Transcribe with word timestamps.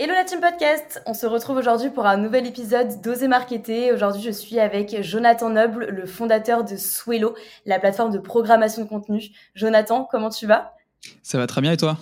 Hello 0.00 0.14
la 0.14 0.22
team 0.22 0.40
podcast 0.40 1.02
On 1.06 1.12
se 1.12 1.26
retrouve 1.26 1.56
aujourd'hui 1.56 1.90
pour 1.90 2.06
un 2.06 2.16
nouvel 2.16 2.46
épisode 2.46 3.00
d'Oser 3.00 3.26
Marketer. 3.26 3.92
Aujourd'hui, 3.92 4.22
je 4.22 4.30
suis 4.30 4.60
avec 4.60 5.02
Jonathan 5.02 5.50
Noble, 5.50 5.86
le 5.86 6.06
fondateur 6.06 6.62
de 6.62 6.76
Swello, 6.76 7.34
la 7.66 7.80
plateforme 7.80 8.12
de 8.12 8.20
programmation 8.20 8.84
de 8.84 8.88
contenu. 8.88 9.24
Jonathan, 9.56 10.06
comment 10.08 10.30
tu 10.30 10.46
vas? 10.46 10.76
Ça 11.24 11.36
va 11.36 11.48
très 11.48 11.60
bien 11.62 11.72
et 11.72 11.76
toi? 11.76 11.98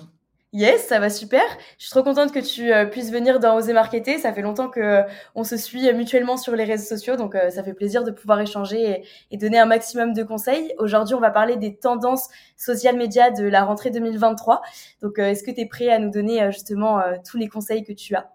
Yes, 0.52 0.86
ça 0.86 1.00
va 1.00 1.10
super. 1.10 1.42
Je 1.76 1.84
suis 1.84 1.90
trop 1.90 2.02
contente 2.02 2.32
que 2.32 2.38
tu 2.38 2.72
euh, 2.72 2.86
puisses 2.86 3.10
venir 3.10 3.40
dans 3.40 3.56
Oser 3.56 3.72
Marketer. 3.72 4.18
Ça 4.18 4.32
fait 4.32 4.42
longtemps 4.42 4.68
que 4.68 4.80
euh, 4.80 5.02
on 5.34 5.44
se 5.44 5.56
suit 5.56 5.92
mutuellement 5.92 6.36
sur 6.36 6.54
les 6.54 6.64
réseaux 6.64 6.86
sociaux, 6.86 7.16
donc 7.16 7.34
euh, 7.34 7.50
ça 7.50 7.62
fait 7.62 7.74
plaisir 7.74 8.04
de 8.04 8.10
pouvoir 8.10 8.40
échanger 8.40 9.04
et, 9.30 9.36
donner 9.36 9.58
un 9.58 9.66
maximum 9.66 10.12
de 10.12 10.22
conseils. 10.22 10.72
Aujourd'hui, 10.78 11.14
on 11.14 11.20
va 11.20 11.30
parler 11.30 11.56
des 11.56 11.76
tendances 11.76 12.28
social 12.56 12.96
médias 12.96 13.30
de 13.30 13.44
la 13.44 13.64
rentrée 13.64 13.90
2023. 13.90 14.62
Donc, 15.02 15.18
est-ce 15.18 15.42
que 15.42 15.50
tu 15.50 15.60
es 15.60 15.66
prêt 15.66 15.88
à 15.90 15.98
nous 15.98 16.10
donner 16.10 16.50
justement 16.52 17.00
tous 17.28 17.36
les 17.36 17.48
conseils 17.48 17.84
que 17.84 17.92
tu 17.92 18.14
as? 18.14 18.30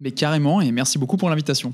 Mais 0.00 0.12
carrément, 0.12 0.60
et 0.60 0.70
merci 0.70 0.98
beaucoup 0.98 1.16
pour 1.16 1.30
l'invitation. 1.30 1.72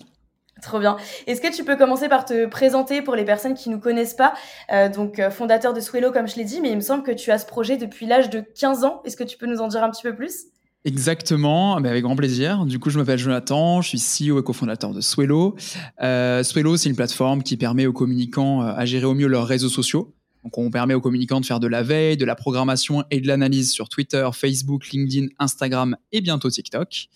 Trop 0.62 0.78
bien. 0.78 0.96
Est-ce 1.26 1.40
que 1.40 1.54
tu 1.54 1.64
peux 1.64 1.76
commencer 1.76 2.08
par 2.08 2.24
te 2.24 2.46
présenter 2.46 3.02
pour 3.02 3.16
les 3.16 3.24
personnes 3.24 3.54
qui 3.54 3.68
ne 3.68 3.74
nous 3.74 3.80
connaissent 3.80 4.14
pas 4.14 4.32
euh, 4.72 4.88
Donc, 4.88 5.18
euh, 5.18 5.30
fondateur 5.30 5.74
de 5.74 5.80
Swello, 5.80 6.12
comme 6.12 6.28
je 6.28 6.36
l'ai 6.36 6.44
dit, 6.44 6.60
mais 6.60 6.70
il 6.70 6.76
me 6.76 6.80
semble 6.80 7.02
que 7.02 7.10
tu 7.10 7.30
as 7.32 7.38
ce 7.38 7.46
projet 7.46 7.76
depuis 7.76 8.06
l'âge 8.06 8.30
de 8.30 8.40
15 8.40 8.84
ans. 8.84 9.02
Est-ce 9.04 9.16
que 9.16 9.24
tu 9.24 9.36
peux 9.36 9.46
nous 9.46 9.60
en 9.60 9.68
dire 9.68 9.82
un 9.82 9.90
petit 9.90 10.02
peu 10.02 10.14
plus? 10.14 10.46
Exactement, 10.84 11.78
mais 11.78 11.88
avec 11.88 12.02
grand 12.02 12.16
plaisir. 12.16 12.64
Du 12.64 12.80
coup, 12.80 12.90
je 12.90 12.98
m'appelle 12.98 13.18
Jonathan, 13.18 13.82
je 13.82 13.96
suis 13.96 14.30
CEO 14.30 14.40
et 14.40 14.42
cofondateur 14.42 14.92
de 14.92 15.00
Swello. 15.00 15.54
Euh, 16.02 16.42
Swello, 16.42 16.76
c'est 16.76 16.88
une 16.88 16.96
plateforme 16.96 17.42
qui 17.44 17.56
permet 17.56 17.86
aux 17.86 17.92
communicants 17.92 18.62
euh, 18.62 18.72
à 18.76 18.84
gérer 18.84 19.04
au 19.04 19.14
mieux 19.14 19.28
leurs 19.28 19.46
réseaux 19.46 19.68
sociaux. 19.68 20.12
Donc, 20.44 20.58
on 20.58 20.70
permet 20.70 20.94
aux 20.94 21.00
communicants 21.00 21.40
de 21.40 21.46
faire 21.46 21.60
de 21.60 21.68
la 21.68 21.82
veille, 21.82 22.16
de 22.16 22.24
la 22.24 22.34
programmation 22.34 23.04
et 23.10 23.20
de 23.20 23.28
l'analyse 23.28 23.70
sur 23.70 23.88
Twitter, 23.88 24.28
Facebook, 24.32 24.90
LinkedIn, 24.90 25.28
Instagram 25.38 25.96
et 26.10 26.20
bientôt 26.20 26.50
TikTok. 26.50 27.08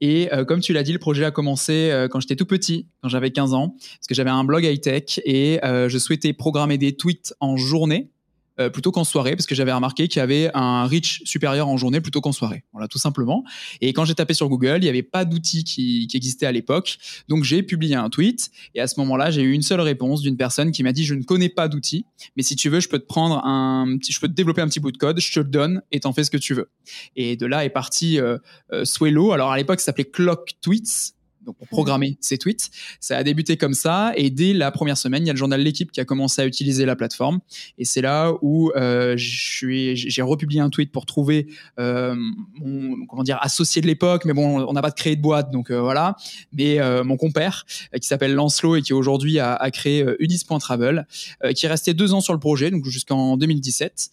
Et 0.00 0.32
euh, 0.32 0.44
comme 0.44 0.60
tu 0.60 0.72
l'as 0.72 0.82
dit, 0.82 0.92
le 0.92 0.98
projet 0.98 1.24
a 1.24 1.30
commencé 1.30 1.90
euh, 1.90 2.08
quand 2.08 2.20
j'étais 2.20 2.36
tout 2.36 2.46
petit, 2.46 2.88
quand 3.02 3.08
j'avais 3.08 3.30
15 3.30 3.54
ans, 3.54 3.70
parce 3.78 4.06
que 4.08 4.14
j'avais 4.14 4.30
un 4.30 4.44
blog 4.44 4.64
high-tech 4.64 5.20
et 5.24 5.64
euh, 5.64 5.88
je 5.88 5.98
souhaitais 5.98 6.32
programmer 6.32 6.76
des 6.78 6.96
tweets 6.96 7.34
en 7.40 7.56
journée 7.56 8.10
euh, 8.58 8.70
plutôt 8.70 8.92
qu'en 8.92 9.04
soirée, 9.04 9.36
parce 9.36 9.46
que 9.46 9.54
j'avais 9.54 9.72
remarqué 9.72 10.08
qu'il 10.08 10.20
y 10.20 10.22
avait 10.22 10.50
un 10.54 10.86
reach 10.86 11.22
supérieur 11.24 11.68
en 11.68 11.76
journée 11.76 12.00
plutôt 12.00 12.20
qu'en 12.20 12.32
soirée. 12.32 12.64
Voilà, 12.72 12.88
tout 12.88 12.98
simplement. 12.98 13.44
Et 13.80 13.92
quand 13.92 14.04
j'ai 14.04 14.14
tapé 14.14 14.34
sur 14.34 14.48
Google, 14.48 14.78
il 14.78 14.84
n'y 14.84 14.88
avait 14.88 15.02
pas 15.02 15.24
d'outil 15.24 15.64
qui, 15.64 16.06
qui, 16.06 16.44
à 16.44 16.52
l'époque. 16.52 16.98
Donc 17.28 17.44
j'ai 17.44 17.62
publié 17.62 17.94
un 17.94 18.10
tweet, 18.10 18.50
et 18.74 18.80
à 18.80 18.86
ce 18.86 18.98
moment-là, 19.00 19.30
j'ai 19.30 19.42
eu 19.42 19.52
une 19.52 19.62
seule 19.62 19.80
réponse 19.80 20.22
d'une 20.22 20.36
personne 20.36 20.72
qui 20.72 20.82
m'a 20.82 20.92
dit, 20.92 21.04
je 21.04 21.14
ne 21.14 21.22
connais 21.22 21.48
pas 21.48 21.68
d'outil, 21.68 22.04
mais 22.36 22.42
si 22.42 22.56
tu 22.56 22.68
veux, 22.68 22.80
je 22.80 22.88
peux 22.88 22.98
te 22.98 23.06
prendre 23.06 23.44
un 23.44 23.96
petit, 23.98 24.12
je 24.12 24.20
peux 24.20 24.28
te 24.28 24.34
développer 24.34 24.62
un 24.62 24.68
petit 24.68 24.80
bout 24.80 24.92
de 24.92 24.98
code, 24.98 25.20
je 25.20 25.32
te 25.32 25.40
le 25.40 25.46
donne, 25.46 25.82
et 25.92 26.00
t'en 26.00 26.12
fais 26.12 26.24
ce 26.24 26.30
que 26.30 26.36
tu 26.36 26.54
veux. 26.54 26.70
Et 27.14 27.36
de 27.36 27.46
là 27.46 27.64
est 27.64 27.70
parti 27.70 28.18
euh, 28.18 28.38
euh 28.72 28.84
Swello. 28.84 29.32
Alors 29.32 29.52
à 29.52 29.56
l'époque, 29.56 29.80
ça 29.80 29.86
s'appelait 29.86 30.04
Clock 30.04 30.52
Tweets 30.60 31.15
donc 31.46 31.56
pour 31.56 31.68
programmer 31.68 32.18
ses 32.20 32.38
tweets. 32.38 32.70
Ça 33.00 33.16
a 33.16 33.22
débuté 33.22 33.56
comme 33.56 33.74
ça 33.74 34.12
et 34.16 34.30
dès 34.30 34.52
la 34.52 34.70
première 34.70 34.98
semaine, 34.98 35.22
il 35.22 35.26
y 35.28 35.30
a 35.30 35.32
le 35.32 35.38
journal 35.38 35.60
L'équipe 35.60 35.90
qui 35.90 36.00
a 36.00 36.04
commencé 36.04 36.42
à 36.42 36.46
utiliser 36.46 36.84
la 36.84 36.96
plateforme 36.96 37.40
et 37.78 37.84
c'est 37.84 38.02
là 38.02 38.32
où 38.42 38.72
euh, 38.76 39.14
j'ai 39.16 40.22
republié 40.22 40.60
un 40.60 40.70
tweet 40.70 40.92
pour 40.92 41.06
trouver 41.06 41.46
euh, 41.78 42.14
mon 42.60 43.06
comment 43.06 43.22
dire 43.22 43.38
associé 43.40 43.80
de 43.80 43.86
l'époque, 43.86 44.24
mais 44.24 44.32
bon, 44.32 44.66
on 44.66 44.72
n'a 44.72 44.82
pas 44.82 44.90
de 44.90 44.94
créé 44.94 45.16
de 45.16 45.22
boîte 45.22 45.50
donc 45.50 45.70
euh, 45.70 45.80
voilà. 45.80 46.16
Mais 46.52 46.78
mon 47.04 47.16
compère 47.16 47.64
qui 48.00 48.06
s'appelle 48.06 48.34
Lancelot 48.34 48.76
et 48.76 48.82
qui 48.82 48.92
aujourd'hui 48.92 49.38
a, 49.38 49.54
a, 49.54 49.70
créé 49.70 50.04
Ulysse.travel, 50.18 51.06
qui 51.54 51.66
est 51.66 51.68
resté 51.68 51.94
deux 51.94 52.12
ans 52.12 52.20
sur 52.20 52.32
le 52.32 52.40
projet 52.40 52.70
donc 52.70 52.84
jusqu'en 52.84 53.36
2017, 53.36 54.10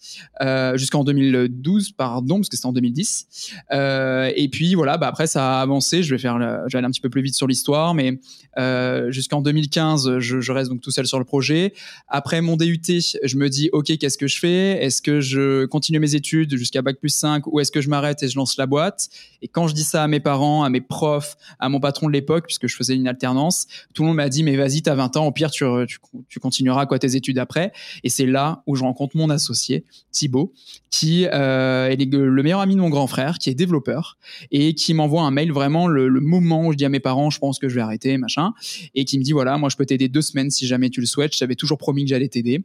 jusqu'en 0.74 1.04
2012 1.04 1.92
pardon 1.92 2.36
parce 2.36 2.48
que 2.48 2.56
c'était 2.56 2.66
en 2.66 2.72
2010. 2.72 3.26
et 3.72 4.48
puis 4.50 4.74
voilà, 4.74 4.96
bah 4.98 5.08
après 5.08 5.26
ça 5.26 5.58
a 5.58 5.62
avancé. 5.62 6.02
Je 6.02 6.14
vais 6.14 6.18
faire, 6.18 6.36
aller 6.36 6.68
un 6.74 6.90
petit 6.90 7.00
peu 7.00 7.10
plus 7.10 7.22
sur 7.32 7.46
l'histoire, 7.46 7.94
mais 7.94 8.18
euh, 8.58 9.10
jusqu'en 9.10 9.40
2015, 9.40 10.18
je, 10.18 10.40
je, 10.40 10.52
reste 10.52 10.70
donc 10.70 10.80
tout 10.80 10.90
seul 10.90 11.06
sur 11.06 11.18
le 11.18 11.24
projet. 11.24 11.72
Après 12.08 12.40
mon 12.40 12.56
DUT, 12.56 12.80
je 13.22 13.36
me 13.36 13.48
dis, 13.48 13.70
OK, 13.72 13.96
qu'est-ce 13.98 14.18
que 14.18 14.26
je 14.26 14.38
fais? 14.38 14.84
Est-ce 14.84 15.02
que 15.02 15.20
je 15.20 15.64
continue 15.66 15.98
mes 15.98 16.14
études 16.14 16.56
jusqu'à 16.56 16.82
Bac 16.82 16.98
plus 16.98 17.08
5 17.08 17.46
ou 17.46 17.60
est-ce 17.60 17.72
que 17.72 17.80
je 17.80 17.88
m'arrête 17.88 18.22
et 18.22 18.28
je 18.28 18.36
lance 18.36 18.56
la 18.56 18.66
boîte? 18.66 19.08
Et 19.42 19.48
quand 19.48 19.66
je 19.66 19.74
dis 19.74 19.84
ça 19.84 20.02
à 20.02 20.08
mes 20.08 20.20
parents, 20.20 20.62
à 20.62 20.70
mes 20.70 20.80
profs, 20.80 21.36
à 21.58 21.68
mon 21.68 21.80
patron 21.80 22.08
de 22.08 22.12
l'époque, 22.12 22.44
puisque 22.46 22.66
je 22.66 22.76
faisais 22.76 22.94
une 22.94 23.08
alternance, 23.08 23.66
tout 23.94 24.02
le 24.02 24.08
monde 24.08 24.16
m'a 24.16 24.28
dit, 24.28 24.42
mais 24.42 24.56
vas-y, 24.56 24.82
t'as 24.82 24.94
20 24.94 25.16
ans, 25.16 25.26
au 25.26 25.32
pire, 25.32 25.50
tu, 25.50 25.64
tu, 25.86 25.98
tu 26.28 26.40
continueras 26.40 26.86
quoi 26.86 26.98
tes 26.98 27.16
études 27.16 27.38
après. 27.38 27.72
Et 28.02 28.08
c'est 28.08 28.26
là 28.26 28.62
où 28.66 28.76
je 28.76 28.82
rencontre 28.82 29.16
mon 29.16 29.30
associé, 29.30 29.84
Thibaut, 30.12 30.52
qui 30.94 31.26
euh, 31.26 31.88
est 31.88 31.96
le 32.04 32.42
meilleur 32.44 32.60
ami 32.60 32.76
de 32.76 32.80
mon 32.80 32.88
grand 32.88 33.08
frère, 33.08 33.38
qui 33.38 33.50
est 33.50 33.54
développeur, 33.54 34.16
et 34.52 34.74
qui 34.74 34.94
m'envoie 34.94 35.22
un 35.22 35.32
mail 35.32 35.50
vraiment 35.50 35.88
le, 35.88 36.06
le 36.08 36.20
moment 36.20 36.68
où 36.68 36.72
je 36.72 36.76
dis 36.76 36.84
à 36.84 36.88
mes 36.88 37.00
parents, 37.00 37.30
je 37.30 37.40
pense 37.40 37.58
que 37.58 37.68
je 37.68 37.74
vais 37.74 37.80
arrêter, 37.80 38.16
machin. 38.16 38.52
Et 38.94 39.04
qui 39.04 39.18
me 39.18 39.24
dit, 39.24 39.32
voilà, 39.32 39.58
moi, 39.58 39.68
je 39.70 39.76
peux 39.76 39.86
t'aider 39.86 40.06
deux 40.06 40.22
semaines 40.22 40.52
si 40.52 40.68
jamais 40.68 40.90
tu 40.90 41.00
le 41.00 41.06
souhaites. 41.06 41.34
Je 41.34 41.40
t'avais 41.40 41.56
toujours 41.56 41.78
promis 41.78 42.04
que 42.04 42.10
j'allais 42.10 42.28
t'aider. 42.28 42.62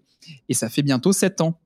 Et 0.48 0.54
ça 0.54 0.70
fait 0.70 0.82
bientôt 0.82 1.14
sept 1.14 1.42
ans. 1.42 1.60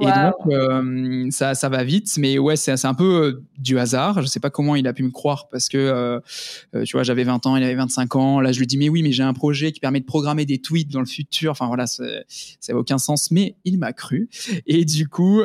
Et 0.00 0.04
donc, 0.04 0.34
euh, 0.48 1.26
ça, 1.30 1.54
ça 1.54 1.68
va 1.68 1.84
vite, 1.84 2.12
mais 2.18 2.38
ouais, 2.38 2.56
c'est 2.56 2.84
un 2.84 2.94
peu 2.94 3.04
euh, 3.04 3.44
du 3.58 3.78
hasard. 3.78 4.20
Je 4.22 4.26
sais 4.26 4.40
pas 4.40 4.50
comment 4.50 4.76
il 4.76 4.86
a 4.86 4.92
pu 4.92 5.02
me 5.02 5.10
croire 5.10 5.48
parce 5.48 5.68
que, 5.68 5.78
euh, 5.78 6.84
tu 6.84 6.92
vois, 6.92 7.02
j'avais 7.02 7.24
20 7.24 7.46
ans, 7.46 7.56
il 7.56 7.64
avait 7.64 7.74
25 7.74 8.16
ans. 8.16 8.40
Là, 8.40 8.52
je 8.52 8.58
lui 8.58 8.66
dis, 8.66 8.76
mais 8.76 8.88
oui, 8.88 9.02
mais 9.02 9.12
j'ai 9.12 9.22
un 9.22 9.32
projet 9.32 9.72
qui 9.72 9.80
permet 9.80 10.00
de 10.00 10.04
programmer 10.04 10.44
des 10.44 10.58
tweets 10.58 10.90
dans 10.90 11.00
le 11.00 11.06
futur. 11.06 11.52
Enfin, 11.52 11.66
voilà, 11.66 11.86
ça 11.86 12.04
n'a 12.04 12.76
aucun 12.76 12.98
sens, 12.98 13.30
mais 13.30 13.56
il 13.64 13.78
m'a 13.78 13.92
cru. 13.92 14.28
Et 14.66 14.84
du 14.84 15.08
coup, 15.08 15.42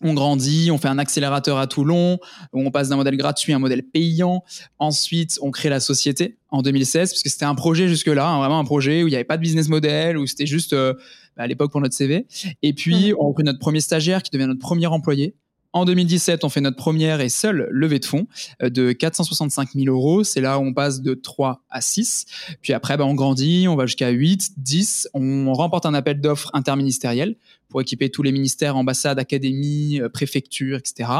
on 0.00 0.14
grandit, 0.14 0.70
on 0.70 0.78
fait 0.78 0.88
un 0.88 0.98
accélérateur 0.98 1.58
à 1.58 1.66
Toulon, 1.66 2.18
on 2.52 2.70
passe 2.70 2.88
d'un 2.88 2.96
modèle 2.96 3.16
gratuit 3.16 3.52
à 3.52 3.56
un 3.56 3.58
modèle 3.58 3.82
payant. 3.82 4.44
Ensuite, 4.78 5.38
on 5.42 5.50
crée 5.50 5.68
la 5.68 5.80
société 5.80 6.38
en 6.50 6.62
2016, 6.62 7.10
parce 7.10 7.22
que 7.22 7.28
c'était 7.28 7.44
un 7.44 7.54
projet 7.54 7.88
jusque-là, 7.88 8.26
hein, 8.26 8.38
vraiment 8.38 8.58
un 8.58 8.64
projet 8.64 9.02
où 9.02 9.08
il 9.08 9.10
n'y 9.10 9.16
avait 9.16 9.24
pas 9.24 9.36
de 9.36 9.42
business 9.42 9.68
model, 9.68 10.16
où 10.16 10.26
c'était 10.26 10.46
juste 10.46 10.72
euh, 10.72 10.94
à 11.38 11.46
l'époque 11.46 11.72
pour 11.72 11.80
notre 11.80 11.94
CV. 11.94 12.26
Et 12.62 12.72
puis, 12.72 13.14
on 13.18 13.32
crée 13.32 13.44
notre 13.44 13.58
premier 13.58 13.80
stagiaire 13.80 14.22
qui 14.22 14.30
devient 14.30 14.46
notre 14.46 14.60
premier 14.60 14.86
employé. 14.86 15.34
En 15.74 15.84
2017, 15.84 16.44
on 16.44 16.48
fait 16.48 16.62
notre 16.62 16.78
première 16.78 17.20
et 17.20 17.28
seule 17.28 17.68
levée 17.70 17.98
de 17.98 18.06
fonds 18.06 18.26
euh, 18.62 18.70
de 18.70 18.92
465 18.92 19.70
000 19.74 19.94
euros. 19.94 20.24
C'est 20.24 20.40
là 20.40 20.58
où 20.58 20.62
on 20.62 20.72
passe 20.72 21.02
de 21.02 21.12
3 21.12 21.62
à 21.68 21.80
6. 21.82 22.24
Puis 22.62 22.72
après, 22.72 22.96
bah, 22.96 23.04
on 23.04 23.14
grandit, 23.14 23.66
on 23.68 23.76
va 23.76 23.84
jusqu'à 23.84 24.08
8, 24.08 24.52
10. 24.56 25.10
On 25.12 25.52
remporte 25.52 25.84
un 25.84 25.92
appel 25.92 26.20
d'offres 26.20 26.50
interministériel 26.54 27.36
pour 27.68 27.80
équiper 27.80 28.10
tous 28.10 28.22
les 28.22 28.32
ministères, 28.32 28.76
ambassades, 28.76 29.18
académies, 29.18 30.00
euh, 30.00 30.08
préfectures, 30.08 30.78
etc. 30.78 31.10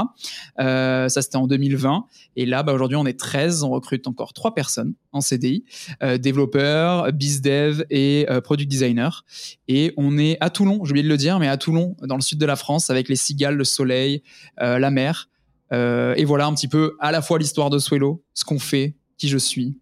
Euh, 0.58 1.08
ça, 1.08 1.22
c'était 1.22 1.36
en 1.36 1.46
2020. 1.46 2.06
Et 2.36 2.46
là, 2.46 2.62
bah, 2.62 2.72
aujourd'hui, 2.72 2.96
on 2.96 3.06
est 3.06 3.18
13. 3.18 3.62
On 3.62 3.70
recrute 3.70 4.06
encore 4.06 4.32
trois 4.32 4.54
personnes 4.54 4.94
en 5.12 5.20
CDI, 5.20 5.64
euh, 6.02 6.18
développeurs, 6.18 7.12
bizdev 7.12 7.84
et 7.90 8.26
euh, 8.30 8.40
product 8.40 8.70
designer. 8.70 9.24
Et 9.68 9.92
on 9.96 10.18
est 10.18 10.36
à 10.40 10.50
Toulon, 10.50 10.84
j'ai 10.84 10.90
oublié 10.90 11.02
de 11.02 11.08
le 11.08 11.16
dire, 11.16 11.38
mais 11.38 11.48
à 11.48 11.56
Toulon, 11.56 11.96
dans 12.02 12.16
le 12.16 12.20
sud 12.20 12.38
de 12.38 12.46
la 12.46 12.56
France, 12.56 12.90
avec 12.90 13.08
les 13.08 13.16
cigales, 13.16 13.56
le 13.56 13.64
soleil, 13.64 14.22
euh, 14.60 14.78
la 14.78 14.90
mer. 14.90 15.28
Et 15.70 16.24
voilà 16.24 16.46
un 16.46 16.54
petit 16.54 16.68
peu 16.68 16.96
à 16.98 17.12
la 17.12 17.20
fois 17.20 17.38
l'histoire 17.38 17.68
de 17.68 17.78
Swello, 17.78 18.24
ce 18.32 18.42
qu'on 18.42 18.58
fait, 18.58 18.96
qui 19.18 19.28
je 19.28 19.36
suis. 19.36 19.76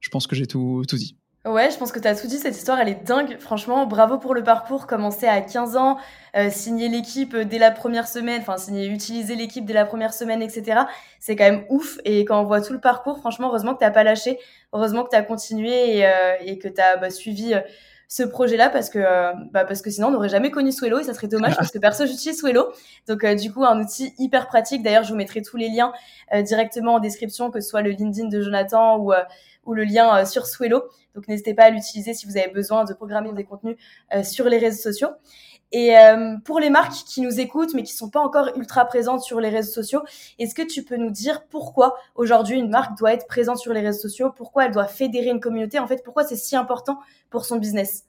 Je 0.00 0.08
pense 0.08 0.26
que 0.26 0.34
j'ai 0.34 0.46
tout, 0.46 0.84
tout 0.88 0.96
dit. 0.96 1.17
Ouais, 1.48 1.70
je 1.70 1.78
pense 1.78 1.92
que 1.92 1.98
tu 1.98 2.06
as 2.06 2.14
tout 2.14 2.26
dit, 2.26 2.36
cette 2.36 2.56
histoire, 2.56 2.78
elle 2.78 2.90
est 2.90 3.06
dingue. 3.06 3.38
Franchement, 3.38 3.86
bravo 3.86 4.18
pour 4.18 4.34
le 4.34 4.42
parcours. 4.42 4.86
Commencer 4.86 5.26
à 5.26 5.40
15 5.40 5.76
ans, 5.76 5.96
euh, 6.36 6.50
signer 6.50 6.90
l'équipe 6.90 7.34
dès 7.34 7.58
la 7.58 7.70
première 7.70 8.06
semaine, 8.06 8.42
enfin, 8.42 8.58
signer, 8.58 8.86
utiliser 8.86 9.34
l'équipe 9.34 9.64
dès 9.64 9.72
la 9.72 9.86
première 9.86 10.12
semaine, 10.12 10.42
etc. 10.42 10.80
C'est 11.20 11.36
quand 11.36 11.44
même 11.44 11.64
ouf. 11.70 11.98
Et 12.04 12.26
quand 12.26 12.38
on 12.38 12.44
voit 12.44 12.60
tout 12.60 12.74
le 12.74 12.80
parcours, 12.80 13.18
franchement, 13.20 13.48
heureusement 13.48 13.72
que 13.72 13.78
t'as 13.78 13.90
pas 13.90 14.04
lâché. 14.04 14.38
Heureusement 14.74 15.04
que 15.04 15.10
tu 15.10 15.16
as 15.16 15.22
continué 15.22 15.96
et, 15.96 16.06
euh, 16.06 16.34
et 16.44 16.58
que 16.58 16.68
tu 16.68 16.82
as 16.82 16.98
bah, 16.98 17.08
suivi 17.08 17.54
euh, 17.54 17.60
ce 18.08 18.22
projet-là 18.24 18.68
parce 18.68 18.90
que, 18.90 18.98
euh, 18.98 19.32
bah, 19.50 19.64
parce 19.64 19.80
que 19.80 19.88
sinon, 19.88 20.08
on 20.08 20.10
n'aurait 20.10 20.28
jamais 20.28 20.50
connu 20.50 20.70
Swello 20.70 20.98
et 20.98 21.04
ça 21.04 21.14
serait 21.14 21.28
dommage 21.28 21.56
parce 21.56 21.70
que 21.70 21.78
personne 21.78 22.08
n'utilise 22.08 22.38
Swello. 22.38 22.72
Donc, 23.06 23.24
euh, 23.24 23.34
du 23.34 23.50
coup, 23.50 23.64
un 23.64 23.80
outil 23.80 24.12
hyper 24.18 24.48
pratique. 24.48 24.82
D'ailleurs, 24.82 25.04
je 25.04 25.10
vous 25.10 25.16
mettrai 25.16 25.40
tous 25.40 25.56
les 25.56 25.70
liens 25.70 25.92
directement 26.42 26.94
en 26.94 26.98
description, 26.98 27.50
que 27.50 27.60
ce 27.60 27.70
soit 27.70 27.80
le 27.80 27.90
LinkedIn 27.90 28.28
de 28.28 28.42
Jonathan 28.42 28.98
ou 28.98 29.12
ou 29.68 29.74
le 29.74 29.84
lien 29.84 30.24
sur 30.24 30.46
Swello. 30.46 30.82
Donc 31.14 31.28
n'hésitez 31.28 31.54
pas 31.54 31.64
à 31.64 31.70
l'utiliser 31.70 32.14
si 32.14 32.26
vous 32.26 32.36
avez 32.36 32.48
besoin 32.48 32.84
de 32.84 32.94
programmer 32.94 33.32
des 33.32 33.44
contenus 33.44 33.76
euh, 34.14 34.24
sur 34.24 34.46
les 34.46 34.58
réseaux 34.58 34.80
sociaux. 34.82 35.08
Et 35.70 35.98
euh, 35.98 36.36
pour 36.44 36.58
les 36.58 36.70
marques 36.70 36.94
qui 37.06 37.20
nous 37.20 37.38
écoutent 37.38 37.74
mais 37.74 37.82
qui 37.82 37.92
sont 37.92 38.08
pas 38.08 38.20
encore 38.20 38.50
ultra 38.56 38.86
présentes 38.86 39.20
sur 39.20 39.38
les 39.38 39.50
réseaux 39.50 39.70
sociaux, 39.70 40.00
est-ce 40.38 40.54
que 40.54 40.62
tu 40.62 40.82
peux 40.82 40.96
nous 40.96 41.10
dire 41.10 41.44
pourquoi 41.50 41.96
aujourd'hui 42.14 42.56
une 42.56 42.70
marque 42.70 42.96
doit 42.96 43.12
être 43.12 43.26
présente 43.26 43.58
sur 43.58 43.74
les 43.74 43.82
réseaux 43.82 44.00
sociaux? 44.00 44.32
Pourquoi 44.34 44.64
elle 44.64 44.72
doit 44.72 44.86
fédérer 44.86 45.28
une 45.28 45.40
communauté? 45.40 45.78
En 45.78 45.86
fait, 45.86 46.02
pourquoi 46.02 46.24
c'est 46.24 46.36
si 46.36 46.56
important 46.56 46.98
pour 47.28 47.44
son 47.44 47.56
business? 47.56 48.04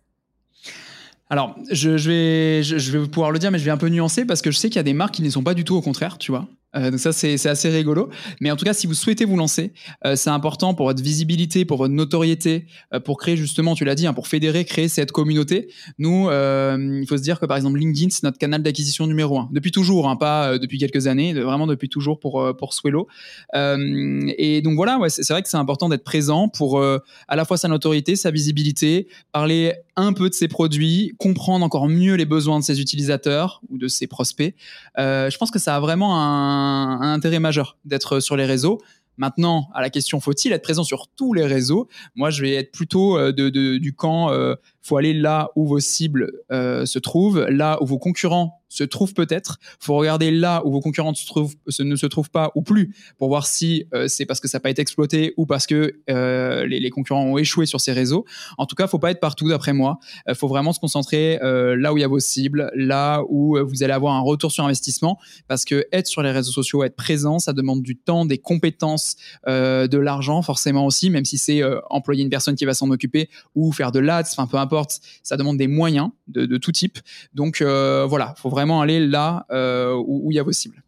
Alors, 1.29 1.56
je, 1.69 1.97
je, 1.97 2.97
vais 2.97 3.07
pouvoir 3.07 3.31
le 3.31 3.38
dire, 3.38 3.51
mais 3.51 3.59
je 3.59 3.65
vais 3.65 3.71
un 3.71 3.77
peu 3.77 3.89
nuancer 3.89 4.25
parce 4.25 4.41
que 4.41 4.50
je 4.50 4.57
sais 4.57 4.69
qu'il 4.69 4.77
y 4.77 4.79
a 4.79 4.83
des 4.83 4.94
marques 4.94 5.15
qui 5.15 5.21
ne 5.21 5.29
sont 5.29 5.44
pas 5.44 5.53
du 5.53 5.63
tout 5.63 5.75
au 5.75 5.81
contraire, 5.81 6.17
tu 6.17 6.31
vois. 6.31 6.47
Euh, 6.75 6.92
donc 6.92 7.00
ça, 7.00 7.12
c'est 7.12 7.45
assez 7.48 7.69
rigolo. 7.69 8.10
Mais 8.42 8.51
en 8.51 8.56
tout 8.56 8.66
cas, 8.66 8.74
si 8.74 8.88
vous 8.88 8.94
souhaitez 8.94 9.25
vous 9.25 9.38
lancer, 9.38 9.74
euh, 10.06 10.16
c'est 10.16 10.30
important 10.30 10.74
pour 10.74 10.86
votre 10.88 11.01
visibilité, 11.01 11.66
pour 11.66 11.77
votre 11.77 11.94
notoriété, 11.94 12.66
euh, 12.94 13.00
pour 13.00 13.18
créer 13.18 13.38
justement, 13.38 13.75
tu 13.75 13.86
l'as 13.86 13.95
dit, 13.95 14.07
hein, 14.07 14.13
pour 14.13 14.27
fédérer, 14.27 14.66
créer 14.66 14.88
cette 14.88 15.12
communauté. 15.12 15.69
Nous, 15.98 16.30
il 16.30 17.06
faut 17.07 17.18
se 17.18 17.21
dire 17.21 17.39
que 17.39 17.45
par 17.45 17.57
exemple, 17.57 17.80
LinkedIn, 17.80 18.10
c'est 18.10 18.24
notre 18.24 18.38
canal 18.38 18.62
d'acquisition 18.62 19.07
numéro 19.07 19.39
un. 19.39 19.50
Depuis 19.51 19.71
toujours, 19.71 20.10
hein, 20.10 20.16
pas 20.16 20.57
depuis 20.57 20.77
quelques 20.77 21.07
années, 21.07 21.33
vraiment 21.33 21.68
depuis 21.68 21.89
toujours 21.89 22.19
pour, 22.19 22.56
pour 22.57 22.74
Swello. 22.74 23.07
et 23.54 24.62
donc 24.63 24.75
voilà, 24.75 24.98
ouais, 25.00 25.10
c'est 25.10 25.27
vrai 25.30 25.42
que 25.42 25.50
c'est 25.50 25.57
important 25.57 25.89
d'être 25.89 26.04
présent 26.04 26.50
pour 26.50 26.81
à 26.81 27.36
la 27.36 27.45
fois 27.45 27.57
sa 27.57 27.68
notoriété, 27.68 28.16
sa 28.16 28.31
visibilité, 28.31 29.07
parler 29.31 29.74
un 29.99 30.13
peu 30.13 30.29
de 30.29 30.33
ses 30.33 30.47
produits, 30.47 31.13
comprendre 31.17 31.65
encore 31.65 31.87
mieux 31.87 32.15
les 32.15 32.25
besoins 32.25 32.59
de 32.59 32.63
ses 32.63 32.81
utilisateurs 32.81 33.61
ou 33.69 33.77
de 33.77 33.87
ses 33.87 34.07
prospects. 34.07 34.55
je 34.97 35.37
pense 35.37 35.51
que 35.51 35.59
ça 35.59 35.75
a 35.75 35.79
vraiment 35.79 36.19
un 36.19 36.79
un, 36.79 37.13
intérêt 37.13 37.39
majeur 37.39 37.77
d'être 37.85 38.19
sur 38.19 38.35
les 38.35 38.45
réseaux. 38.45 38.79
Maintenant, 39.17 39.69
à 39.73 39.81
la 39.81 39.89
question 39.89 40.19
faut-il 40.21 40.53
être 40.53 40.63
présent 40.63 40.83
sur 40.83 41.07
tous 41.09 41.33
les 41.33 41.45
réseaux? 41.45 41.89
Moi, 42.15 42.29
je 42.29 42.41
vais 42.41 42.53
être 42.53 42.71
plutôt 42.71 43.17
euh, 43.17 43.33
de, 43.33 43.49
du 43.49 43.93
camp 43.93 44.31
euh, 44.31 44.55
faut 44.81 44.95
aller 44.95 45.13
là 45.13 45.49
où 45.55 45.67
vos 45.67 45.79
cibles 45.79 46.31
euh, 46.51 46.85
se 46.85 46.99
trouvent, 46.99 47.45
là 47.49 47.77
où 47.81 47.85
vos 47.85 47.99
concurrents 47.99 48.58
se 48.69 48.83
trouvent 48.83 49.13
peut-être. 49.13 49.60
faut 49.80 49.95
regarder 49.95 50.31
là 50.31 50.62
où 50.66 50.71
vos 50.71 50.80
concurrents 50.80 51.13
se 51.13 51.25
trouvent, 51.25 51.56
ne 51.80 51.95
se 51.95 52.06
trouvent 52.06 52.30
pas 52.30 52.51
ou 52.56 52.62
plus 52.62 52.95
pour 53.18 53.27
voir 53.27 53.48
si 53.48 53.86
euh, 53.94 54.07
c'est 54.07 54.25
parce 54.25 54.39
que 54.39 54.48
ça 54.48 54.57
n'a 54.57 54.62
pas 54.62 54.69
été 54.69 54.81
exploité 54.81 55.33
ou 55.38 55.45
parce 55.45 55.68
que 55.68 56.00
euh, 56.10 56.66
les, 56.66 56.89
concurrents 56.89 57.24
ont 57.24 57.38
échoué 57.38 57.66
sur 57.66 57.81
ces 57.81 57.92
réseaux. 57.92 58.25
En 58.57 58.66
tout 58.66 58.75
cas, 58.75 58.88
faut 58.88 59.00
pas 59.00 59.12
être 59.12 59.19
partout 59.19 59.50
d'après 59.50 59.74
moi. 59.74 60.00
Il 60.27 60.36
faut 60.36 60.48
vraiment 60.48 60.74
se 60.74 60.80
concentrer 60.80 61.39
là 61.42 61.94
où 61.94 61.98
il 61.98 62.01
y 62.01 62.04
a 62.04 62.07
vos 62.07 62.19
cibles, 62.19 62.71
là 62.75 63.21
où 63.30 63.57
vous 63.63 63.83
allez 63.83 63.94
avoir 63.94 64.13
un 64.16 64.21
retour 64.21 64.51
sur 64.51 64.66
investissement 64.66 65.19
parce 65.48 65.66
que 65.66 65.86
être 65.92 66.07
sur 66.07 66.21
les 66.24 66.31
réseaux 66.31 66.51
sociaux, 66.51 66.83
être 66.83 66.95
présent, 66.95 67.39
ça 67.39 67.54
demande 67.54 67.81
du 67.81 67.95
temps, 67.95 68.25
des 68.25 68.38
compétences, 68.38 69.16
de 69.48 69.98
l'argent 69.98 70.42
forcément 70.42 70.86
aussi, 70.86 71.10
même 71.10 71.25
si 71.25 71.38
c'est 71.38 71.62
employer 71.89 72.24
une 72.24 72.30
personne 72.30 72.56
qui 72.56 72.66
va 72.66 72.74
s'en 72.74 72.89
occuper 72.89 73.30
ou 73.56 73.71
faire 73.71 73.92
de 73.92 74.00
l'ads, 74.00 74.21
enfin 74.21 74.48
peu 74.48 74.57
importe 74.57 75.00
ça 75.24 75.38
demande 75.38 75.57
des 75.57 75.68
moyens 75.68 76.10
de, 76.27 76.57
tout 76.57 76.71
type. 76.71 77.00
Donc 77.33 77.62
euh, 77.62 78.06
voilà, 78.07 78.33
faut 78.38 78.50
vraiment 78.50 78.58
aller 78.81 79.00
là 79.00 79.45
euh, 79.51 79.94
où 79.95 80.31
il 80.31 80.35
y 80.35 80.39
a 80.39 80.44
vos 80.44 80.51
cibles. 80.51 80.83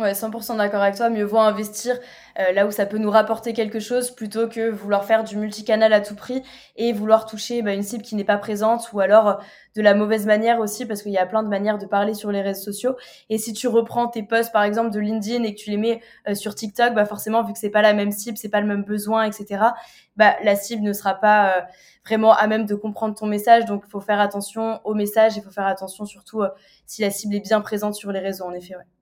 Ouais, 0.00 0.14
100% 0.14 0.56
d'accord 0.56 0.80
avec 0.80 0.94
toi. 0.94 1.10
Mieux 1.10 1.24
vaut 1.24 1.36
investir 1.36 1.98
euh, 2.38 2.52
là 2.52 2.66
où 2.66 2.70
ça 2.70 2.86
peut 2.86 2.96
nous 2.96 3.10
rapporter 3.10 3.52
quelque 3.52 3.80
chose 3.80 4.10
plutôt 4.12 4.48
que 4.48 4.70
vouloir 4.70 5.04
faire 5.04 5.24
du 5.24 5.36
multicanal 5.36 5.92
à 5.92 6.00
tout 6.00 6.14
prix 6.14 6.42
et 6.76 6.94
vouloir 6.94 7.26
toucher 7.26 7.60
bah, 7.60 7.74
une 7.74 7.82
cible 7.82 8.02
qui 8.02 8.14
n'est 8.14 8.24
pas 8.24 8.38
présente 8.38 8.90
ou 8.94 9.00
alors 9.00 9.28
euh, 9.28 9.34
de 9.76 9.82
la 9.82 9.92
mauvaise 9.94 10.24
manière 10.24 10.58
aussi 10.58 10.86
parce 10.86 11.02
qu'il 11.02 11.12
y 11.12 11.18
a 11.18 11.26
plein 11.26 11.42
de 11.42 11.48
manières 11.48 11.76
de 11.76 11.84
parler 11.84 12.14
sur 12.14 12.32
les 12.32 12.40
réseaux 12.40 12.62
sociaux. 12.72 12.96
Et 13.28 13.36
si 13.36 13.52
tu 13.52 13.68
reprends 13.68 14.08
tes 14.08 14.22
posts 14.22 14.52
par 14.52 14.62
exemple 14.62 14.90
de 14.90 15.00
LinkedIn 15.00 15.44
et 15.44 15.54
que 15.54 15.60
tu 15.60 15.68
les 15.68 15.76
mets 15.76 16.00
euh, 16.26 16.34
sur 16.34 16.54
TikTok, 16.54 16.94
bah 16.94 17.04
forcément 17.04 17.42
vu 17.42 17.52
que 17.52 17.58
c'est 17.58 17.68
pas 17.68 17.82
la 17.82 17.92
même 17.92 18.10
cible, 18.10 18.38
c'est 18.38 18.48
pas 18.48 18.62
le 18.62 18.66
même 18.66 18.84
besoin, 18.84 19.24
etc. 19.24 19.74
Bah 20.16 20.34
la 20.42 20.56
cible 20.56 20.82
ne 20.82 20.94
sera 20.94 21.14
pas 21.14 21.66
vraiment 22.06 22.32
à 22.32 22.46
même 22.46 22.64
de 22.64 22.74
comprendre 22.74 23.14
ton 23.14 23.26
message. 23.26 23.66
Donc 23.66 23.82
il 23.86 23.90
faut 23.90 24.00
faire 24.00 24.20
attention 24.20 24.80
au 24.84 24.94
message, 24.94 25.36
il 25.36 25.42
faut 25.42 25.50
faire 25.50 25.66
attention 25.66 26.06
surtout 26.06 26.42
si 26.86 27.02
la 27.02 27.10
cible 27.10 27.34
est 27.34 27.40
bien 27.40 27.60
présente 27.60 27.94
sur 27.94 28.12
les 28.12 28.20
réseaux 28.20 28.46
en 28.46 28.52
effet. 28.54 28.76
Ouais. 28.76 28.99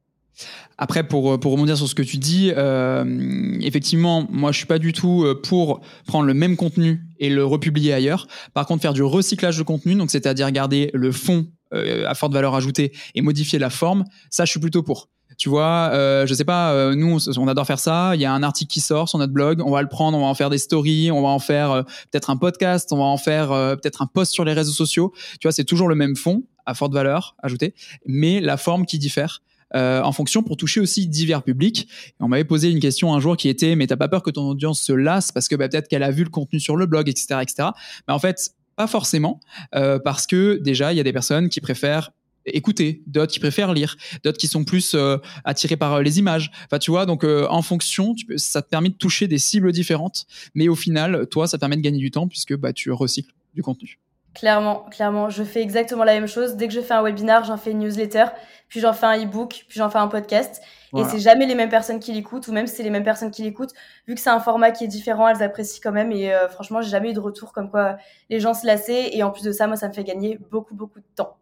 Après, 0.81 1.03
pour, 1.03 1.41
pour 1.41 1.53
rebondir 1.53 1.77
sur 1.77 1.89
ce 1.89 1.95
que 1.95 2.03
tu 2.03 2.19
dis, 2.19 2.53
euh, 2.57 3.59
effectivement, 3.61 4.27
moi, 4.31 4.53
je 4.53 4.59
suis 4.59 4.67
pas 4.67 4.79
du 4.79 4.93
tout 4.93 5.25
euh, 5.25 5.35
pour 5.35 5.81
prendre 6.07 6.25
le 6.25 6.35
même 6.35 6.57
contenu 6.57 7.03
et 7.19 7.31
le 7.31 7.45
republier 7.45 7.93
ailleurs. 7.93 8.29
Par 8.55 8.65
contre, 8.65 8.83
faire 8.83 8.93
du 8.93 9.03
recyclage 9.03 9.59
de 9.59 9.65
contenu, 9.65 9.97
donc 9.97 10.13
c'est-à-dire 10.13 10.51
garder 10.53 10.91
le 10.95 11.11
fond 11.11 11.47
euh, 11.75 12.09
à 12.09 12.15
forte 12.15 12.33
valeur 12.33 12.55
ajoutée 12.55 12.93
et 13.17 13.23
modifier 13.23 13.59
la 13.59 13.71
forme, 13.71 14.05
ça, 14.31 14.45
je 14.45 14.51
suis 14.53 14.61
plutôt 14.61 14.85
pour. 14.85 15.09
Tu 15.37 15.49
vois, 15.49 15.91
euh, 15.93 16.27
je 16.27 16.35
sais 16.35 16.45
pas, 16.45 16.95
nous, 16.95 17.19
on 17.39 17.49
adore 17.49 17.67
faire 17.67 17.79
ça. 17.79 18.13
Il 18.15 18.21
y 18.21 18.25
a 18.25 18.33
un 18.33 18.43
article 18.43 18.73
qui 18.73 18.81
sort 18.81 19.09
sur 19.09 19.19
notre 19.19 19.33
blog, 19.33 19.61
on 19.65 19.71
va 19.71 19.83
le 19.83 19.89
prendre, 19.89 20.17
on 20.17 20.23
va 20.23 20.27
en 20.27 20.35
faire 20.35 20.51
des 20.51 20.59
stories, 20.59 21.11
on 21.13 21.23
va 21.23 21.29
en 21.29 21.39
faire 21.39 21.85
peut-être 22.11 22.31
un 22.31 22.37
podcast, 22.37 22.93
on 22.93 22.97
va 22.97 23.05
en 23.05 23.19
faire 23.19 23.49
peut-être 23.49 24.03
un 24.03 24.07
post 24.07 24.33
sur 24.33 24.45
les 24.45 24.53
réseaux 24.53 24.73
sociaux. 24.73 25.13
Tu 25.41 25.47
vois, 25.47 25.53
c'est 25.53 25.65
toujours 25.65 25.89
le 25.89 25.95
même 25.95 26.17
fond 26.17 26.45
à 26.67 26.75
forte 26.75 26.93
valeur 26.93 27.37
ajoutée, 27.43 27.75
mais 28.07 28.41
la 28.41 28.57
forme 28.57 28.85
qui 28.85 28.99
diffère. 28.99 29.43
Euh, 29.75 30.01
en 30.03 30.13
fonction 30.13 30.43
pour 30.43 30.57
toucher 30.57 30.81
aussi 30.81 31.07
divers 31.07 31.43
publics. 31.43 31.89
on 32.21 32.29
m'avait 32.29 32.45
posé 32.45 32.71
une 32.71 32.81
question 32.81 33.15
un 33.15 33.21
jour 33.21 33.37
qui 33.37 33.51
était 33.51 33.77
mais 33.77 33.87
t'as 33.87 33.97
pas 33.97 34.09
peur 34.09 34.23
que 34.23 34.31
ton 34.31 34.49
audience 34.49 34.81
se 34.81 34.95
lasse 34.95 35.31
parce 35.31 35.47
que 35.47 35.57
bah, 35.57 35.69
peut-être 35.69 35.89
qu'elle 35.89 36.03
a 36.03 36.11
vu 36.11 36.25
le 36.25 36.31
contenu 36.31 36.59
sur 36.59 36.77
le 36.77 36.87
blog, 36.87 37.09
etc., 37.09 37.41
etc. 37.43 37.69
Mais 38.07 38.15
en 38.15 38.19
fait, 38.19 38.51
pas 38.77 38.87
forcément, 38.87 39.41
euh, 39.75 39.99
parce 39.99 40.27
que 40.27 40.59
déjà 40.63 40.93
il 40.93 40.97
y 40.97 41.01
a 41.01 41.03
des 41.03 41.13
personnes 41.13 41.51
qui 41.51 41.61
préfèrent 41.61 42.13
écouter, 42.47 43.03
d'autres 43.07 43.31
qui 43.31 43.41
préfèrent 43.41 43.75
lire, 43.75 43.97
d'autres 44.25 44.39
qui 44.39 44.49
sont 44.49 44.65
plus 44.65 44.95
euh, 44.95 45.19
attirés 45.45 45.77
par 45.77 46.01
les 46.01 46.19
images. 46.19 46.51
Enfin, 46.65 46.79
tu 46.79 46.91
vois, 46.91 47.05
donc 47.05 47.25
en 47.25 47.61
fonction, 47.61 48.15
ça 48.37 48.63
te 48.63 48.71
permet 48.71 48.89
de 48.89 48.95
toucher 48.95 49.29
des 49.29 49.39
cibles 49.39 49.71
différentes, 49.73 50.25
mais 50.55 50.69
au 50.69 50.77
final, 50.77 51.27
toi, 51.31 51.47
ça 51.47 51.59
te 51.59 51.61
permet 51.61 51.77
de 51.77 51.83
gagner 51.83 51.99
du 51.99 52.11
temps 52.11 52.27
puisque 52.27 52.57
bah, 52.57 52.73
tu 52.73 52.91
recycles 52.91 53.35
du 53.55 53.63
contenu. 53.63 53.99
Clairement, 54.39 54.87
clairement, 54.91 55.31
je 55.31 55.43
fais 55.43 55.63
exactement 55.63 56.05
la 56.05 56.15
même 56.15 56.29
chose. 56.29 56.55
Dès 56.55 56.69
que 56.69 56.75
je 56.75 56.81
fais 56.81 56.95
un 56.95 57.03
webinar, 57.03 57.43
j'en 57.43 57.57
fais 57.57 57.73
une 57.73 57.81
newsletter, 57.81 58.27
puis 58.69 58.79
j'en 58.79 58.93
fais 58.93 59.07
un 59.07 59.21
e-book, 59.21 59.65
puis 59.69 59.79
j'en 59.81 59.91
fais 59.91 59.99
un 59.99 60.07
podcast. 60.07 60.63
Et 60.97 61.03
c'est 61.05 61.19
jamais 61.19 61.45
les 61.45 61.57
mêmes 61.57 61.69
personnes 61.69 61.99
qui 61.99 62.13
l'écoutent, 62.13 62.47
ou 62.47 62.53
même 62.53 62.69
si 62.69 62.77
c'est 62.77 62.85
les 62.85 62.91
mêmes 62.91 63.03
personnes 63.03 63.33
qui 63.33 63.43
l'écoutent, 63.43 63.73
vu 64.07 64.15
que 64.15 64.21
c'est 64.21 64.31
un 64.31 64.39
format 64.39 64.71
qui 64.71 64.85
est 64.85 64.89
différent, 64.89 65.27
elles 65.29 65.43
apprécient 65.43 65.81
quand 65.83 65.91
même. 65.91 66.13
Et 66.13 66.33
euh, 66.33 66.49
franchement, 66.49 66.81
j'ai 66.81 66.89
jamais 66.89 67.11
eu 67.11 67.15
de 67.15 67.21
retour 67.21 67.53
comme 67.53 67.69
quoi 67.69 67.97
les 68.31 68.39
gens 68.39 68.55
se 68.55 68.65
lassaient. 68.65 69.11
Et 69.13 69.25
en 69.25 69.33
plus 69.33 69.43
de 69.43 69.51
ça, 69.51 69.67
moi, 69.67 69.75
ça 69.75 69.89
me 69.89 69.93
fait 69.93 70.05
gagner 70.05 70.39
beaucoup, 70.53 70.77
beaucoup 70.77 71.01
de 71.01 71.07
temps. 71.17 71.37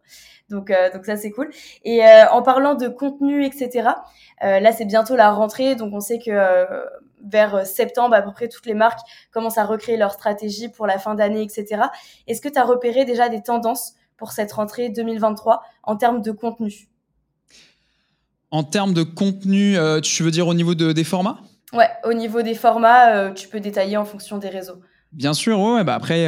Donc, 0.49 0.71
euh, 0.71 0.91
donc 0.91 1.05
ça, 1.05 1.17
c'est 1.17 1.29
cool. 1.29 1.51
Et 1.83 2.03
euh, 2.03 2.27
en 2.31 2.41
parlant 2.41 2.73
de 2.73 2.87
contenu, 2.87 3.45
etc., 3.45 3.89
là, 4.41 4.71
c'est 4.71 4.85
bientôt 4.85 5.15
la 5.15 5.29
rentrée. 5.29 5.75
Donc, 5.75 5.93
on 5.93 5.99
sait 5.99 6.17
que 6.17 6.31
vers 7.23 7.55
euh, 7.55 7.63
septembre, 7.63 8.15
à 8.15 8.21
peu 8.21 8.31
près 8.31 8.47
toutes 8.47 8.65
les 8.65 8.73
marques 8.73 8.99
commencent 9.31 9.57
à 9.57 9.65
recréer 9.65 9.97
leur 9.97 10.11
stratégie 10.11 10.69
pour 10.69 10.87
la 10.87 10.99
fin 10.99 11.15
d'année, 11.15 11.41
etc. 11.41 11.83
Est-ce 12.27 12.41
que 12.41 12.49
tu 12.49 12.59
as 12.59 12.63
repéré 12.63 13.05
déjà 13.05 13.29
des 13.29 13.41
tendances 13.41 13.93
pour 14.17 14.31
cette 14.31 14.51
rentrée 14.51 14.89
2023 14.89 15.63
en 15.83 15.95
termes 15.95 16.21
de 16.21 16.31
contenu? 16.31 16.89
En 18.51 18.63
termes 18.63 18.93
de 18.93 19.03
contenu, 19.03 19.77
euh, 19.77 19.99
tu 19.99 20.23
veux 20.23 20.31
dire 20.31 20.47
au 20.47 20.53
niveau 20.53 20.73
des 20.73 21.03
formats? 21.03 21.41
Ouais, 21.73 21.89
au 22.05 22.13
niveau 22.13 22.41
des 22.41 22.55
formats, 22.55 23.15
euh, 23.15 23.33
tu 23.33 23.49
peux 23.49 23.59
détailler 23.59 23.97
en 23.97 24.05
fonction 24.05 24.37
des 24.37 24.49
réseaux. 24.49 24.81
Bien 25.11 25.33
sûr, 25.33 25.59
ouais, 25.59 25.83
bah 25.83 25.95
après, 25.95 26.27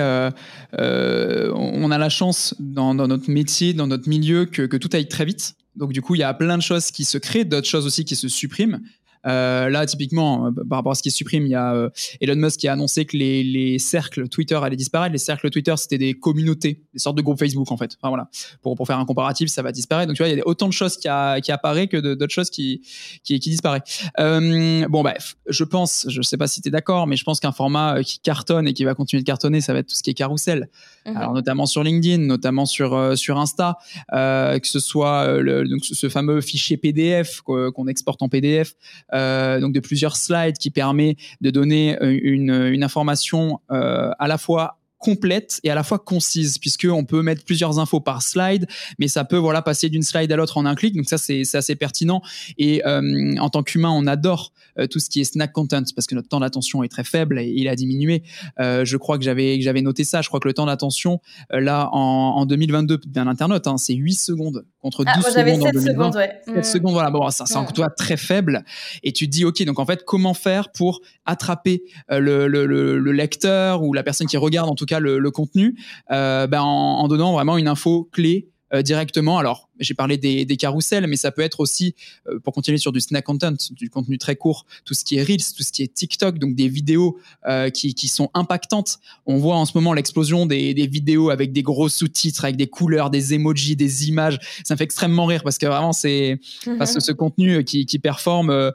on 0.73 1.91
a 1.91 1.97
la 1.97 2.09
chance 2.09 2.55
dans, 2.59 2.93
notre 2.93 3.29
métier, 3.29 3.73
dans 3.73 3.87
notre 3.87 4.07
milieu, 4.07 4.45
que, 4.45 4.63
que, 4.63 4.77
tout 4.77 4.89
aille 4.93 5.07
très 5.07 5.25
vite. 5.25 5.55
Donc 5.75 5.93
du 5.93 6.01
coup, 6.01 6.15
il 6.15 6.19
y 6.19 6.23
a 6.23 6.33
plein 6.33 6.57
de 6.57 6.63
choses 6.63 6.91
qui 6.91 7.05
se 7.05 7.17
créent, 7.17 7.45
d'autres 7.45 7.67
choses 7.67 7.85
aussi 7.85 8.05
qui 8.05 8.15
se 8.15 8.27
suppriment. 8.27 8.79
Euh, 9.27 9.69
là, 9.69 9.85
typiquement, 9.85 10.47
euh, 10.47 10.51
par 10.69 10.79
rapport 10.79 10.91
à 10.93 10.95
ce 10.95 11.03
qui 11.03 11.11
supprime, 11.11 11.45
il 11.45 11.49
y 11.49 11.55
a 11.55 11.73
euh, 11.73 11.89
Elon 12.21 12.35
Musk 12.35 12.59
qui 12.59 12.67
a 12.67 12.73
annoncé 12.73 13.05
que 13.05 13.17
les, 13.17 13.43
les, 13.43 13.79
cercles 13.79 14.27
Twitter 14.29 14.55
allaient 14.55 14.75
disparaître. 14.75 15.11
Les 15.11 15.19
cercles 15.19 15.49
Twitter, 15.49 15.73
c'était 15.77 15.97
des 15.97 16.13
communautés, 16.13 16.83
des 16.93 16.99
sortes 16.99 17.17
de 17.17 17.21
groupes 17.21 17.39
Facebook, 17.39 17.71
en 17.71 17.77
fait. 17.77 17.97
Enfin, 17.99 18.09
voilà. 18.09 18.29
Pour, 18.61 18.75
pour 18.75 18.87
faire 18.87 18.99
un 18.99 19.05
comparatif, 19.05 19.49
ça 19.49 19.61
va 19.61 19.71
disparaître. 19.71 20.07
Donc, 20.07 20.15
tu 20.15 20.23
vois, 20.23 20.29
il 20.29 20.37
y 20.37 20.41
a 20.41 20.47
autant 20.47 20.67
de 20.67 20.73
choses 20.73 20.97
qui, 20.97 21.07
a, 21.07 21.41
qui 21.41 21.51
apparaissent 21.51 21.87
que 21.87 21.97
d'autres 21.97 22.33
choses 22.33 22.49
qui, 22.49 22.81
qui, 23.23 23.39
qui 23.39 23.49
disparaissent. 23.49 24.09
Euh, 24.19 24.87
bon, 24.87 25.03
bref, 25.03 25.35
je 25.47 25.63
pense, 25.63 26.05
je 26.09 26.21
sais 26.21 26.37
pas 26.37 26.47
si 26.47 26.61
tu 26.61 26.69
es 26.69 26.71
d'accord, 26.71 27.07
mais 27.07 27.15
je 27.15 27.23
pense 27.23 27.39
qu'un 27.39 27.51
format 27.51 28.03
qui 28.03 28.19
cartonne 28.19 28.67
et 28.67 28.73
qui 28.73 28.83
va 28.83 28.95
continuer 28.95 29.21
de 29.21 29.27
cartonner, 29.27 29.61
ça 29.61 29.73
va 29.73 29.79
être 29.79 29.87
tout 29.87 29.95
ce 29.95 30.03
qui 30.03 30.09
est 30.09 30.15
carousel. 30.15 30.69
Mhm. 31.09 31.17
Alors, 31.17 31.33
notamment 31.33 31.65
sur 31.65 31.83
LinkedIn, 31.83 32.23
notamment 32.23 32.65
sur, 32.65 33.17
sur 33.17 33.37
Insta, 33.37 33.77
que 34.11 34.59
ce 34.67 34.79
soit 34.79 35.39
le, 35.39 35.67
donc, 35.67 35.83
ce 35.83 36.09
fameux 36.09 36.41
fichier 36.41 36.77
PDF 36.77 37.41
qu'on 37.41 37.87
exporte 37.87 38.21
en 38.21 38.29
PDF. 38.29 38.75
Euh, 39.13 39.59
donc 39.59 39.73
de 39.73 39.79
plusieurs 39.79 40.15
slides 40.15 40.57
qui 40.57 40.71
permet 40.71 41.15
de 41.41 41.49
donner 41.49 41.97
une, 42.01 42.51
une 42.51 42.83
information 42.83 43.59
euh, 43.71 44.11
à 44.19 44.27
la 44.27 44.37
fois 44.37 44.78
complète 44.99 45.59
et 45.63 45.71
à 45.71 45.75
la 45.75 45.83
fois 45.83 45.97
concise 45.97 46.57
puisque 46.57 46.87
on 46.89 47.05
peut 47.05 47.21
mettre 47.21 47.43
plusieurs 47.45 47.79
infos 47.79 48.01
par 48.01 48.21
slide 48.21 48.67
mais 48.99 49.07
ça 49.07 49.23
peut 49.23 49.37
voilà 49.37 49.61
passer 49.61 49.89
d'une 49.89 50.03
slide 50.03 50.31
à 50.31 50.35
l'autre 50.35 50.57
en 50.57 50.65
un 50.65 50.75
clic. 50.75 50.95
Donc 50.95 51.07
ça 51.07 51.17
c'est 51.17 51.43
assez 51.53 51.75
pertinent. 51.75 52.21
Et 52.57 52.85
euh, 52.85 53.35
en 53.39 53.49
tant 53.49 53.63
qu'humain 53.63 53.89
on 53.91 54.05
adore 54.07 54.51
euh, 54.77 54.87
tout 54.87 54.99
ce 54.99 55.09
qui 55.09 55.21
est 55.21 55.23
snack 55.23 55.51
content 55.51 55.83
parce 55.95 56.05
que 56.05 56.15
notre 56.15 56.27
temps 56.27 56.39
d'attention 56.39 56.83
est 56.83 56.89
très 56.89 57.03
faible 57.03 57.39
et 57.39 57.47
il 57.47 57.67
a 57.67 57.75
diminué. 57.75 58.23
Euh, 58.59 58.85
je 58.85 58.97
crois 58.97 59.17
que 59.17 59.23
j'avais 59.23 59.61
j'avais 59.61 59.81
noté 59.81 60.03
ça. 60.03 60.21
Je 60.21 60.27
crois 60.27 60.39
que 60.39 60.47
le 60.47 60.53
temps 60.53 60.65
d'attention 60.65 61.19
là 61.49 61.89
en, 61.91 62.35
en 62.37 62.45
2022 62.45 62.99
d'un 63.07 63.27
internaute 63.27 63.67
hein, 63.67 63.77
c'est 63.77 63.93
8 63.93 64.13
secondes 64.13 64.65
contre 64.79 65.03
12 65.03 65.13
ah, 65.15 65.21
secondes 65.21 65.63
en 65.63 65.71
2020 65.71 65.81
secondes, 65.81 66.15
ouais. 66.15 66.41
7 66.45 66.55
mm. 66.55 66.63
secondes 66.63 66.93
voilà. 66.93 67.11
Bon 67.11 67.29
ça 67.29 67.45
c'est 67.45 67.59
mm. 67.59 67.71
toi 67.73 67.89
très 67.89 68.17
faible. 68.17 68.65
Et 69.03 69.13
tu 69.13 69.25
te 69.27 69.31
dis 69.31 69.45
ok 69.45 69.63
donc 69.63 69.79
en 69.79 69.85
fait 69.85 70.03
comment 70.05 70.33
faire 70.33 70.71
pour 70.71 71.01
attraper 71.25 71.83
le, 72.09 72.47
le, 72.47 72.65
le, 72.65 72.99
le 72.99 73.11
lecteur 73.11 73.83
ou 73.83 73.93
la 73.93 74.03
personne 74.03 74.27
qui 74.27 74.37
regarde 74.37 74.69
en 74.69 74.75
tout 74.75 74.85
cas 74.89 74.99
le, 74.99 75.31
contenu, 75.31 75.77
euh, 76.11 76.47
ben 76.47 76.61
en, 76.61 77.07
donnant 77.07 77.33
vraiment 77.33 77.57
une 77.57 77.67
info 77.67 78.09
clé 78.11 78.49
euh, 78.73 78.81
directement. 78.81 79.37
Alors 79.37 79.68
j'ai 79.79 79.93
parlé 79.93 80.17
des, 80.17 80.45
des 80.45 80.57
carousels, 80.57 81.07
mais 81.07 81.15
ça 81.15 81.31
peut 81.31 81.41
être 81.41 81.59
aussi, 81.59 81.95
euh, 82.27 82.39
pour 82.39 82.53
continuer 82.53 82.77
sur 82.77 82.91
du 82.91 82.99
snack 82.99 83.25
content, 83.25 83.53
du 83.71 83.89
contenu 83.89 84.17
très 84.17 84.35
court, 84.35 84.65
tout 84.85 84.93
ce 84.93 85.03
qui 85.03 85.17
est 85.17 85.23
Reels, 85.23 85.53
tout 85.55 85.63
ce 85.63 85.71
qui 85.71 85.83
est 85.83 85.93
TikTok, 85.93 86.39
donc 86.39 86.55
des 86.55 86.67
vidéos 86.67 87.17
euh, 87.47 87.69
qui, 87.69 87.93
qui, 87.93 88.07
sont 88.07 88.29
impactantes. 88.33 88.99
On 89.25 89.37
voit 89.37 89.55
en 89.55 89.65
ce 89.65 89.71
moment 89.75 89.93
l'explosion 89.93 90.45
des, 90.45 90.73
des, 90.73 90.87
vidéos 90.87 91.29
avec 91.29 91.53
des 91.53 91.61
gros 91.61 91.89
sous-titres, 91.89 92.43
avec 92.43 92.55
des 92.55 92.67
couleurs, 92.67 93.09
des 93.09 93.33
emojis, 93.33 93.75
des 93.75 94.07
images. 94.07 94.39
Ça 94.63 94.73
me 94.73 94.77
fait 94.77 94.83
extrêmement 94.83 95.25
rire 95.25 95.43
parce 95.43 95.57
que 95.57 95.65
vraiment, 95.65 95.93
c'est 95.93 96.39
parce 96.77 96.93
que 96.93 96.99
ce 96.99 97.11
contenu 97.11 97.63
qui, 97.63 97.85
qui 97.85 97.99
performe, 97.99 98.49
euh, 98.49 98.71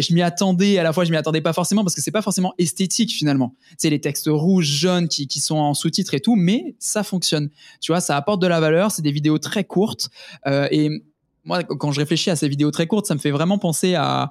je 0.00 0.12
m'y 0.12 0.22
attendais, 0.22 0.78
à 0.78 0.82
la 0.82 0.92
fois 0.92 1.04
je 1.04 1.10
m'y 1.10 1.16
attendais 1.16 1.40
pas 1.40 1.52
forcément 1.52 1.82
parce 1.82 1.94
que 1.94 2.00
c'est 2.00 2.10
pas 2.10 2.22
forcément 2.22 2.54
esthétique 2.58 3.12
finalement. 3.12 3.54
C'est 3.78 3.90
les 3.90 4.00
textes 4.00 4.28
rouges, 4.28 4.66
jaunes 4.66 5.08
qui, 5.08 5.26
qui 5.26 5.40
sont 5.40 5.56
en 5.56 5.74
sous-titres 5.74 6.14
et 6.14 6.20
tout, 6.20 6.36
mais 6.36 6.74
ça 6.78 7.02
fonctionne. 7.02 7.50
Tu 7.80 7.92
vois, 7.92 8.00
ça 8.00 8.16
apporte 8.16 8.40
de 8.40 8.46
la 8.46 8.60
valeur, 8.60 8.90
c'est 8.90 9.02
des 9.02 9.12
vidéos 9.12 9.38
très 9.38 9.64
courtes. 9.64 10.10
Euh, 10.46 10.68
et 10.70 10.90
moi, 11.44 11.62
quand 11.62 11.92
je 11.92 12.00
réfléchis 12.00 12.30
à 12.30 12.36
ces 12.36 12.48
vidéos 12.48 12.70
très 12.70 12.86
courtes, 12.86 13.06
ça 13.06 13.14
me 13.14 13.20
fait 13.20 13.30
vraiment 13.30 13.58
penser 13.58 13.94
à, 13.94 14.30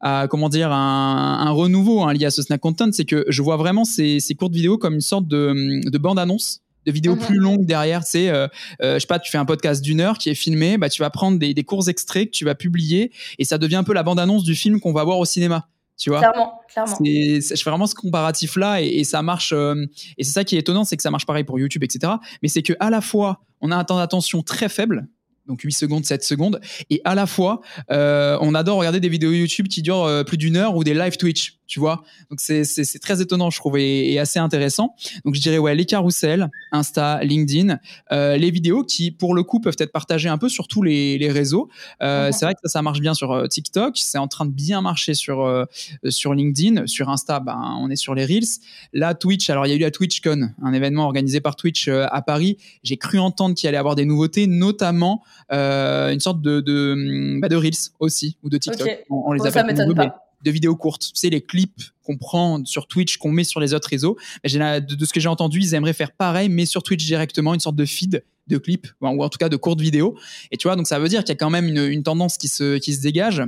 à 0.00 0.26
comment 0.28 0.48
dire 0.48 0.72
un, 0.72 1.38
un 1.46 1.50
renouveau 1.50 2.02
hein, 2.02 2.12
lié 2.12 2.26
à 2.26 2.30
ce 2.30 2.42
snack 2.42 2.60
content. 2.60 2.90
C'est 2.92 3.04
que 3.04 3.24
je 3.28 3.42
vois 3.42 3.56
vraiment 3.56 3.84
ces, 3.84 4.20
ces, 4.20 4.34
courtes 4.34 4.54
vidéos 4.54 4.78
comme 4.78 4.94
une 4.94 5.00
sorte 5.00 5.28
de, 5.28 5.88
de 5.88 5.98
bande-annonce 5.98 6.62
de 6.86 6.92
vidéos 6.92 7.16
mhm. 7.16 7.20
plus 7.20 7.36
longues 7.36 7.66
derrière. 7.66 8.04
C'est, 8.04 8.28
euh, 8.28 8.46
euh, 8.80 8.94
je 8.94 9.00
sais 9.00 9.06
pas, 9.06 9.18
tu 9.18 9.30
fais 9.30 9.38
un 9.38 9.44
podcast 9.44 9.82
d'une 9.82 10.00
heure 10.00 10.18
qui 10.18 10.30
est 10.30 10.34
filmé, 10.34 10.78
bah 10.78 10.88
tu 10.88 11.02
vas 11.02 11.10
prendre 11.10 11.38
des, 11.38 11.52
des 11.52 11.64
courts 11.64 11.88
extraits 11.88 12.26
que 12.26 12.30
tu 12.30 12.44
vas 12.44 12.54
publier 12.54 13.12
et 13.38 13.44
ça 13.44 13.58
devient 13.58 13.76
un 13.76 13.84
peu 13.84 13.92
la 13.92 14.04
bande-annonce 14.04 14.44
du 14.44 14.54
film 14.54 14.80
qu'on 14.80 14.92
va 14.92 15.04
voir 15.04 15.18
au 15.18 15.24
cinéma. 15.24 15.68
Tu 15.98 16.10
vois 16.10 16.18
Clairement, 16.20 16.60
clairement. 16.68 16.98
je 17.02 17.40
fais 17.40 17.70
vraiment 17.70 17.86
ce 17.86 17.94
comparatif-là 17.94 18.82
et, 18.82 18.86
et, 18.86 19.04
ça 19.04 19.22
marche. 19.22 19.52
Euh, 19.54 19.86
et 20.18 20.24
c'est 20.24 20.32
ça 20.32 20.44
qui 20.44 20.56
est 20.56 20.58
étonnant, 20.58 20.84
c'est 20.84 20.96
que 20.96 21.02
ça 21.02 21.10
marche 21.10 21.26
pareil 21.26 21.44
pour 21.44 21.58
YouTube, 21.58 21.82
etc. 21.82 22.12
Mais 22.42 22.48
c'est 22.48 22.62
que 22.62 22.74
à 22.80 22.90
la 22.90 23.00
fois, 23.00 23.40
on 23.60 23.72
a 23.72 23.76
un 23.76 23.84
temps 23.84 23.96
d'attention 23.96 24.42
très 24.42 24.68
faible 24.68 25.08
donc 25.46 25.60
8 25.62 25.72
secondes, 25.72 26.04
7 26.04 26.24
secondes. 26.24 26.60
Et 26.90 27.00
à 27.04 27.14
la 27.14 27.26
fois, 27.26 27.60
euh, 27.90 28.38
on 28.40 28.54
adore 28.54 28.78
regarder 28.78 29.00
des 29.00 29.08
vidéos 29.08 29.32
YouTube 29.32 29.68
qui 29.68 29.82
durent 29.82 30.04
euh, 30.04 30.24
plus 30.24 30.36
d'une 30.36 30.56
heure 30.56 30.76
ou 30.76 30.84
des 30.84 30.94
live 30.94 31.16
Twitch, 31.16 31.55
tu 31.66 31.80
vois. 31.80 32.02
Donc 32.30 32.40
c'est 32.40 32.98
très 33.00 33.20
étonnant, 33.20 33.50
je 33.50 33.58
trouve, 33.58 33.78
et, 33.78 34.18
assez 34.18 34.38
intéressant. 34.38 34.94
Donc 35.24 35.34
je 35.34 35.40
dirais, 35.40 35.58
ouais, 35.58 35.74
les 35.74 35.84
carousels, 35.84 36.48
Insta, 36.72 37.20
LinkedIn, 37.22 37.78
euh, 38.12 38.36
les 38.36 38.50
vidéos 38.50 38.84
qui, 38.84 39.10
pour 39.10 39.34
le 39.34 39.42
coup, 39.42 39.60
peuvent 39.60 39.76
être 39.78 39.92
partagées 39.92 40.28
un 40.28 40.38
peu 40.38 40.48
sur 40.48 40.68
tous 40.68 40.82
les, 40.82 41.18
les 41.18 41.30
réseaux. 41.30 41.68
Euh, 42.02 42.30
C'est 42.32 42.44
vrai 42.44 42.54
que 42.54 42.60
ça, 42.64 42.78
ça, 42.78 42.82
marche 42.82 43.00
bien 43.00 43.14
sur 43.14 43.32
euh, 43.32 43.46
TikTok, 43.46 43.96
c'est 43.98 44.18
en 44.18 44.28
train 44.28 44.46
de 44.46 44.52
bien 44.52 44.80
marcher 44.80 45.14
sur, 45.14 45.42
euh, 45.42 45.64
sur 46.08 46.34
LinkedIn. 46.34 46.86
Sur 46.86 47.08
Insta, 47.08 47.40
ben, 47.40 47.76
on 47.80 47.90
est 47.90 47.96
sur 47.96 48.14
les 48.14 48.24
Reels. 48.24 48.60
Là, 48.92 49.14
Twitch, 49.14 49.50
alors 49.50 49.66
il 49.66 49.70
y 49.70 49.72
a 49.72 49.76
eu 49.76 49.80
la 49.80 49.90
TwitchCon, 49.90 50.50
un 50.62 50.72
événement 50.72 51.04
organisé 51.04 51.40
par 51.40 51.56
Twitch 51.56 51.88
à 51.88 52.22
Paris. 52.22 52.56
J'ai 52.82 52.96
cru 52.96 53.18
entendre 53.18 53.54
qu'il 53.54 53.68
allait 53.68 53.76
avoir 53.76 53.94
des 53.94 54.04
nouveautés, 54.04 54.46
notamment 54.46 55.22
euh, 55.52 56.12
une 56.12 56.20
sorte 56.20 56.40
de, 56.40 56.60
de, 56.60 57.38
bah, 57.40 57.48
de 57.48 57.56
Reels 57.56 57.90
aussi, 58.00 58.36
ou 58.42 58.50
de 58.50 58.58
TikTok. 58.58 59.04
On, 59.10 59.32
les 59.32 59.46
appelle 59.46 59.66
de 60.42 60.50
vidéos 60.50 60.76
courtes. 60.76 61.10
Sais, 61.14 61.30
les 61.30 61.40
clips 61.40 61.82
qu'on 62.04 62.16
prend 62.16 62.64
sur 62.64 62.86
Twitch, 62.86 63.16
qu'on 63.16 63.30
met 63.30 63.44
sur 63.44 63.60
les 63.60 63.74
autres 63.74 63.88
réseaux. 63.88 64.16
De, 64.44 65.04
ce 65.04 65.12
que 65.12 65.20
j'ai 65.20 65.28
entendu, 65.28 65.60
ils 65.60 65.74
aimeraient 65.74 65.92
faire 65.92 66.12
pareil, 66.12 66.48
mais 66.48 66.66
sur 66.66 66.82
Twitch 66.82 67.04
directement, 67.04 67.54
une 67.54 67.60
sorte 67.60 67.76
de 67.76 67.84
feed 67.84 68.24
de 68.46 68.58
clips, 68.58 68.86
ou 69.00 69.24
en 69.24 69.28
tout 69.28 69.38
cas 69.38 69.48
de 69.48 69.56
courtes 69.56 69.80
vidéos. 69.80 70.16
Et 70.52 70.56
tu 70.56 70.68
vois, 70.68 70.76
donc 70.76 70.86
ça 70.86 70.98
veut 71.00 71.08
dire 71.08 71.20
qu'il 71.20 71.30
y 71.30 71.32
a 71.32 71.36
quand 71.36 71.50
même 71.50 71.66
une, 71.66 71.84
une 71.84 72.02
tendance 72.02 72.38
qui 72.38 72.48
se, 72.48 72.78
qui 72.78 72.94
se 72.94 73.00
dégage. 73.00 73.42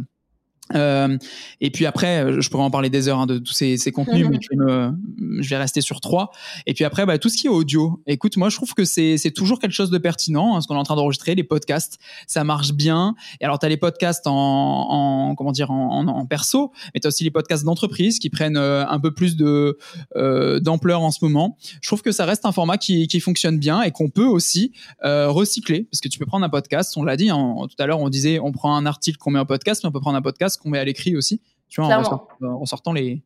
Euh, 0.75 1.17
et 1.61 1.71
puis 1.71 1.87
après, 1.87 2.25
euh, 2.25 2.41
je 2.41 2.51
pourrais 2.51 2.65
en 2.65 2.71
parler 2.71 2.91
des 2.91 3.09
heures 3.09 3.19
hein, 3.19 3.27
de 3.27 3.39
tous 3.39 3.53
ces, 3.53 3.77
ces 3.77 3.93
contenus, 3.93 4.27
mais 4.31 4.39
je 4.41 4.49
vais, 4.51 4.57
me, 4.57 5.43
je 5.43 5.49
vais, 5.49 5.57
rester 5.57 5.81
sur 5.81 6.01
trois. 6.01 6.31
Et 6.67 6.75
puis 6.75 6.85
après, 6.85 7.07
bah, 7.07 7.19
tout 7.19 7.29
ce 7.29 7.37
qui 7.37 7.47
est 7.47 7.51
audio. 7.51 8.03
Écoute, 8.07 8.37
moi, 8.37 8.49
je 8.49 8.57
trouve 8.57 8.75
que 8.75 8.85
c'est 8.85 9.33
toujours 9.35 9.59
quelque 9.59 9.73
chose 9.73 9.91
de 9.91 9.99
pertinent. 9.99 10.57
Hein, 10.57 10.61
ce 10.61 10.69
qu'on 10.69 10.75
est 10.75 10.79
en 10.79 10.85
train 10.85 10.97
d'enregistrer, 10.97 11.35
les 11.35 11.45
podcasts, 11.45 11.99
ça 12.27 12.45
marche 12.45 12.73
bien. 12.73 13.15
Et 13.41 13.45
alors, 13.45 13.59
tu 13.59 13.67
as 13.67 13.69
les 13.69 13.77
podcasts 13.77 14.27
en, 14.27 14.33
en 14.33 15.35
comment 15.35 15.53
dire, 15.53 15.71
en, 15.71 16.01
en, 16.01 16.09
en 16.09 16.27
perso, 16.27 16.73
mais 16.95 17.01
tu 17.01 17.07
as 17.07 17.09
aussi 17.09 17.25
les 17.25 17.31
podcasts 17.31 17.65
d'entreprise 17.65 18.19
qui 18.19 18.31
prennent 18.31 18.57
euh, 18.57 18.87
un 18.87 19.01
peu 19.01 19.13
plus 19.13 19.37
de 19.37 19.79
euh, 20.17 20.61
d'ampleur 20.61 21.03
en 21.03 21.11
ce 21.11 21.25
moment. 21.25 21.57
Je 21.81 21.89
trouve 21.89 22.03
que 22.03 22.13
ça 22.13 22.25
reste 22.25 22.45
un 22.45 22.53
format 22.53 22.79
qui, 22.79 23.09
qui 23.09 23.21
fonctionne 23.21 23.59
bien 23.59 23.83
et 23.83 23.91
qu'on 23.91 24.11
peut 24.11 24.27
aussi 24.27 24.73
euh, 25.05 25.31
recycler, 25.31 25.85
parce 25.91 26.01
que 26.01 26.09
tu 26.09 26.19
peux 26.19 26.27
prendre 26.27 26.45
un 26.45 26.49
podcast. 26.49 26.97
On 26.97 27.05
l'a 27.05 27.17
dit 27.17 27.31
hein, 27.31 27.57
tout 27.69 27.83
à 27.83 27.87
l'heure, 27.87 28.01
on 28.01 28.09
disait, 28.09 28.39
on 28.39 28.53
prend 28.53 28.77
un 28.77 28.87
article 28.87 29.19
qu'on 29.19 29.31
met 29.31 29.39
en 29.39 29.47
podcast, 29.47 29.83
mais 29.83 29.89
on 29.89 29.93
peut 29.93 30.01
prendre 30.01 30.17
un 30.17 30.23
podcast 30.23 30.58
qu'on 30.59 30.71
met 30.71 30.79
à 30.79 30.85
l'écrit 30.85 31.17
aussi, 31.17 31.41
tu 31.69 31.81
vois, 31.81 31.97
en, 32.41 32.67
sortant 32.67 32.93
les, 32.93 33.23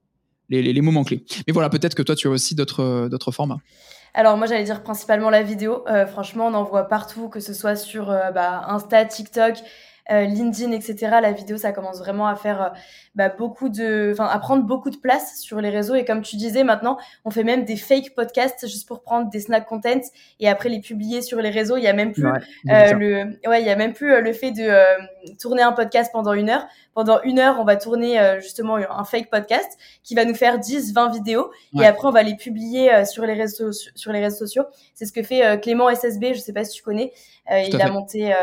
les, 0.48 0.72
les, 0.72 0.80
moments 0.80 1.04
clés. 1.04 1.24
Mais 1.46 1.52
voilà, 1.52 1.70
peut-être 1.70 1.94
que 1.94 2.02
toi, 2.02 2.14
tu 2.14 2.26
as 2.28 2.30
aussi 2.30 2.54
d'autres 2.54 3.08
d'autres 3.10 3.32
formats. 3.32 3.58
Alors 4.14 4.36
moi 4.36 4.46
j'allais 4.46 4.64
dire 4.64 4.82
principalement 4.82 5.30
la 5.30 5.42
vidéo. 5.42 5.84
Euh, 5.88 6.06
franchement 6.06 6.48
on 6.48 6.54
en 6.54 6.64
voit 6.64 6.86
partout, 6.88 7.28
que 7.28 7.40
ce 7.40 7.54
soit 7.54 7.76
sur 7.76 8.10
euh, 8.10 8.30
bah, 8.30 8.64
Insta, 8.68 9.06
TikTok, 9.06 9.54
euh, 10.10 10.24
LinkedIn, 10.24 10.72
etc. 10.72 10.96
La 11.22 11.30
vidéo, 11.30 11.56
ça 11.56 11.72
commence 11.72 12.00
vraiment 12.00 12.26
à 12.26 12.34
faire 12.34 12.62
euh, 12.62 12.68
bah, 13.14 13.28
beaucoup 13.28 13.68
de, 13.68 14.10
enfin, 14.12 14.24
à 14.24 14.38
prendre 14.38 14.62
beaucoup 14.64 14.88
de 14.88 14.96
place 14.96 15.38
sur 15.38 15.60
les 15.60 15.68
réseaux. 15.68 15.94
Et 15.94 16.04
comme 16.04 16.22
tu 16.22 16.36
disais, 16.36 16.64
maintenant, 16.64 16.96
on 17.26 17.30
fait 17.30 17.44
même 17.44 17.64
des 17.64 17.76
fake 17.76 18.14
podcasts 18.14 18.66
juste 18.66 18.88
pour 18.88 19.02
prendre 19.02 19.28
des 19.28 19.40
snack 19.40 19.66
contents 19.66 20.00
et 20.40 20.48
après 20.48 20.70
les 20.70 20.80
publier 20.80 21.20
sur 21.20 21.38
les 21.38 21.50
réseaux. 21.50 21.76
Il 21.76 21.82
y 21.82 21.88
a 21.88 21.92
même 21.92 22.12
plus 22.12 22.24
euh, 22.24 22.92
le, 22.94 23.48
ouais, 23.48 23.60
il 23.60 23.66
y 23.66 23.70
a 23.70 23.76
même 23.76 23.92
plus 23.92 24.18
le 24.20 24.32
fait 24.32 24.50
de 24.50 24.70
tourner 25.38 25.60
un 25.60 25.72
podcast 25.72 26.10
pendant 26.10 26.32
une 26.32 26.48
heure. 26.48 26.66
Pendant 26.94 27.22
une 27.22 27.38
heure, 27.38 27.56
on 27.58 27.64
va 27.64 27.76
tourner 27.76 28.20
justement 28.40 28.76
un 28.76 29.04
fake 29.04 29.30
podcast 29.30 29.78
qui 30.02 30.14
va 30.14 30.26
nous 30.26 30.34
faire 30.34 30.58
10, 30.58 30.92
20 30.92 31.10
vidéos 31.10 31.50
et 31.78 31.86
après 31.86 32.06
on 32.06 32.10
va 32.10 32.22
les 32.22 32.36
publier 32.36 33.06
sur 33.06 33.24
les 33.24 33.32
réseaux 33.32 33.72
sur 33.72 34.12
les 34.12 34.20
réseaux 34.20 34.36
sociaux. 34.36 34.64
C'est 34.94 35.06
ce 35.06 35.12
que 35.12 35.22
fait 35.22 35.58
Clément 35.62 35.88
SSB. 35.88 36.34
Je 36.34 36.40
sais 36.40 36.52
pas 36.52 36.64
si 36.64 36.76
tu 36.76 36.82
connais. 36.82 37.12
il 37.50 37.80
a 37.80 37.90
monté, 37.90 38.34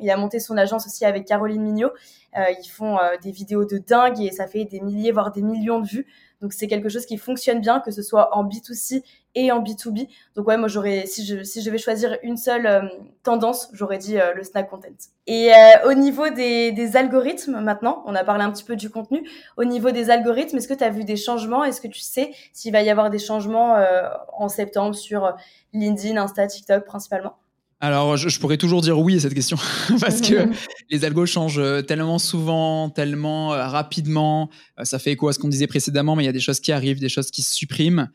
il 0.00 0.10
a 0.10 0.16
monté 0.16 0.40
son 0.40 0.56
agence 0.56 0.86
aussi 0.86 1.04
avec 1.04 1.24
Caroline 1.24 1.62
Mignot. 1.62 1.90
Euh, 2.36 2.50
ils 2.62 2.68
font 2.68 2.98
euh, 2.98 3.16
des 3.22 3.30
vidéos 3.30 3.64
de 3.64 3.78
dingue 3.78 4.20
et 4.20 4.32
ça 4.32 4.46
fait 4.46 4.64
des 4.64 4.80
milliers, 4.80 5.12
voire 5.12 5.30
des 5.30 5.42
millions 5.42 5.80
de 5.80 5.86
vues. 5.86 6.06
Donc 6.40 6.52
c'est 6.52 6.66
quelque 6.66 6.88
chose 6.88 7.06
qui 7.06 7.16
fonctionne 7.16 7.60
bien, 7.60 7.80
que 7.80 7.90
ce 7.90 8.02
soit 8.02 8.36
en 8.36 8.44
B2C 8.44 9.02
et 9.34 9.52
en 9.52 9.62
B2B. 9.62 10.08
Donc 10.34 10.46
ouais, 10.48 10.56
moi 10.56 10.68
j'aurais, 10.68 11.06
si 11.06 11.24
je, 11.24 11.42
si 11.42 11.60
je 11.60 11.66
devais 11.66 11.78
choisir 11.78 12.18
une 12.22 12.36
seule 12.36 12.66
euh, 12.66 12.82
tendance, 13.22 13.70
j'aurais 13.72 13.98
dit 13.98 14.16
le 14.34 14.42
snack 14.42 14.68
content. 14.68 14.88
Et 15.26 15.50
au 15.86 15.94
niveau 15.94 16.28
des, 16.28 16.72
des, 16.72 16.96
algorithmes 16.96 17.60
maintenant, 17.60 18.02
on 18.06 18.14
a 18.14 18.24
parlé 18.24 18.44
un 18.44 18.50
petit 18.50 18.64
peu 18.64 18.76
du 18.76 18.90
contenu. 18.90 19.26
Au 19.56 19.64
niveau 19.64 19.90
des 19.90 20.10
algorithmes, 20.10 20.58
est-ce 20.58 20.68
que 20.68 20.74
tu 20.74 20.84
as 20.84 20.90
vu 20.90 21.04
des 21.04 21.16
changements? 21.16 21.64
Est-ce 21.64 21.80
que 21.80 21.88
tu 21.88 22.00
sais 22.00 22.32
s'il 22.52 22.72
va 22.72 22.82
y 22.82 22.90
avoir 22.90 23.08
des 23.08 23.18
changements 23.18 23.76
en 24.36 24.48
septembre 24.48 24.94
sur 24.94 25.34
LinkedIn, 25.72 26.20
Insta, 26.20 26.46
TikTok 26.46 26.84
principalement? 26.84 27.36
Alors, 27.84 28.16
je, 28.16 28.40
pourrais 28.40 28.56
toujours 28.56 28.80
dire 28.80 28.98
oui 28.98 29.16
à 29.16 29.20
cette 29.20 29.34
question 29.34 29.58
parce 30.00 30.22
que 30.22 30.48
les 30.88 31.04
algos 31.04 31.26
changent 31.26 31.58
euh, 31.58 31.82
tellement 31.82 32.18
souvent, 32.18 32.88
tellement 32.88 33.52
euh, 33.52 33.66
rapidement. 33.66 34.48
Euh, 34.80 34.84
ça 34.84 34.98
fait 34.98 35.12
écho 35.12 35.28
à 35.28 35.34
ce 35.34 35.38
qu'on 35.38 35.48
disait 35.48 35.66
précédemment, 35.66 36.16
mais 36.16 36.22
il 36.22 36.26
y 36.26 36.30
a 36.30 36.32
des 36.32 36.40
choses 36.40 36.60
qui 36.60 36.72
arrivent, 36.72 36.98
des 36.98 37.10
choses 37.10 37.30
qui 37.30 37.42
se 37.42 37.54
suppriment. 37.54 38.08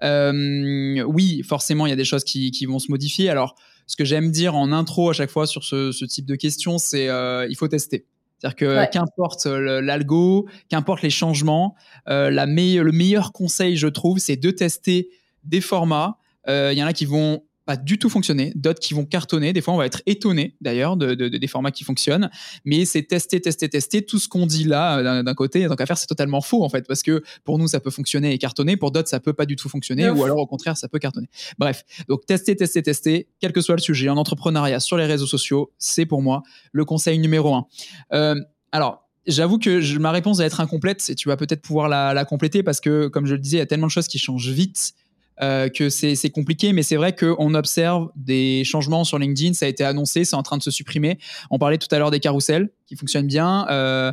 oui, 0.00 1.42
forcément, 1.42 1.86
il 1.86 1.90
y 1.90 1.92
a 1.92 1.96
des 1.96 2.04
choses 2.04 2.22
qui, 2.22 2.66
vont 2.66 2.78
se 2.78 2.88
modifier. 2.88 3.28
Alors, 3.28 3.56
ce 3.88 3.96
que 3.96 4.04
j'aime 4.04 4.30
dire 4.30 4.54
en 4.54 4.70
intro 4.70 5.10
à 5.10 5.12
chaque 5.12 5.30
fois 5.30 5.48
sur 5.48 5.64
ce, 5.64 6.04
type 6.04 6.26
de 6.26 6.36
questions, 6.36 6.78
c'est 6.78 7.06
il 7.06 7.56
faut 7.56 7.68
tester. 7.68 8.06
C'est-à-dire 8.38 8.56
que 8.56 8.92
qu'importe 8.92 9.46
l'algo, 9.46 10.46
qu'importe 10.68 11.02
les 11.02 11.10
changements, 11.10 11.74
la 12.06 12.46
le 12.46 12.90
meilleur 12.92 13.32
conseil, 13.32 13.76
je 13.76 13.88
trouve, 13.88 14.18
c'est 14.18 14.36
de 14.36 14.52
tester 14.52 15.08
des 15.42 15.60
formats. 15.60 16.18
Il 16.46 16.78
y 16.78 16.82
en 16.84 16.86
a 16.86 16.92
qui 16.92 17.06
vont 17.06 17.42
pas 17.66 17.76
du 17.76 17.98
tout 17.98 18.08
fonctionner, 18.08 18.52
d'autres 18.54 18.78
qui 18.78 18.94
vont 18.94 19.04
cartonner. 19.04 19.52
Des 19.52 19.60
fois, 19.60 19.74
on 19.74 19.76
va 19.76 19.86
être 19.86 20.00
étonné 20.06 20.56
d'ailleurs 20.60 20.96
de, 20.96 21.14
des 21.14 21.46
formats 21.48 21.72
qui 21.72 21.82
fonctionnent, 21.82 22.30
mais 22.64 22.84
c'est 22.84 23.02
tester, 23.02 23.40
tester, 23.40 23.68
tester. 23.68 24.06
Tout 24.06 24.20
ce 24.20 24.28
qu'on 24.28 24.46
dit 24.46 24.64
là 24.64 24.98
euh, 24.98 25.22
d'un 25.24 25.34
côté, 25.34 25.66
tant 25.66 25.74
qu'à 25.74 25.84
faire, 25.84 25.98
c'est 25.98 26.06
totalement 26.06 26.40
faux 26.40 26.64
en 26.64 26.68
fait, 26.68 26.86
parce 26.86 27.02
que 27.02 27.22
pour 27.44 27.58
nous, 27.58 27.66
ça 27.66 27.80
peut 27.80 27.90
fonctionner 27.90 28.32
et 28.32 28.38
cartonner, 28.38 28.76
pour 28.76 28.92
d'autres, 28.92 29.08
ça 29.08 29.18
peut 29.18 29.32
pas 29.32 29.46
du 29.46 29.56
tout 29.56 29.68
fonctionner, 29.68 30.08
ou 30.08 30.24
alors 30.24 30.38
au 30.38 30.46
contraire, 30.46 30.76
ça 30.76 30.88
peut 30.88 31.00
cartonner. 31.00 31.28
Bref, 31.58 31.82
donc 32.08 32.24
tester, 32.24 32.54
tester, 32.54 32.82
tester, 32.82 33.28
quel 33.40 33.52
que 33.52 33.60
soit 33.60 33.74
le 33.74 33.82
sujet, 33.82 34.08
en 34.08 34.16
entrepreneuriat, 34.16 34.78
sur 34.78 34.96
les 34.96 35.06
réseaux 35.06 35.26
sociaux, 35.26 35.72
c'est 35.76 36.06
pour 36.06 36.22
moi 36.22 36.44
le 36.70 36.84
conseil 36.84 37.18
numéro 37.18 37.54
un. 37.54 37.66
Euh, 38.12 38.36
alors, 38.72 39.02
J'avoue 39.28 39.58
que 39.58 39.80
je, 39.80 39.98
ma 39.98 40.12
réponse 40.12 40.38
va 40.38 40.44
être 40.44 40.60
incomplète 40.60 41.04
et 41.10 41.16
tu 41.16 41.28
vas 41.28 41.36
peut-être 41.36 41.60
pouvoir 41.60 41.88
la, 41.88 42.14
la, 42.14 42.24
compléter 42.24 42.62
parce 42.62 42.78
que, 42.78 43.08
comme 43.08 43.26
je 43.26 43.34
le 43.34 43.40
disais, 43.40 43.56
il 43.56 43.58
y 43.58 43.62
a 43.62 43.66
tellement 43.66 43.88
de 43.88 43.90
choses 43.90 44.06
qui 44.06 44.20
changent 44.20 44.50
vite 44.50 44.94
euh, 45.42 45.68
que 45.68 45.90
c'est 45.90 46.30
compliqué, 46.30 46.72
mais 46.72 46.82
c'est 46.82 46.96
vrai 46.96 47.14
qu'on 47.14 47.54
observe 47.54 48.10
des 48.16 48.64
changements 48.64 49.04
sur 49.04 49.18
LinkedIn. 49.18 49.52
Ça 49.52 49.66
a 49.66 49.68
été 49.68 49.84
annoncé, 49.84 50.24
c'est 50.24 50.36
en 50.36 50.42
train 50.42 50.56
de 50.56 50.62
se 50.62 50.70
supprimer. 50.70 51.18
On 51.50 51.58
parlait 51.58 51.78
tout 51.78 51.88
à 51.90 51.98
l'heure 51.98 52.10
des 52.10 52.20
carousels 52.20 52.70
qui 52.86 52.96
fonctionnent 52.96 53.26
bien. 53.26 53.66
Euh, 53.68 54.12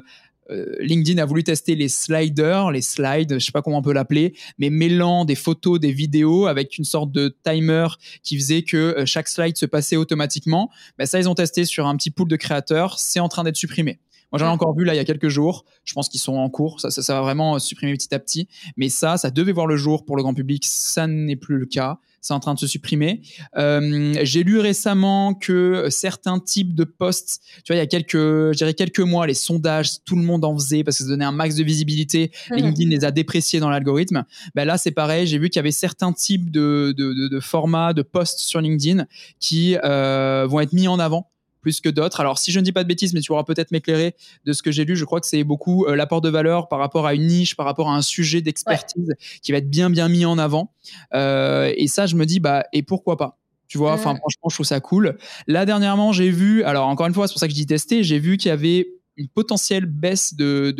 euh, 0.51 0.75
LinkedIn 0.81 1.21
a 1.21 1.25
voulu 1.25 1.43
tester 1.43 1.75
les 1.75 1.87
sliders, 1.87 2.71
les 2.71 2.81
slides, 2.81 3.35
je 3.39 3.45
sais 3.45 3.53
pas 3.53 3.61
comment 3.61 3.77
on 3.77 3.81
peut 3.81 3.93
l'appeler, 3.93 4.33
mais 4.57 4.69
mêlant 4.69 5.23
des 5.23 5.35
photos, 5.35 5.79
des 5.79 5.93
vidéos 5.93 6.47
avec 6.47 6.77
une 6.77 6.83
sorte 6.83 7.13
de 7.13 7.33
timer 7.45 7.87
qui 8.23 8.35
faisait 8.37 8.63
que 8.63 9.03
chaque 9.05 9.29
slide 9.29 9.55
se 9.55 9.65
passait 9.65 9.95
automatiquement. 9.95 10.69
Ben 10.97 11.05
ça, 11.05 11.19
ils 11.19 11.29
ont 11.29 11.35
testé 11.35 11.63
sur 11.63 11.87
un 11.87 11.95
petit 11.95 12.11
pool 12.11 12.27
de 12.27 12.35
créateurs. 12.35 12.99
C'est 12.99 13.21
en 13.21 13.29
train 13.29 13.45
d'être 13.45 13.55
supprimé. 13.55 13.99
Moi, 14.33 14.39
j'en 14.39 14.47
ai 14.47 14.49
encore 14.49 14.75
vu 14.75 14.83
là 14.83 14.95
il 14.95 14.97
y 14.97 14.99
a 14.99 15.05
quelques 15.05 15.27
jours. 15.27 15.63
Je 15.85 15.93
pense 15.93 16.09
qu'ils 16.09 16.19
sont 16.19 16.33
en 16.33 16.49
cours. 16.49 16.81
Ça, 16.81 16.89
ça, 16.89 17.13
va 17.13 17.21
vraiment 17.21 17.59
supprimer 17.59 17.93
petit 17.93 18.13
à 18.15 18.19
petit. 18.19 18.47
Mais 18.77 18.89
ça, 18.89 19.15
ça 19.17 19.29
devait 19.29 19.51
voir 19.51 19.67
le 19.67 19.77
jour 19.77 20.05
pour 20.05 20.17
le 20.17 20.23
grand 20.23 20.33
public. 20.33 20.63
Ça 20.65 21.05
n'est 21.05 21.35
plus 21.35 21.59
le 21.59 21.67
cas. 21.67 21.99
c'est 22.19 22.33
en 22.33 22.39
train 22.39 22.55
de 22.55 22.59
se 22.59 22.65
supprimer. 22.65 23.21
Euh, 23.57 24.15
j'ai 24.23 24.43
lu 24.43 24.57
récemment 24.57 25.35
que 25.35 25.87
certains 25.91 26.39
types 26.39 26.73
de 26.73 26.83
posts, 26.83 27.43
tu 27.63 27.71
vois, 27.71 27.75
il 27.75 27.79
y 27.79 27.83
a 27.83 27.85
quelques, 27.85 28.17
je 28.17 28.57
dirais 28.57 28.73
quelques 28.73 29.01
mois, 29.01 29.27
les 29.27 29.35
sondages, 29.35 30.03
tout 30.03 30.15
le 30.15 30.23
monde 30.23 30.43
en 30.45 30.57
faisait 30.57 30.83
parce 30.83 30.97
que 30.97 31.03
ça 31.03 31.09
donnait 31.11 31.25
un 31.25 31.31
max 31.31 31.53
de 31.53 31.63
visibilité. 31.63 32.31
Mhm. 32.49 32.57
LinkedIn 32.57 32.89
les 32.89 33.05
a 33.05 33.11
dépréciés 33.11 33.59
dans 33.59 33.69
l'algorithme. 33.69 34.23
Ben 34.55 34.65
là, 34.65 34.79
c'est 34.79 34.91
pareil. 34.91 35.27
J'ai 35.27 35.37
vu 35.37 35.49
qu'il 35.49 35.57
y 35.57 35.59
avait 35.59 35.71
certains 35.71 36.11
types 36.11 36.49
de, 36.49 36.91
de, 36.97 37.27
de, 37.27 37.39
formats, 37.39 37.93
de 37.93 38.01
posts 38.01 38.39
sur 38.39 38.61
LinkedIn 38.61 39.05
qui 39.39 39.77
euh, 39.83 40.47
vont 40.49 40.59
être 40.59 40.73
mis 40.73 40.87
en 40.87 40.97
avant 40.97 41.29
plus 41.63 41.81
que 41.81 41.89
d'autres. 41.89 42.19
Alors, 42.19 42.37
si 42.37 42.51
je 42.51 42.59
ne 42.59 42.63
dis 42.65 42.71
pas 42.71 42.83
de 42.83 42.87
bêtises, 42.87 43.13
mais 43.13 43.21
tu 43.21 43.29
pourras 43.29 43.43
peut-être 43.43 43.71
m'éclairer 43.71 44.15
de 44.45 44.53
ce 44.53 44.61
que 44.61 44.71
j'ai 44.71 44.85
lu, 44.85 44.95
je 44.95 45.05
crois 45.05 45.19
que 45.19 45.25
c'est 45.25 45.43
beaucoup 45.43 45.85
euh, 45.85 45.95
l'apport 45.95 46.21
de 46.21 46.29
valeur 46.29 46.67
par 46.67 46.77
rapport 46.77 47.07
à 47.07 47.15
une 47.15 47.25
niche, 47.25 47.55
par 47.55 47.65
rapport 47.65 47.89
à 47.89 47.95
un 47.95 48.03
sujet 48.03 48.41
d'expertise 48.41 49.13
qui 49.41 49.51
va 49.51 49.57
être 49.57 49.69
bien, 49.69 49.89
bien 49.89 50.09
mis 50.09 50.25
en 50.25 50.37
avant. 50.37 50.71
Euh, 51.15 51.73
et 51.75 51.87
ça, 51.87 52.05
je 52.05 52.15
me 52.15 52.27
dis, 52.27 52.39
bah, 52.39 52.65
et 52.73 52.83
pourquoi 52.83 53.17
pas? 53.17 53.39
Tu 53.67 53.79
vois, 53.79 53.93
enfin, 53.93 54.15
franchement, 54.15 54.49
je 54.49 54.55
trouve 54.55 54.65
ça 54.67 54.79
cool. 54.79 55.17
Là, 55.47 55.65
dernièrement, 55.65 56.11
j'ai 56.11 56.29
vu, 56.29 56.63
alors 56.63 56.87
encore 56.87 57.07
une 57.07 57.13
fois, 57.13 57.27
c'est 57.27 57.33
pour 57.33 57.39
ça 57.39 57.47
que 57.47 57.53
je 57.53 57.57
dis 57.57 57.65
tester, 57.65 58.03
j'ai 58.03 58.19
vu 58.19 58.37
qu'il 58.37 58.49
y 58.49 58.51
avait 58.51 58.87
une 59.17 59.27
potentielle 59.27 59.85
baisse 59.85 60.33
de, 60.33 60.71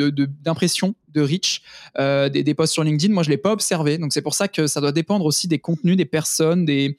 d'impression 0.44 0.96
de, 1.10 1.22
reach 1.22 1.62
euh, 2.00 2.30
des, 2.30 2.44
des, 2.44 2.54
posts 2.54 2.74
sur 2.74 2.84
LinkedIn. 2.84 3.14
Moi, 3.14 3.24
je 3.24 3.30
l'ai 3.30 3.38
pas 3.38 3.52
observé, 3.52 3.98
donc 3.98 4.14
c'est 4.14 4.22
pour 4.22 4.34
ça 4.34 4.48
que 4.48 4.68
ça 4.68 4.82
doit 4.82 4.92
dépendre 4.92 5.26
aussi 5.26 5.48
des 5.48 5.60
contenus, 5.60 5.98
des 5.98 6.06
personnes, 6.06 6.66
des. 6.66 6.98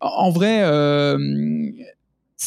En 0.00 0.30
vrai, 0.30 0.62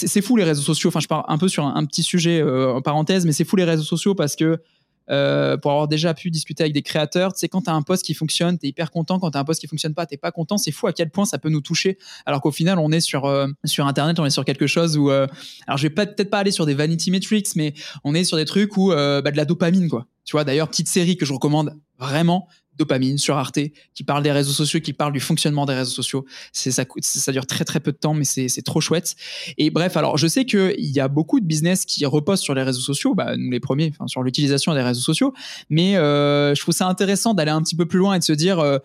c'est 0.06 0.22
fou 0.22 0.38
les 0.38 0.44
réseaux 0.44 0.62
sociaux. 0.62 0.90
Enfin, 0.90 1.00
je 1.00 1.08
pars 1.08 1.26
un 1.30 1.38
peu 1.38 1.48
sur 1.48 1.66
un, 1.66 1.86
petit 1.86 2.04
sujet 2.04 2.42
euh, 2.42 2.74
en 2.74 2.82
parenthèse, 2.82 3.26
mais 3.26 3.32
c'est 3.32 3.46
fou 3.46 3.56
les 3.56 3.64
réseaux 3.64 3.84
sociaux 3.84 4.16
parce 4.16 4.36
que 4.36 4.62
euh, 5.10 5.56
pour 5.56 5.72
avoir 5.72 5.88
déjà 5.88 6.14
pu 6.14 6.30
discuter 6.30 6.64
avec 6.64 6.74
des 6.74 6.82
créateurs, 6.82 7.34
tu 7.34 7.40
sais, 7.40 7.48
quand 7.48 7.62
tu 7.62 7.70
as 7.70 7.74
un 7.74 7.82
poste 7.82 8.04
qui 8.04 8.14
fonctionne, 8.14 8.60
tu 8.60 8.66
es 8.66 8.70
hyper 8.70 8.92
content. 8.92 9.20
Quand 9.20 9.32
tu 9.32 9.38
as 9.38 9.42
un 9.42 9.46
poste 9.46 9.62
qui 9.62 9.68
fonctionne 9.68 9.94
pas, 9.94 10.06
tu 10.06 10.18
pas 10.18 10.32
content. 10.32 10.58
C'est 10.58 10.72
fou 10.72 10.88
à 10.88 10.94
quel 10.94 11.10
point 11.10 11.26
ça 11.26 11.38
peut 11.38 11.50
nous 11.50 11.62
toucher. 11.62 11.98
Alors 12.26 12.42
qu'au 12.42 12.52
final, 12.52 12.78
on 12.78 12.92
est 12.92 13.00
sur, 13.00 13.26
euh, 13.26 13.48
sur 13.64 13.88
Internet, 13.88 14.20
on 14.20 14.26
est 14.26 14.32
sur 14.32 14.46
quelque 14.46 14.68
chose 14.68 14.98
où. 14.98 15.10
alors, 15.10 15.30
je 15.78 15.84
vais 15.84 15.90
peut-être 15.90 16.30
pas 16.30 16.40
aller 16.40 16.52
sur 16.52 16.66
des 16.66 16.74
vanity 16.74 17.10
metrics, 17.10 17.56
mais 17.56 17.74
on 18.04 18.14
est 18.14 18.26
sur 18.26 18.38
des 18.38 18.46
trucs 18.46 18.76
où 18.78 18.90
bah, 18.90 19.22
de 19.22 19.38
la 19.38 19.46
dopamine, 19.46 19.90
quoi. 19.90 20.08
Tu 20.26 20.34
vois, 20.34 20.44
d'ailleurs, 20.44 20.68
petite 20.68 20.90
série 20.90 21.16
que 21.16 21.26
je 21.26 21.32
recommande 21.32 21.74
vraiment, 21.98 22.50
Dopamine 22.78 23.18
sur 23.18 23.38
Arte, 23.38 23.60
qui 23.94 24.04
parle 24.04 24.24
des 24.24 24.32
réseaux 24.32 24.52
sociaux, 24.52 24.80
qui 24.80 24.94
parle 24.94 25.14
du 25.14 25.20
fonctionnement 25.20 25.66
des 25.66 25.74
réseaux 25.74 25.92
sociaux. 25.92 26.26
C'est 26.52 26.72
ça, 26.72 26.84
ça 27.02 27.32
dure 27.32 27.46
très 27.46 27.66
très 27.66 27.80
peu 27.80 27.92
de 27.92 27.98
temps, 27.98 28.14
mais 28.14 28.26
c'est 28.26 28.62
trop 28.64 28.82
chouette. 28.82 29.16
Et 29.58 29.70
bref, 29.70 29.98
alors 29.98 30.18
je 30.18 30.28
sais 30.28 30.46
qu'il 30.46 30.76
y 30.78 31.00
a 31.00 31.08
beaucoup 31.08 31.40
de 31.40 31.46
business 31.46 31.86
qui 31.86 32.06
reposent 32.06 32.42
sur 32.42 32.54
les 32.54 32.64
réseaux 32.64 32.82
sociaux, 32.82 33.16
bah, 33.16 33.36
nous 33.38 33.52
les 33.52 33.60
premiers, 33.60 33.94
sur 34.08 34.24
l'utilisation 34.24 34.74
des 34.74 34.82
réseaux 34.82 35.02
sociaux. 35.02 35.34
Mais 35.70 35.98
euh, 35.98 36.54
je 36.56 36.62
trouve 36.62 36.76
ça 36.76 36.88
intéressant 36.88 37.34
d'aller 37.34 37.52
un 37.52 37.62
petit 37.62 37.76
peu 37.76 37.86
plus 37.86 38.00
loin 38.00 38.16
et 38.16 38.20
de 38.20 38.24
se 38.24 38.34
dire. 38.34 38.60
Euh, 38.60 38.80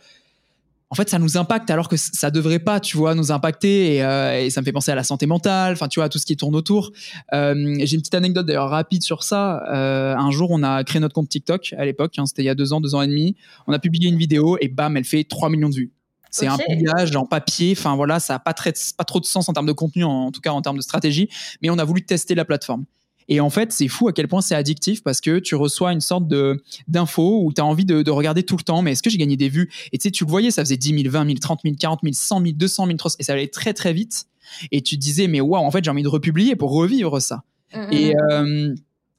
en 0.93 0.95
fait, 0.95 1.09
ça 1.09 1.19
nous 1.19 1.39
impacte 1.39 1.71
alors 1.71 1.89
que 1.89 1.97
ça 1.97 2.31
devrait 2.31 2.59
pas, 2.59 2.79
tu 2.79 2.99
vois, 2.99 3.15
nous 3.15 3.33
impacter. 3.33 4.03
Euh, 4.03 4.39
et, 4.39 4.51
ça 4.51 4.61
me 4.61 4.67
fait 4.67 4.73
penser 4.73 4.91
à 4.91 4.95
la 4.95 5.05
santé 5.05 5.25
mentale, 5.25 5.73
enfin, 5.73 5.89
tu 5.89 6.01
vois, 6.01 6.05
à 6.05 6.09
tout 6.11 6.19
ce 6.19 6.27
qui 6.27 6.37
tourne 6.37 6.55
autour. 6.55 6.93
Euh, 7.33 7.55
j'ai 7.83 7.95
une 7.95 8.03
petite 8.03 8.15
anecdote 8.15 8.45
d'ailleurs 8.45 8.69
rapide 8.69 9.03
sur 9.03 9.23
ça. 9.23 9.65
Euh, 9.73 10.15
un 10.15 10.31
jour, 10.31 10.51
on 10.51 10.63
a 10.63 10.85
créé 10.85 11.01
notre 11.01 11.15
compte 11.15 11.31
TikTok 11.31 11.75
à 11.79 11.87
l'époque, 11.87 12.13
hein, 12.19 12.27
c'était 12.27 12.43
il 12.43 12.45
y 12.45 12.51
a 12.51 12.55
deux 12.55 12.75
ans, 12.75 12.83
deux 12.83 12.95
ans 12.95 13.01
et 13.01 13.07
demi. 13.07 13.37
On 13.67 13.73
a 13.73 13.79
publié 13.79 14.11
une 14.11 14.19
vidéo 14.19 14.59
et 14.61 14.69
bam, 14.69 14.95
elle 14.99 15.07
fait 15.07 15.25
3 15.25 15.49
millions 15.49 15.71
de 15.71 15.77
vues. 15.77 15.93
C'est 16.31 16.47
un 16.47 16.59
publiage 16.59 17.17
en 17.17 17.25
papier. 17.25 17.75
Enfin 17.75 17.97
voilà, 17.97 18.21
ça 18.21 18.35
n'a 18.35 18.39
pas, 18.39 18.53
pas 18.53 19.05
trop 19.05 19.21
de 19.21 19.25
sens 19.25 19.49
en 19.49 19.55
termes 19.55 19.67
de 19.67 19.73
contenu, 19.73 20.05
en 20.05 20.31
tout 20.31 20.43
cas 20.43 20.51
en 20.51 20.61
termes 20.61 20.77
de 20.77 20.83
stratégie. 20.83 21.31
Mais 21.63 21.71
on 21.71 21.79
a 21.79 21.85
voulu 21.85 22.05
tester 22.05 22.35
la 22.35 22.45
plateforme. 22.45 22.85
Et 23.29 23.41
en 23.41 23.51
fait, 23.51 23.73
c'est 23.73 23.89
fou 23.89 24.09
à 24.09 24.13
quel 24.13 24.29
point 24.29 24.41
c'est 24.41 24.55
addictif 24.55 25.03
parce 25.03 25.21
que 25.21 25.39
tu 25.39 25.55
reçois 25.55 25.93
une 25.93 26.01
sorte 26.01 26.29
de 26.29 26.63
d'info 26.89 27.43
où 27.45 27.53
tu 27.53 27.61
as 27.61 27.65
envie 27.65 27.85
de, 27.85 28.11
regarder 28.11 28.43
tout 28.43 28.57
le 28.57 28.63
temps. 28.63 28.83
Mais 28.83 28.93
est-ce 28.93 29.03
que 29.03 29.11
j'ai 29.11 29.19
gagné 29.19 29.37
des 29.37 29.49
vues? 29.49 29.71
Et 29.93 29.99
tu 29.99 30.05
sais, 30.05 30.11
tu 30.11 30.25
le 30.25 30.31
voyais, 30.31 30.51
ça 30.51 30.63
faisait 30.63 30.77
10 30.77 31.03
000, 31.03 31.11
20 31.11 31.27
000, 31.27 31.39
30 31.39 31.61
000, 31.65 31.77
40 31.79 32.01
000, 32.03 32.13
100 32.15 32.41
000, 32.41 32.53
200 32.57 32.87
000, 32.87 32.97
300 32.97 33.17
et 33.21 33.23
ça 33.23 33.33
allait 33.33 33.49
très 33.49 33.73
très 33.75 33.93
vite. 33.93 34.27
Et 34.71 34.83
tu 34.83 34.97
te 34.97 35.01
disais, 35.01 35.29
mais 35.29 35.41
waouh, 35.41 35.65
en 35.65 35.71
fait, 35.71 35.83
j'ai 35.85 35.91
envie 35.91 36.03
de 36.03 36.09
republier 36.09 36.57
pour 36.57 36.73
revivre 36.73 37.21
ça. 37.21 37.43
Mmh, 37.75 37.93
et 37.93 38.15
mmh. 38.15 38.19
Euh, 38.31 38.75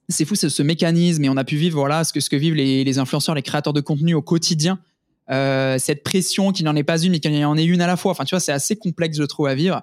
c'est 0.10 0.25
fou, 0.25 0.36
c'est 0.36 0.50
ce 0.50 0.63
mécanisme. 0.63 1.24
Et 1.24 1.29
on 1.29 1.38
a 1.38 1.43
pu 1.43 1.55
vivre 1.55 1.77
voilà 1.77 2.03
ce 2.03 2.13
que, 2.13 2.19
ce 2.19 2.29
que 2.29 2.36
vivent 2.36 2.55
les, 2.55 2.83
les 2.83 3.00
influenceurs, 3.00 3.36
les 3.36 3.41
créateurs 3.41 3.74
de 3.74 3.81
contenu 3.81 4.13
au 4.13 4.22
quotidien 4.22 4.79
euh, 5.34 5.78
cette 5.80 6.04
pression 6.04 6.52
qui 6.52 6.63
n'en 6.63 6.75
est 6.75 6.84
pas 6.84 7.00
une, 7.00 7.12
mais 7.12 7.20
qu'il 7.20 7.34
y 7.34 7.44
en 7.44 7.58
ait 7.58 7.66
une 7.66 7.82
à 7.82 7.88
la 7.88 7.98
fois. 7.98 8.12
Enfin, 8.12 8.24
tu 8.24 8.36
vois, 8.36 8.40
c'est 8.40 8.52
assez 8.52 8.75
complexe, 8.75 9.18
je 9.18 9.24
trouve, 9.24 9.48
à 9.48 9.56
vivre. 9.56 9.82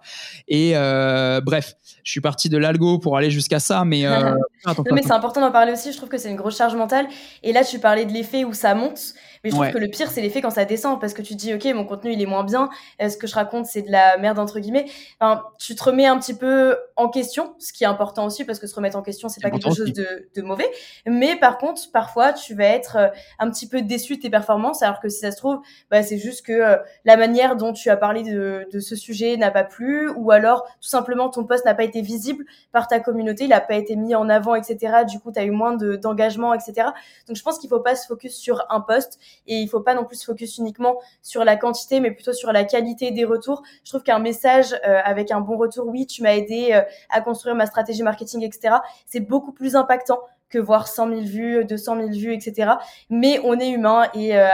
Et 0.49 0.73
euh, 0.75 1.41
bref, 1.41 1.75
je 2.05 2.11
suis 2.11 2.21
parti 2.21 2.49
de 2.49 2.57
l'algo 2.57 2.99
pour 2.99 3.17
aller 3.17 3.31
jusqu'à 3.31 3.59
ça, 3.59 3.85
mais. 3.85 4.07
Euh, 4.07 4.35
mais 4.93 5.03
c'est 5.03 5.13
important 5.13 5.41
d'en 5.41 5.51
parler 5.51 5.73
aussi. 5.73 5.93
Je 5.93 5.97
trouve 5.97 6.09
que 6.09 6.19
c'est 6.19 6.31
une 6.31 6.37
grosse 6.37 6.57
charge 6.57 6.75
mentale. 6.75 7.07
Et 7.43 7.53
là, 7.53 7.65
tu 7.65 7.79
parlais 7.79 8.05
de 8.05 8.13
l'effet 8.13 8.45
où 8.45 8.53
ça 8.53 8.75
monte. 8.75 9.15
Mais 9.43 9.51
je 9.51 9.55
trouve 9.55 9.71
que 9.71 9.79
le 9.79 9.89
pire, 9.89 10.11
c'est 10.11 10.21
l'effet 10.21 10.43
quand 10.43 10.51
ça 10.51 10.65
descend, 10.65 11.01
parce 11.01 11.15
que 11.15 11.23
tu 11.23 11.35
te 11.35 11.39
dis, 11.39 11.55
OK, 11.55 11.65
mon 11.75 11.85
contenu, 11.85 12.13
il 12.13 12.21
est 12.21 12.27
moins 12.27 12.45
bien, 12.45 12.69
ce 13.01 13.17
que 13.17 13.27
je 13.27 13.35
raconte, 13.35 13.67
c'est 13.67 13.83
de 13.83 13.91
la 13.91 14.19
merde, 14.19 14.39
entre 14.39 14.61
guillemets. 14.61 14.87
Enfin, 15.19 15.45
tu 15.59 15.75
te 15.75 15.83
remets 15.83 16.07
un 16.07 16.19
petit 16.19 16.35
peu 16.35 16.77
en 16.97 17.09
question, 17.09 17.55
ce 17.59 17.73
qui 17.73 17.85
est 17.85 17.87
important 17.87 18.27
aussi, 18.27 18.45
parce 18.45 18.59
que 18.59 18.67
se 18.67 18.75
remettre 18.75 18.97
en 18.97 19.03
question, 19.03 19.29
c'est 19.29 19.41
pas 19.41 19.51
quelque 19.51 19.75
chose 19.75 19.93
de, 19.93 20.29
de, 20.35 20.43
mauvais. 20.43 20.71
Mais 21.07 21.37
par 21.37 21.59
contre, 21.59 21.91
parfois, 21.93 22.33
tu 22.33 22.55
vas 22.55 22.67
être 22.67 22.97
euh, 22.97 23.09
un 23.39 23.51
petit 23.51 23.69
peu 23.69 23.83
déçu 23.83 24.17
de 24.17 24.21
tes 24.23 24.31
performances, 24.31 24.83
alors 24.83 25.01
que 25.01 25.09
si 25.09 25.21
ça 25.21 25.31
se 25.31 25.37
trouve, 25.37 25.61
bah, 25.91 26.03
c'est 26.03 26.19
juste 26.19 26.45
que 26.45 26.53
euh, 26.53 26.77
la 27.05 27.17
manière 27.17 27.57
dont 27.57 27.73
tu 27.73 27.89
as 27.89 27.97
parlé 27.97 28.23
de, 28.23 28.67
de 28.71 28.81
ce 28.81 28.97
sujet 28.97 29.37
n'a 29.37 29.51
pas 29.51 29.65
plu, 29.65 30.11
ou 30.11 30.31
alors, 30.31 30.65
tout 30.81 30.89
simplement, 30.89 31.31
ton 31.31 31.45
poste 31.45 31.65
n'a 31.65 31.75
pas 31.75 31.85
été 31.85 32.03
visible 32.03 32.45
par 32.73 32.89
ta 32.89 33.01
communauté, 33.01 33.45
il 33.45 33.51
n'a 33.51 33.61
pas 33.61 33.77
été 33.77 33.97
mis 33.97 34.15
en 34.15 34.29
avant, 34.29 34.55
etc. 34.55 35.05
Du 35.09 35.19
coup, 35.19 35.33
tu 35.33 35.39
as 35.39 35.45
eu 35.45 35.51
moins 35.51 35.77
d'engagement, 35.77 36.53
etc. 36.53 36.89
Donc, 37.27 37.37
je 37.37 37.43
pense 37.43 37.59
qu'il 37.59 37.71
faut 37.71 37.81
pas 37.81 37.95
se 37.95 38.07
focus 38.07 38.37
sur 38.37 38.67
un 38.69 38.81
poste 38.81 39.19
et 39.47 39.57
il 39.57 39.69
faut 39.69 39.81
pas 39.81 39.95
non 39.95 40.05
plus 40.05 40.17
se 40.17 40.25
focus 40.25 40.59
uniquement 40.59 40.97
sur 41.23 41.45
la 41.45 41.57
quantité, 41.57 42.01
mais 42.01 42.11
plutôt 42.11 42.33
sur 42.33 42.53
la 42.53 42.65
qualité 42.65 43.11
des 43.11 43.25
retours. 43.25 43.63
Je 43.85 43.91
trouve 43.91 44.03
qu'un 44.03 44.19
message 44.19 44.75
euh, 44.87 45.01
avec 45.05 45.31
un 45.31 45.41
bon 45.41 45.57
retour, 45.57 45.87
oui, 45.87 46.07
tu 46.07 46.23
m'as 46.23 46.35
aidé 46.35 46.71
euh, 46.73 46.83
à 47.11 47.21
construire 47.21 47.55
ma 47.55 47.67
stratégie 47.67 48.03
marketing, 48.03 48.43
etc. 48.45 48.77
C'est 49.07 49.21
beaucoup 49.21 49.53
plus 49.53 49.77
impactant 49.77 50.21
que 50.49 50.59
voir 50.59 50.89
100 50.89 51.09
000 51.09 51.21
vues, 51.21 51.65
200 51.65 51.97
000 51.97 52.09
vues, 52.11 52.35
etc. 52.35 52.73
Mais 53.09 53.41
on 53.45 53.59
est 53.61 53.71
humain 53.71 54.09
et 54.15 54.37
euh, 54.37 54.49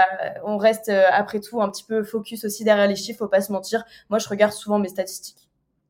on 0.45 0.59
reste 0.59 0.91
après 0.91 1.41
tout 1.41 1.63
un 1.63 1.71
petit 1.71 1.85
peu 1.85 2.05
focus 2.05 2.45
aussi 2.45 2.65
derrière 2.65 2.87
les 2.87 2.97
chiffres, 2.97 3.21
faut 3.21 3.29
pas 3.29 3.41
se 3.41 3.51
mentir. 3.51 3.85
Moi, 4.11 4.19
je 4.19 4.29
regarde 4.29 4.53
souvent 4.53 4.79
mes 4.79 4.89
statistiques. 4.89 5.46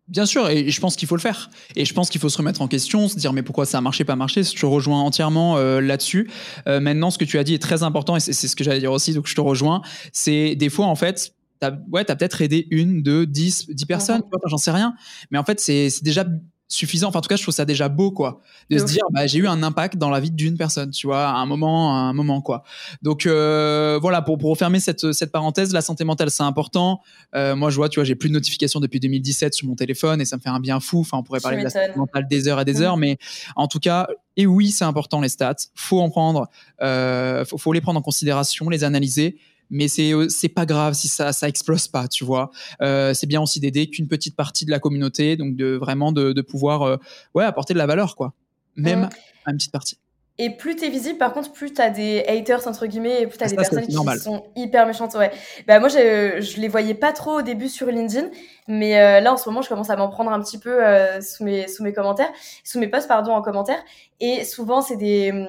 Bien 0.09 0.25
sûr, 0.25 0.49
et 0.49 0.71
je 0.71 0.81
pense 0.81 0.95
qu'il 0.95 1.09
faut 1.09 1.17
le 1.17 1.21
faire. 1.21 1.51
Et 1.75 1.85
je 1.85 1.93
pense 1.93 2.11
qu'il 2.11 2.21
faut 2.21 2.29
se 2.29 2.39
remettre 2.39 2.63
en 2.63 2.69
question, 2.69 3.09
se 3.09 3.17
dire 3.17 3.33
mais 3.33 3.43
pourquoi 3.43 3.67
ça 3.67 3.79
a 3.79 3.81
marché, 3.81 4.05
pas 4.05 4.15
marché? 4.15 4.45
Je 4.45 4.55
te 4.55 4.65
rejoins 4.65 5.01
entièrement 5.01 5.57
euh, 5.57 5.81
là-dessus. 5.81 6.31
Euh, 6.69 6.79
maintenant, 6.79 7.11
ce 7.11 7.19
que 7.19 7.25
tu 7.25 7.39
as 7.39 7.45
dit 7.45 7.55
est 7.55 7.63
très 7.63 7.83
important 7.83 8.17
et 8.17 8.21
c'est 8.21 8.33
ce 8.33 8.55
que 8.55 8.63
j'allais 8.63 8.79
dire 8.79 8.93
aussi, 8.93 9.15
donc 9.15 9.27
je 9.27 9.35
te 9.35 9.41
rejoins. 9.41 9.83
C'est 10.13 10.55
des 10.55 10.69
fois, 10.69 10.87
en 10.87 10.95
fait, 10.95 11.35
t'as 11.59 11.73
ouais, 11.91 12.09
as 12.09 12.15
peut-être 12.15 12.41
aidé 12.41 12.69
une, 12.71 13.03
deux, 13.03 13.27
dix, 13.27 13.67
dix 13.69 13.85
personnes, 13.85 14.23
j'en 14.47 14.59
sais 14.59 14.71
rien. 14.71 14.95
Mais 15.33 15.39
en 15.39 15.45
fait, 15.45 15.59
c'est 15.59 15.89
déjà 16.03 16.25
suffisant. 16.69 17.09
Enfin, 17.09 17.19
en 17.19 17.23
tout 17.23 17.29
cas, 17.29 17.37
je 17.37 17.43
trouve 17.43 17.55
ça 17.55 17.65
déjà 17.65 17.89
beau, 17.89 18.11
quoi, 18.11 18.41
de 18.71 18.79
se 18.79 18.85
dire, 18.85 19.05
bah, 19.13 19.27
j'ai 19.27 19.39
eu 19.39 19.47
un 19.47 19.63
impact 19.63 19.97
dans 19.97 20.11
la 20.11 20.21
vie 20.21 20.31
d'une 20.31 20.57
personne, 20.57 20.91
tu 20.91 21.07
vois, 21.07 21.27
à 21.27 21.35
un 21.35 21.47
moment, 21.47 21.95
à 21.95 22.01
un 22.01 22.13
moment, 22.13 22.41
quoi. 22.41 22.65
Donc 23.03 23.27
euh, 23.27 23.99
voilà, 24.01 24.23
pour 24.23 24.39
pour 24.39 24.51
refermer 24.51 24.81
cette 24.81 25.13
cette 25.13 25.33
parenthèse, 25.33 25.73
la 25.73 25.83
santé 25.83 26.05
mentale, 26.05 26.31
c'est 26.31 26.43
important. 26.43 27.01
Euh, 27.35 27.55
moi, 27.55 27.71
je 27.71 27.77
vois, 27.77 27.89
tu 27.89 28.01
vois, 28.01 28.05
j'ai 28.05 28.15
plus 28.15 28.29
de 28.29 28.35
notifications 28.35 28.81
depuis 28.81 29.01
2017 29.01 29.55
sur 29.55 29.69
mon 29.69 29.75
téléphone 29.75 30.21
et 30.21 30.25
ça 30.25 30.37
me 30.37 30.43
fait 30.43 30.49
un 30.49 30.61
bien 30.61 30.81
fou. 30.81 31.01
Enfin, 31.01 31.19
on 31.19 31.23
pourrait 31.23 31.41
parler 31.41 31.59
de 31.59 31.65
la 31.65 31.71
santé 31.71 31.93
mentale 31.97 32.27
des 32.29 32.49
heures 32.49 32.61
et 32.61 32.65
des 32.65 32.83
heures, 32.83 32.97
mais 32.97 33.19
en 33.55 33.69
tout 33.69 33.81
cas, 33.81 34.09
et 34.37 34.47
oui, 34.47 34.71
c'est 34.71 34.85
important 34.85 35.21
les 35.21 35.29
stats. 35.29 35.57
Faut 35.75 36.01
en 36.01 36.11
prendre, 36.11 36.49
euh, 36.83 37.45
faut, 37.45 37.59
faut 37.59 37.73
les 37.73 37.81
prendre 37.81 37.99
en 37.99 38.03
considération, 38.03 38.69
les 38.69 38.85
analyser 38.85 39.39
mais 39.71 39.89
c'est 39.89 40.13
euh, 40.13 40.29
c'est 40.29 40.49
pas 40.49 40.67
grave 40.67 40.95
si 40.95 41.09
ça 41.09 41.33
ça 41.33 41.49
explose 41.49 41.89
pas, 41.89 42.09
tu 42.09 42.25
vois. 42.25 42.51
Euh, 42.83 43.15
c'est 43.15 43.27
bien 43.27 43.41
aussi 43.41 43.61
d'aider 43.61 43.89
qu'une 43.89 44.09
petite 44.09 44.37
partie 44.37 44.65
de 44.65 44.71
la 44.71 44.79
communauté, 44.79 45.37
donc 45.37 45.57
de 45.57 45.77
vraiment 45.77 46.13
de, 46.13 46.33
de 46.33 46.43
pouvoir 46.43 46.83
euh, 46.83 46.97
ouais 47.35 47.45
apporter 47.45 47.75
de 47.75 47.79
la 47.79 47.87
valeur 47.87 48.17
quoi, 48.17 48.35
même 48.77 49.03
mmh. 49.03 49.11
à 49.47 49.51
une 49.51 49.57
petite 49.57 49.73
partie. 49.73 49.99
Et 50.39 50.51
plus 50.51 50.77
t'es 50.77 50.91
visible, 50.91 51.17
par 51.17 51.33
contre, 51.33 51.51
plus 51.53 51.73
t'as 51.73 51.89
des 51.89 52.23
haters 52.29 52.69
entre 52.69 52.87
guillemets, 52.87 53.23
et 53.23 53.27
plus 53.27 53.39
t'as 53.39 53.49
des 53.49 53.57
personnes 53.57 53.87
qui 53.87 53.95
sont 53.95 54.45
hyper 54.55 54.87
méchantes. 54.87 55.15
Ouais. 55.15 55.31
Bah 55.67 55.81
moi, 55.81 55.89
je, 55.89 56.41
je 56.41 56.61
les 56.61 56.69
voyais 56.69 56.93
pas 56.93 57.13
trop 57.13 57.39
au 57.39 57.43
début 57.43 57.71
sur 57.71 57.87
LinkedIn, 57.87 58.29
mais 58.69 59.01
euh, 59.01 59.21
là 59.21 59.33
en 59.33 59.39
ce 59.39 59.49
moment, 59.49 59.63
je 59.63 59.69
commence 59.71 59.89
à 59.89 59.97
m'en 59.97 60.11
prendre 60.11 60.31
un 60.31 60.41
petit 60.41 60.59
peu 60.59 60.85
euh, 60.85 61.23
sous 61.23 61.43
mes 61.43 61.69
sous 61.69 61.83
mes 61.83 61.95
commentaires, 61.95 62.31
sous 62.65 62.79
mes 62.79 62.89
posts 62.89 63.09
pardon 63.09 63.33
en 63.33 63.41
commentaire. 63.41 63.83
Et 64.21 64.45
souvent, 64.45 64.83
c'est 64.83 64.97
des 64.97 65.31
hum, 65.33 65.49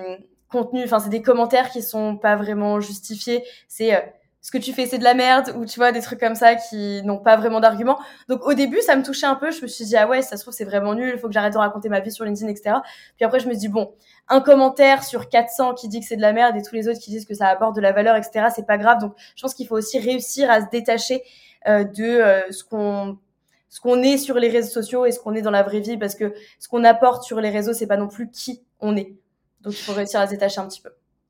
contenu, 0.50 0.84
enfin 0.84 1.00
c'est 1.00 1.10
des 1.10 1.22
commentaires 1.22 1.70
qui 1.70 1.82
sont 1.82 2.18
pas 2.18 2.36
vraiment 2.36 2.80
justifiés. 2.80 3.44
C'est 3.68 3.96
euh, 3.96 4.00
ce 4.48 4.52
que 4.52 4.58
tu 4.58 4.72
fais 4.72 4.86
c'est 4.86 4.98
de 4.98 5.04
la 5.04 5.14
merde 5.14 5.54
ou 5.58 5.66
tu 5.66 5.78
vois 5.78 5.92
des 5.92 6.00
trucs 6.00 6.22
comme 6.22 6.36
ça 6.36 6.56
qui 6.56 7.02
n'ont 7.04 7.18
pas 7.18 7.36
vraiment 7.36 7.60
d'argument. 7.60 8.00
Donc 8.30 8.46
au 8.46 8.54
début 8.54 8.80
ça 8.82 8.96
me 8.96 9.04
touchait 9.04 9.26
un 9.26 9.36
peu, 9.36 9.52
je 9.52 9.62
me 9.62 9.68
suis 9.68 9.84
dit 9.84 9.98
ah 9.98 10.08
ouais 10.08 10.22
ça 10.22 10.38
se 10.38 10.44
trouve 10.44 10.54
c'est 10.54 10.64
vraiment 10.64 10.94
nul, 10.94 11.12
il 11.14 11.20
faut 11.20 11.28
que 11.28 11.34
j'arrête 11.34 11.52
de 11.52 11.58
raconter 11.58 11.90
ma 11.90 12.00
vie 12.00 12.12
sur 12.14 12.24
LinkedIn 12.24 12.50
etc. 12.50 12.78
Puis 13.18 13.26
après 13.26 13.42
je 13.42 13.50
me 13.50 13.56
dis 13.56 13.68
bon 13.68 13.94
un 14.30 14.40
commentaire 14.40 15.04
sur 15.04 15.28
400 15.28 15.74
qui 15.74 15.90
dit 15.90 16.00
que 16.00 16.06
c'est 16.06 16.16
de 16.16 16.22
la 16.22 16.32
merde 16.32 16.56
et 16.56 16.62
tous 16.62 16.76
les 16.76 16.88
autres 16.88 17.00
qui 17.00 17.12
disent 17.12 17.26
que 17.26 17.34
ça 17.34 17.48
apporte 17.48 17.76
de 17.76 17.82
la 17.82 17.92
valeur 17.92 18.16
etc. 18.16 18.48
C'est 18.56 18.66
pas 18.66 18.78
grave 18.78 19.00
donc 19.00 19.14
je 19.36 19.42
pense 19.42 19.54
qu'il 19.54 19.68
faut 19.68 19.76
aussi 19.76 20.00
réussir 20.00 20.50
à 20.50 20.62
se 20.62 20.68
détacher 20.72 21.24
euh, 21.68 21.84
de 21.84 22.04
euh, 22.04 22.52
ce 22.52 22.64
qu'on 22.64 23.18
ce 23.68 23.82
qu'on 23.82 24.02
est 24.02 24.18
sur 24.18 24.36
les 24.36 24.48
réseaux 24.48 24.72
sociaux 24.72 25.06
et 25.06 25.12
ce 25.12 25.20
qu'on 25.20 25.34
est 25.34 25.42
dans 25.42 25.52
la 25.52 25.64
vraie 25.64 25.82
vie 25.82 25.98
parce 25.98 26.16
que 26.16 26.34
ce 26.60 26.70
qu'on 26.70 26.86
apporte 26.86 27.24
sur 27.24 27.42
les 27.42 27.50
réseaux 27.50 27.74
c'est 27.74 27.88
pas 27.88 27.98
non 27.98 28.08
plus 28.08 28.30
qui 28.32 28.64
on 28.80 28.96
est 28.96 29.14
donc 29.68 29.78
il 29.78 29.84
faut 29.84 29.94
réussir 29.94 30.22
à 30.22 30.28
se 30.28 30.32
détacher 30.32 30.60
un 30.60 30.68
petit 30.68 30.80
peu. 30.82 30.90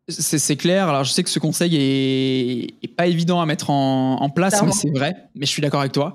c'est 0.10 0.56
clair. 0.56 0.89
Alors, 0.89 1.04
je 1.04 1.12
sais 1.12 1.23
que 1.23 1.30
ce 1.30 1.39
conseil 1.39 1.76
est, 1.76 2.95
pas 2.95 3.08
évident 3.08 3.41
à 3.41 3.45
mettre 3.45 3.71
en, 3.71 4.30
place, 4.30 4.62
mais 4.63 4.71
c'est 4.71 4.91
vrai. 4.91 5.15
Mais 5.36 5.45
je 5.45 5.52
suis 5.52 5.62
d'accord 5.62 5.80
avec 5.80 5.91
toi. 5.91 6.13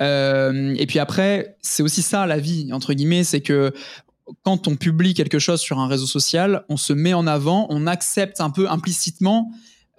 Euh, 0.00 0.74
et 0.78 0.86
puis 0.86 1.00
après, 1.00 1.56
c'est 1.60 1.82
aussi 1.82 2.02
ça 2.02 2.26
la 2.26 2.38
vie 2.38 2.72
entre 2.72 2.94
guillemets, 2.94 3.24
c'est 3.24 3.40
que 3.40 3.72
quand 4.42 4.68
on 4.68 4.76
publie 4.76 5.14
quelque 5.14 5.38
chose 5.38 5.60
sur 5.60 5.80
un 5.80 5.88
réseau 5.88 6.06
social, 6.06 6.64
on 6.68 6.76
se 6.76 6.92
met 6.92 7.12
en 7.12 7.26
avant, 7.26 7.66
on 7.70 7.86
accepte 7.86 8.40
un 8.40 8.50
peu 8.50 8.70
implicitement 8.70 9.50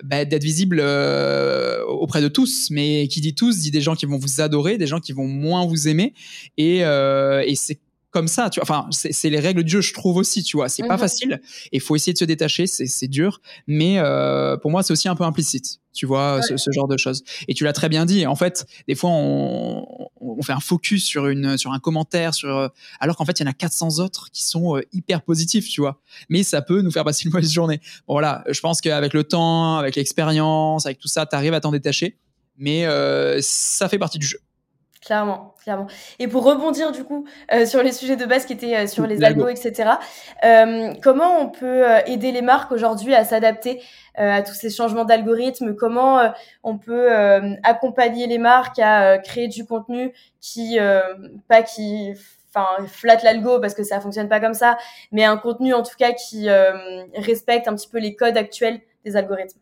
bah, 0.04 0.26
d'être 0.26 0.44
visible 0.44 0.80
euh, 0.82 1.84
auprès 1.86 2.22
de 2.22 2.28
tous. 2.30 2.70
Mais 2.72 3.08
qui 3.10 3.20
dit 3.22 3.36
tous 3.36 3.60
dit 3.60 3.72
des 3.72 3.82
gens 3.82 3.96
qui 3.96 4.06
vont 4.06 4.18
vous 4.18 4.40
adorer, 4.42 4.78
des 4.78 4.88
gens 4.88 5.00
qui 5.00 5.12
vont 5.12 5.28
moins 5.28 5.66
vous 5.66 5.88
aimer. 5.88 6.14
Et, 6.58 6.86
euh, 6.86 7.44
et 7.46 7.56
c'est 7.56 7.80
comme 8.16 8.30
ça, 8.30 8.50
tu 8.50 8.62
vois. 8.62 8.64
Enfin, 8.64 8.88
c'est 8.92 9.30
les 9.30 9.42
règles 9.42 9.62
du 9.66 9.74
jeu, 9.74 9.82
je 9.82 9.94
trouve 9.94 10.16
aussi, 10.16 10.42
tu 10.42 10.56
vois. 10.56 10.70
C'est 10.70 10.88
pas 10.88 10.94
mhm. 10.94 11.00
facile. 11.02 11.42
Et 11.74 11.78
il 11.78 11.82
faut 11.82 11.98
essayer 11.98 12.14
de 12.14 12.18
se 12.18 12.24
détacher, 12.24 12.66
c'est 12.66 13.08
dur. 13.10 13.42
Mais 13.68 14.00
euh, 14.00 14.56
pour 14.56 14.72
moi, 14.72 14.84
c'est 14.84 14.94
aussi 14.94 15.10
un 15.10 15.16
peu 15.16 15.26
implicite, 15.26 15.82
tu 15.92 16.06
vois, 16.06 16.42
ce, 16.42 16.72
genre 16.72 16.88
de 16.88 16.96
choses. 16.96 17.26
Et 17.50 17.54
tu 17.54 17.66
l'as 17.66 17.74
très 17.74 17.90
bien 17.90 18.06
dit. 18.06 18.26
En 18.26 18.36
fait, 18.36 18.66
des 18.88 18.96
fois, 18.96 19.10
on, 19.12 19.86
on, 20.22 20.42
fait 20.44 20.54
un 20.54 20.62
focus 20.62 21.04
sur, 21.04 21.28
une, 21.28 21.58
sur 21.58 21.74
un 21.74 21.80
commentaire, 21.80 22.34
sur, 22.34 22.56
euh, 22.56 22.70
alors 23.02 23.18
qu'en 23.18 23.26
fait, 23.26 23.38
il 23.38 23.44
y 23.44 23.46
en 23.46 23.52
a 23.52 23.54
400 23.54 24.00
autres 24.00 24.30
qui 24.32 24.46
sont 24.46 24.78
euh, 24.78 24.82
hyper 24.94 25.22
positifs, 25.22 25.68
tu 25.68 25.82
vois. 25.82 26.00
Mais 26.30 26.44
ça 26.44 26.62
peut 26.62 26.82
nous 26.82 26.92
faire 26.92 27.04
passer 27.04 27.26
une 27.26 27.34
mauvaise 27.34 27.52
journée. 27.52 27.82
Bon, 28.08 28.14
voilà, 28.14 28.46
je 28.50 28.62
pense 28.62 28.80
qu'avec 28.80 29.14
le 29.14 29.26
temps, 29.26 29.76
avec 29.78 29.98
l'expérience, 29.98 30.86
avec 30.86 31.00
tout 31.00 31.10
ça, 31.10 31.26
tu 31.26 31.36
arrives 31.36 31.54
à 31.54 31.60
t'en 31.60 31.72
détacher. 31.74 32.18
Mais 32.58 32.88
ça 33.42 33.90
fait 33.90 34.00
partie 34.00 34.20
du 34.20 34.26
jeu. 34.26 34.40
Clairement, 35.06 35.54
clairement. 35.62 35.86
Et 36.18 36.28
pour 36.28 36.44
rebondir 36.44 36.92
du 36.92 37.04
coup 37.04 37.28
euh, 37.54 37.68
sur 37.68 37.84
les 37.84 37.92
sujets 37.92 38.16
de 38.16 38.26
base 38.26 38.48
qui 38.48 38.54
étaient 38.54 38.76
euh, 38.76 38.88
sur 38.88 39.06
les 39.06 39.24
algos, 39.24 39.50
etc. 39.50 39.92
Euh, 40.44 40.94
comment 41.04 41.40
on 41.40 41.50
peut 41.50 41.84
aider 42.08 42.32
les 42.32 42.42
marques 42.42 42.72
aujourd'hui 42.72 43.14
à 43.14 43.24
s'adapter 43.24 43.84
à 44.16 44.42
tous 44.42 44.56
ces 44.56 44.72
changements 44.72 45.06
d'algorithmes 45.06 45.76
Comment 45.76 46.32
on 46.64 46.78
peut 46.80 47.12
accompagner 47.64 48.26
les 48.26 48.38
marques 48.40 48.80
à 48.80 49.20
créer 49.20 49.48
du 49.48 49.66
contenu 49.66 50.12
qui, 50.42 50.80
pas 51.48 51.62
qui, 51.62 52.14
enfin, 52.56 52.86
flatte 52.88 53.24
l'algo 53.24 53.60
parce 53.60 53.74
que 53.74 53.84
ça 53.84 54.00
fonctionne 54.00 54.30
pas 54.30 54.40
comme 54.40 54.54
ça, 54.54 54.78
mais 55.12 55.24
un 55.24 55.38
contenu 55.38 55.74
en 55.74 55.84
tout 55.84 55.96
cas 55.98 56.14
qui 56.14 56.48
respecte 57.16 57.68
un 57.68 57.76
petit 57.76 57.90
peu 57.90 58.00
les 58.00 58.16
codes 58.16 58.38
actuels 58.38 58.82
des 59.04 59.16
algorithmes. 59.16 59.60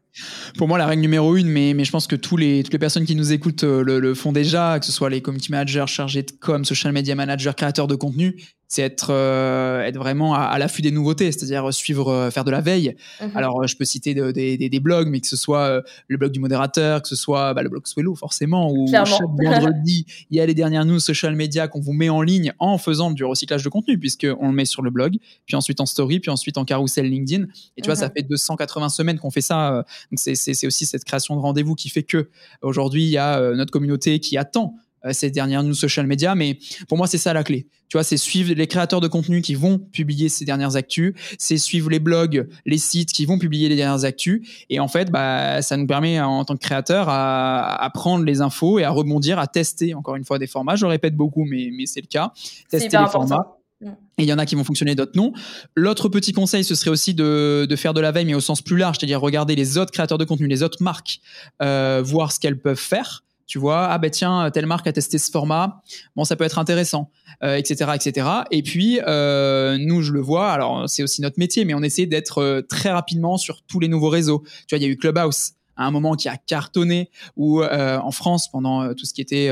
Pour 0.58 0.68
moi, 0.68 0.78
la 0.78 0.86
règle 0.86 1.02
numéro 1.02 1.36
une, 1.36 1.50
mais, 1.50 1.84
je 1.84 1.92
pense 1.92 2.08
que 2.08 2.16
tous 2.16 2.38
les, 2.38 2.64
toutes 2.64 2.74
les 2.74 2.80
personnes 2.80 3.06
qui 3.06 3.16
nous 3.16 3.34
écoutent 3.34 3.64
le, 3.64 4.00
le 4.00 4.14
font 4.14 4.32
déjà, 4.32 4.80
que 4.80 4.86
ce 4.86 4.92
soit 4.92 5.10
les 5.10 5.22
community 5.22 5.52
managers 5.52 5.88
chargés 5.88 6.24
de 6.24 6.32
com, 6.32 6.64
social 6.64 6.94
media 6.94 7.16
managers, 7.16 7.52
créateurs 7.58 7.88
de 7.88 7.96
contenu, 7.96 8.42
c'est 8.74 8.82
être 8.82 9.12
euh, 9.12 9.84
être 9.84 9.98
vraiment 9.98 10.34
à, 10.34 10.58
l'affût 10.58 10.82
des 10.82 10.90
nouveautés, 10.90 11.32
c'est-à-dire 11.32 11.72
suivre, 11.72 12.12
euh, 12.12 12.32
faire 12.32 12.44
de 12.44 12.50
la 12.50 12.60
veille. 12.60 12.96
Mhm. 13.22 13.32
Alors, 13.36 13.62
euh, 13.62 13.68
je 13.68 13.78
peux 13.78 13.86
citer 13.86 14.16
des, 14.16 14.58
des, 14.58 14.80
blogs, 14.80 15.10
mais 15.10 15.20
que 15.20 15.28
ce 15.28 15.38
soit 15.38 15.84
le 16.08 16.18
blog 16.18 16.32
du 16.32 16.40
modérateur, 16.40 17.04
que 17.04 17.08
ce 17.08 17.16
soit 17.16 17.54
bah, 17.54 17.62
le 17.62 17.70
blog 17.70 17.86
Swello, 17.86 18.16
forcément, 18.16 18.72
où 18.72 18.88
chaque 18.88 19.06
vendredi, 19.22 20.08
il 20.32 20.38
y 20.38 20.40
a 20.40 20.46
les 20.48 20.56
dernières 20.56 20.86
news 20.86 21.00
social 21.00 21.36
media 21.36 21.68
qu'on 21.68 21.82
vous 21.82 21.94
met 21.94 22.10
en 22.10 22.24
ligne 22.24 22.52
en 22.58 22.80
faisant 22.80 23.12
du 23.12 23.24
recyclage 23.24 23.64
de 23.64 23.70
contenu, 23.70 24.00
puisqu'on 24.00 24.48
le 24.48 24.54
met 24.54 24.66
sur 24.66 24.82
le 24.82 24.90
blog, 24.90 25.18
puis 25.46 25.56
ensuite 25.56 25.80
en 25.80 25.86
story, 25.86 26.20
puis 26.20 26.32
ensuite 26.32 26.58
en 26.58 26.66
carousel 26.66 27.06
LinkedIn. 27.08 27.46
Et 27.78 27.82
tu 27.84 27.86
vois, 27.86 27.96
ça 27.96 28.08
mhm. 28.08 28.14
fait 28.18 28.24
280 28.24 28.90
semaines 28.90 29.20
qu'on 29.20 29.32
fait 29.32 29.42
ça. 29.42 29.86
donc, 30.12 30.18
c'est 30.18 30.66
aussi 30.66 30.88
cette 30.88 31.04
création 31.04 31.36
de 31.36 31.42
rendez-vous 31.42 31.76
qui 31.76 31.90
fait 31.90 32.04
que 32.04 32.30
aujourd'hui, 32.64 33.04
il 33.04 33.12
y 33.12 33.20
a 33.20 33.40
notre 33.54 33.72
communauté 33.72 34.20
qui 34.20 34.36
attend 34.36 34.74
euh, 34.74 34.83
ces 35.12 35.30
dernières 35.30 35.64
news 35.64 35.74
social 35.74 36.08
media. 36.08 36.36
Mais 36.36 36.58
pour 36.88 36.98
moi, 36.98 37.08
c'est 37.08 37.18
ça 37.18 37.34
la 37.34 37.44
clé. 37.44 37.68
Tu 37.90 37.98
vois, 37.98 38.04
c'est 38.04 38.18
suivre 38.18 38.54
les 38.54 38.68
créateurs 38.68 39.02
de 39.02 39.08
contenu 39.08 39.42
qui 39.42 39.54
vont 39.54 39.78
publier 39.78 40.28
ces 40.28 40.46
dernières 40.46 40.76
actus, 40.76 41.14
c'est 41.38 41.58
suivre 41.58 41.92
les 41.92 42.00
blogs, 42.00 42.48
les 42.66 42.80
sites 42.80 43.12
qui 43.12 43.26
vont 43.26 43.38
publier 43.38 43.70
les 43.70 43.76
dernières 43.76 44.04
actus. 44.04 44.42
Et 44.70 44.80
en 44.80 44.88
fait, 44.88 45.12
bah, 45.12 45.62
ça 45.62 45.78
nous 45.78 45.86
permet 45.86 46.20
en 46.20 46.44
tant 46.44 46.56
que 46.56 46.62
créateur 46.62 47.08
à, 47.10 47.84
à 47.84 47.90
prendre 47.92 48.26
les 48.26 48.42
infos 48.42 48.80
et 48.80 48.84
à 48.84 48.90
rebondir, 48.90 49.38
à 49.38 49.46
tester 49.46 49.94
encore 49.94 50.16
une 50.16 50.26
fois 50.26 50.40
des 50.40 50.48
formats. 50.48 50.76
Je 50.76 50.86
le 50.86 50.90
répète 50.90 51.16
beaucoup, 51.16 51.46
mais, 51.46 51.70
mais 51.72 51.86
c'est 51.86 52.02
le 52.02 52.08
cas. 52.08 52.32
Tester 52.70 52.98
les 52.98 53.08
formats. 53.08 53.58
Mm. 53.82 53.90
Et 54.18 54.24
il 54.24 54.26
y 54.26 54.34
en 54.34 54.38
a 54.38 54.46
qui 54.46 54.56
vont 54.56 54.64
fonctionner, 54.64 54.96
d'autres 54.96 55.12
non. 55.16 55.34
L'autre 55.76 56.10
petit 56.10 56.32
conseil, 56.32 56.64
ce 56.64 56.76
serait 56.76 56.90
aussi 56.90 57.14
de, 57.14 57.68
de, 57.70 57.76
faire 57.76 57.94
de 57.94 58.02
la 58.02 58.12
veille, 58.12 58.26
mais 58.26 58.34
au 58.34 58.40
sens 58.40 58.62
plus 58.62 58.78
large, 58.78 58.98
c'est-à-dire 59.00 59.22
regarder 59.22 59.56
les 59.56 59.78
autres 59.78 59.92
créateurs 59.92 60.18
de 60.18 60.26
contenu, 60.26 60.48
les 60.48 60.64
autres 60.64 60.82
marques, 60.82 61.20
euh, 61.62 62.02
voir 62.04 62.32
ce 62.32 62.40
qu'elles 62.40 62.60
peuvent 62.60 62.76
faire 62.76 63.24
tu 63.46 63.60
vois, 63.60 63.88
ah 63.88 63.98
ben 63.98 64.10
tiens, 64.10 64.50
telle 64.52 64.66
marque 64.66 64.88
a 64.88 64.94
testé 64.94 65.18
ce 65.18 65.30
format, 65.30 65.82
bon, 66.16 66.24
ça 66.24 66.36
peut 66.36 66.44
être 66.44 66.60
intéressant, 66.60 67.12
etc., 67.42 67.86
euh, 67.90 67.94
etc. 67.94 68.28
Et 68.52 68.64
puis, 68.64 69.00
euh, 69.06 69.78
nous, 69.80 70.02
je 70.02 70.12
le 70.12 70.22
vois, 70.22 70.52
alors 70.52 70.90
c'est 70.90 71.04
aussi 71.04 71.22
notre 71.22 71.40
métier, 71.40 71.66
mais 71.66 71.74
on 71.74 71.84
essaie 71.84 72.06
d'être 72.06 72.40
euh, 72.40 72.62
très 72.62 72.90
rapidement 72.90 73.38
sur 73.38 73.62
tous 73.64 73.80
les 73.80 73.88
nouveaux 73.88 74.10
réseaux. 74.10 74.44
Tu 74.68 74.76
vois, 74.76 74.78
il 74.78 74.84
y 74.84 74.86
a 74.86 74.90
eu 74.90 74.98
Clubhouse 74.98 75.54
à 75.76 75.86
un 75.86 75.92
moment 75.92 76.16
qui 76.16 76.30
a 76.30 76.38
cartonné 76.38 77.10
ou 77.36 77.64
en 77.64 78.12
France 78.12 78.50
pendant 78.50 78.94
tout 78.94 79.06
ce 79.06 79.14
qui 79.14 79.22
était 79.22 79.52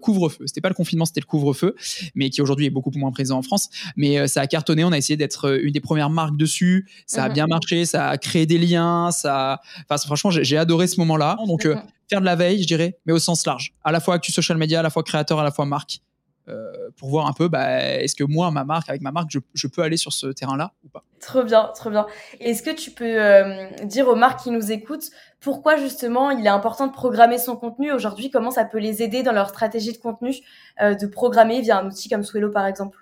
couvre-feu. 0.00 0.46
C'était 0.46 0.60
pas 0.60 0.68
le 0.68 0.74
confinement, 0.74 1.04
c'était 1.04 1.20
le 1.20 1.26
couvre-feu, 1.26 1.74
mais 2.14 2.30
qui 2.30 2.42
aujourd'hui 2.42 2.66
est 2.66 2.70
beaucoup 2.70 2.90
moins 2.94 3.12
présent 3.12 3.38
en 3.38 3.42
France. 3.42 3.68
Mais 3.96 4.26
ça 4.28 4.40
a 4.40 4.46
cartonné. 4.46 4.84
On 4.84 4.92
a 4.92 4.98
essayé 4.98 5.16
d'être 5.16 5.60
une 5.62 5.72
des 5.72 5.80
premières 5.80 6.10
marques 6.10 6.36
dessus. 6.36 6.88
Ça 7.06 7.24
a 7.24 7.28
mhm. 7.28 7.34
bien 7.34 7.46
marché. 7.46 7.84
Ça 7.84 8.08
a 8.08 8.18
créé 8.18 8.46
des 8.46 8.58
liens. 8.58 9.10
Ça, 9.10 9.60
enfin, 9.88 9.96
franchement, 10.04 10.30
j'ai 10.30 10.56
adoré 10.56 10.86
ce 10.86 10.98
moment-là. 11.00 11.38
Donc, 11.46 11.66
faire 12.10 12.20
de 12.20 12.26
la 12.26 12.36
veille, 12.36 12.62
je 12.62 12.66
dirais, 12.66 12.98
mais 13.06 13.12
au 13.12 13.18
sens 13.18 13.46
large. 13.46 13.72
À 13.84 13.92
la 13.92 14.00
fois 14.00 14.16
actu 14.16 14.32
social 14.32 14.58
media, 14.58 14.80
à 14.80 14.82
la 14.82 14.90
fois 14.90 15.02
créateur, 15.02 15.38
à 15.38 15.44
la 15.44 15.52
fois 15.52 15.64
marque. 15.64 16.00
Euh, 16.48 16.90
pour 16.96 17.10
voir 17.10 17.26
un 17.26 17.32
peu, 17.32 17.48
bah, 17.48 17.80
est-ce 17.80 18.16
que 18.16 18.24
moi, 18.24 18.50
ma 18.50 18.64
marque, 18.64 18.88
avec 18.88 19.02
ma 19.02 19.12
marque, 19.12 19.30
je, 19.30 19.66
peux 19.68 19.82
aller 19.82 19.96
sur 19.96 20.12
ce 20.12 20.26
terrain-là 20.28 20.72
ou 20.84 20.88
pas 20.88 21.04
Trop 21.20 21.44
bien, 21.44 21.70
trop 21.76 21.90
bien. 21.90 22.06
Est-ce 22.40 22.62
que 22.62 22.74
tu 22.74 22.90
peux 22.90 23.04
euh, 23.04 23.68
dire 23.84 24.08
aux 24.08 24.16
marques 24.16 24.42
qui 24.42 24.50
nous 24.50 24.72
écoutent 24.72 25.10
pourquoi 25.40 25.76
justement 25.76 26.30
il 26.30 26.44
est 26.44 26.50
important 26.50 26.86
de 26.86 26.92
programmer 26.92 27.38
son 27.38 27.56
contenu. 27.56 27.92
Aujourd'hui 27.92 28.30
Comment 28.30 28.50
ça 28.50 28.64
peut 28.64 28.78
les 28.78 29.02
aider 29.02 29.22
dans 29.22 29.32
leur 29.32 29.48
stratégie 29.48 29.92
de 29.92 29.98
contenu 29.98 30.36
euh, 30.82 30.94
de 30.94 31.06
programmer 31.06 31.60
via 31.60 31.78
un 31.78 31.86
outil 31.86 32.08
comme 32.08 32.22
Swello 32.22 32.50
par 32.50 32.66
exemple? 32.66 32.98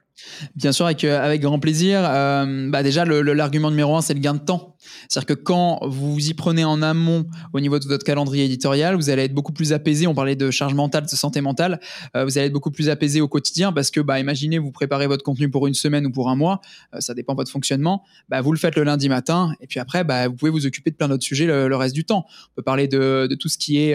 Bien 0.54 0.72
sûr, 0.72 0.86
avec, 0.86 1.04
euh, 1.04 1.24
avec 1.24 1.40
grand 1.40 1.58
plaisir. 1.58 2.00
Euh, 2.04 2.68
bah 2.70 2.82
déjà, 2.82 3.04
l'argument 3.04 3.70
numéro 3.70 3.96
un, 3.96 4.00
c'est 4.00 4.14
le 4.14 4.20
gain 4.20 4.34
de 4.34 4.40
temps. 4.40 4.76
C'est-à-dire 5.08 5.26
que 5.26 5.40
quand 5.40 5.80
vous 5.86 6.28
y 6.28 6.34
prenez 6.34 6.64
en 6.64 6.82
amont 6.82 7.26
au 7.52 7.60
niveau 7.60 7.78
de 7.78 7.86
votre 7.86 8.04
calendrier 8.04 8.44
éditorial, 8.44 8.96
vous 8.96 9.10
allez 9.10 9.24
être 9.24 9.34
beaucoup 9.34 9.52
plus 9.52 9.72
apaisé. 9.72 10.06
On 10.06 10.14
parlait 10.14 10.36
de 10.36 10.50
charge 10.50 10.74
mentale, 10.74 11.04
de 11.04 11.08
santé 11.08 11.40
mentale. 11.40 11.80
Euh, 12.16 12.24
vous 12.24 12.38
allez 12.38 12.46
être 12.46 12.52
beaucoup 12.52 12.70
plus 12.70 12.88
apaisé 12.88 13.20
au 13.20 13.28
quotidien 13.28 13.72
parce 13.72 13.90
que, 13.90 14.00
bah, 14.00 14.18
imaginez, 14.20 14.58
vous 14.58 14.72
préparez 14.72 15.06
votre 15.06 15.24
contenu 15.24 15.50
pour 15.50 15.66
une 15.66 15.74
semaine 15.74 16.06
ou 16.06 16.10
pour 16.10 16.28
un 16.28 16.36
mois. 16.36 16.60
ça 16.98 17.14
dépend 17.14 17.34
de 17.34 17.38
votre 17.38 17.50
fonctionnement. 17.50 18.02
Bah, 18.28 18.40
vous 18.40 18.52
le 18.52 18.58
faites 18.58 18.76
le 18.76 18.84
lundi 18.84 19.08
matin 19.08 19.52
et 19.60 19.66
puis 19.66 19.80
après, 19.80 20.04
bah, 20.04 20.28
vous 20.28 20.34
pouvez 20.34 20.50
vous 20.50 20.66
occuper 20.66 20.90
de 20.90 20.96
plein 20.96 21.08
d'autres 21.08 21.24
sujets 21.24 21.46
le, 21.46 21.76
reste 21.76 21.94
du 21.94 22.04
temps. 22.04 22.26
On 22.28 22.54
peut 22.56 22.62
parler 22.62 22.88
de 22.88 23.36
tout 23.38 23.48
ce 23.48 23.56
qui 23.56 23.78
est 23.78 23.94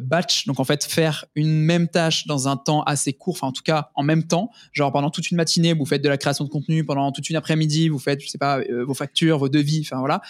batch, 0.00 0.46
donc 0.46 0.60
en 0.60 0.64
fait 0.64 0.84
faire 0.84 1.24
une 1.34 1.60
même 1.60 1.88
tâche 1.88 2.26
dans 2.26 2.48
un 2.48 2.56
temps 2.56 2.82
assez 2.82 3.12
court, 3.12 3.34
enfin 3.34 3.48
en 3.48 3.52
tout 3.52 3.62
cas 3.62 3.90
en 3.94 4.02
même 4.02 4.24
temps, 4.24 4.50
genre 4.72 4.92
pendant 4.92 5.10
toute 5.10 5.30
une 5.30 5.36
matinée 5.36 5.72
vous 5.72 5.86
faites 5.86 6.02
de 6.02 6.08
la 6.08 6.18
création 6.18 6.44
de 6.44 6.50
contenu, 6.50 6.84
pendant 6.84 7.12
toute 7.12 7.28
une 7.30 7.36
après-midi 7.36 7.88
vous 7.88 7.98
faites 7.98 8.22
je 8.22 8.28
sais 8.28 8.38
pas 8.38 8.58
euh, 8.58 8.84
vos 8.84 8.94
factures, 8.94 9.38
vos 9.38 9.48
devis, 9.48 9.82
enfin 9.84 9.98
voilà. 9.98 10.20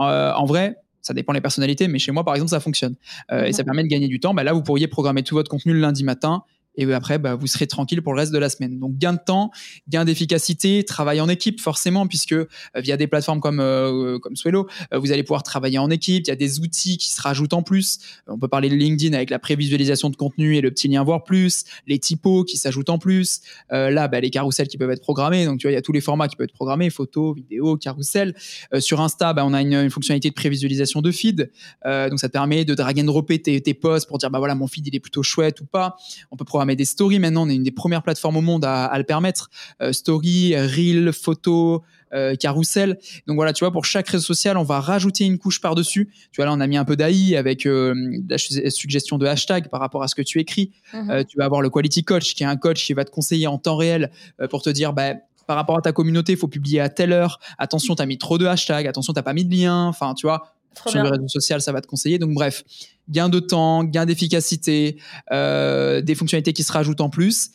Euh, 0.00 0.32
en 0.32 0.44
vrai, 0.44 0.76
ça 1.02 1.14
dépend 1.14 1.32
des 1.32 1.40
personnalités, 1.40 1.88
mais 1.88 1.98
chez 1.98 2.12
moi 2.12 2.24
par 2.24 2.34
exemple 2.34 2.50
ça 2.50 2.60
fonctionne 2.60 2.94
euh, 3.32 3.44
et 3.44 3.52
ça 3.52 3.64
permet 3.64 3.82
de 3.82 3.88
gagner 3.88 4.08
du 4.08 4.20
temps. 4.20 4.34
Bah, 4.34 4.44
là 4.44 4.52
vous 4.52 4.62
pourriez 4.62 4.88
programmer 4.88 5.22
tout 5.22 5.34
votre 5.34 5.50
contenu 5.50 5.72
le 5.72 5.80
lundi 5.80 6.04
matin 6.04 6.44
et 6.76 6.92
après 6.92 7.18
bah, 7.18 7.34
vous 7.34 7.46
serez 7.46 7.66
tranquille 7.66 8.02
pour 8.02 8.12
le 8.14 8.20
reste 8.20 8.32
de 8.32 8.38
la 8.38 8.48
semaine. 8.48 8.78
Donc 8.78 8.96
gain 8.96 9.14
de 9.14 9.18
temps, 9.24 9.50
gain 9.88 10.04
d'efficacité, 10.04 10.84
travail 10.84 11.20
en 11.20 11.28
équipe 11.28 11.60
forcément 11.60 12.06
puisque 12.06 12.32
euh, 12.32 12.46
via 12.76 12.96
des 12.96 13.06
plateformes 13.06 13.40
comme 13.40 13.60
euh, 13.60 14.18
comme 14.18 14.36
Swello, 14.36 14.68
euh, 14.92 14.98
vous 14.98 15.12
allez 15.12 15.22
pouvoir 15.22 15.42
travailler 15.42 15.78
en 15.78 15.90
équipe, 15.90 16.24
il 16.26 16.28
y 16.28 16.32
a 16.32 16.36
des 16.36 16.60
outils 16.60 16.98
qui 16.98 17.10
se 17.10 17.20
rajoutent 17.20 17.54
en 17.54 17.62
plus. 17.62 17.98
On 18.26 18.38
peut 18.38 18.48
parler 18.48 18.68
de 18.68 18.74
LinkedIn 18.74 19.14
avec 19.14 19.30
la 19.30 19.38
prévisualisation 19.38 20.10
de 20.10 20.16
contenu 20.16 20.56
et 20.56 20.60
le 20.60 20.70
petit 20.70 20.88
lien 20.88 21.02
voir 21.02 21.24
plus, 21.24 21.64
les 21.86 21.98
typos 21.98 22.44
qui 22.44 22.56
s'ajoutent 22.56 22.90
en 22.90 22.98
plus. 22.98 23.40
là 23.70 24.08
bah, 24.08 24.20
les 24.20 24.30
carousels 24.30 24.68
qui 24.68 24.78
peuvent 24.78 24.90
être 24.90 25.00
programmés, 25.00 25.44
donc 25.44 25.58
tu 25.58 25.66
vois 25.66 25.72
il 25.72 25.74
y 25.74 25.78
a 25.78 25.82
tous 25.82 25.92
les 25.92 26.00
formats 26.00 26.28
qui 26.28 26.36
peuvent 26.36 26.44
être 26.44 26.52
programmés, 26.52 26.90
photos, 26.90 27.34
vidéos, 27.34 27.76
carousel. 27.76 28.34
sur 28.78 29.00
Insta, 29.00 29.32
bah, 29.32 29.44
on 29.44 29.54
a 29.54 29.62
une, 29.62 29.90
fonctionnalité 29.90 30.28
de 30.28 30.34
prévisualisation 30.34 31.00
de 31.00 31.10
feed, 31.10 31.50
donc 31.84 32.18
ça 32.18 32.28
te 32.28 32.32
permet 32.32 32.64
de 32.64 32.74
drag 32.74 33.00
and 33.00 33.04
dropper 33.04 33.40
tes, 33.40 33.60
tes 33.60 33.74
posts 33.74 34.08
pour 34.08 34.18
dire 34.18 34.30
bah 34.30 34.38
voilà 34.38 34.54
mon 34.54 34.66
feed 34.66 34.86
il 34.86 34.94
est 34.94 35.00
plutôt 35.00 35.22
chouette 35.22 35.60
ou 35.60 35.66
pas. 35.66 35.96
On 36.30 36.36
peut 36.36 36.44
programmer 36.44 36.65
mais 36.66 36.76
des 36.76 36.84
stories 36.84 37.18
maintenant. 37.18 37.46
On 37.46 37.48
est 37.48 37.54
une 37.54 37.62
des 37.62 37.70
premières 37.70 38.02
plateformes 38.02 38.36
au 38.36 38.40
monde 38.40 38.64
à, 38.64 38.96
le 38.98 39.04
permettre. 39.04 39.50
Euh, 39.80 39.92
story, 39.92 40.54
reel, 40.56 41.12
photo, 41.12 41.82
euh, 42.12 42.34
carrousel. 42.34 42.98
Donc 43.26 43.36
voilà, 43.36 43.52
tu 43.52 43.64
vois, 43.64 43.72
pour 43.72 43.84
chaque 43.84 44.08
réseau 44.08 44.24
social, 44.24 44.56
on 44.56 44.62
va 44.62 44.80
rajouter 44.80 45.24
une 45.24 45.38
couche 45.38 45.60
par-dessus. 45.60 46.10
Tu 46.32 46.36
vois, 46.36 46.46
là, 46.46 46.52
on 46.52 46.60
a 46.60 46.66
mis 46.66 46.76
un 46.76 46.84
peu 46.84 46.96
d'AI 46.96 47.36
avec 47.36 47.66
euh, 47.66 47.94
la 48.28 48.38
suggestion 48.38 49.18
de 49.18 49.26
hashtag 49.26 49.68
par 49.68 49.80
rapport 49.80 50.02
à 50.02 50.08
ce 50.08 50.14
que 50.14 50.22
tu 50.22 50.38
écris. 50.40 50.72
Mhm. 50.92 51.24
tu 51.24 51.38
vas 51.38 51.44
avoir 51.44 51.62
le 51.62 51.70
quality 51.70 52.04
coach, 52.04 52.34
qui 52.34 52.42
est 52.42 52.46
un 52.46 52.56
coach 52.56 52.84
qui 52.84 52.92
va 52.92 53.04
te 53.04 53.10
conseiller 53.10 53.46
en 53.46 53.58
temps 53.58 53.76
réel 53.76 54.10
pour 54.50 54.62
te 54.62 54.70
dire, 54.70 54.92
bah, 54.92 55.14
par 55.46 55.56
rapport 55.56 55.78
à 55.78 55.80
ta 55.80 55.92
communauté, 55.92 56.32
il 56.32 56.38
faut 56.38 56.48
publier 56.48 56.80
à 56.80 56.88
telle 56.88 57.12
heure. 57.12 57.38
Attention, 57.58 57.94
tu 57.94 58.02
as 58.02 58.06
mis 58.06 58.18
trop 58.18 58.38
de 58.38 58.46
hashtags. 58.46 58.86
Attention, 58.86 59.12
tu 59.12 59.22
pas 59.22 59.32
mis 59.32 59.44
de 59.44 59.54
lien. 59.54 59.86
Enfin, 59.86 60.14
tu 60.14 60.26
vois, 60.26 60.52
sur 60.86 61.02
le 61.02 61.08
réseau 61.08 61.28
social, 61.28 61.60
ça 61.60 61.72
va 61.72 61.80
te 61.80 61.86
conseiller. 61.86 62.18
Donc 62.18 62.34
bref, 62.34 62.64
gain 63.08 63.28
de 63.28 63.40
temps, 63.40 63.84
gain 63.84 64.06
d'efficacité, 64.06 64.96
euh, 65.32 66.00
des 66.00 66.14
fonctionnalités 66.14 66.52
qui 66.52 66.62
se 66.62 66.72
rajoutent 66.72 67.00
en 67.00 67.10
plus. 67.10 67.50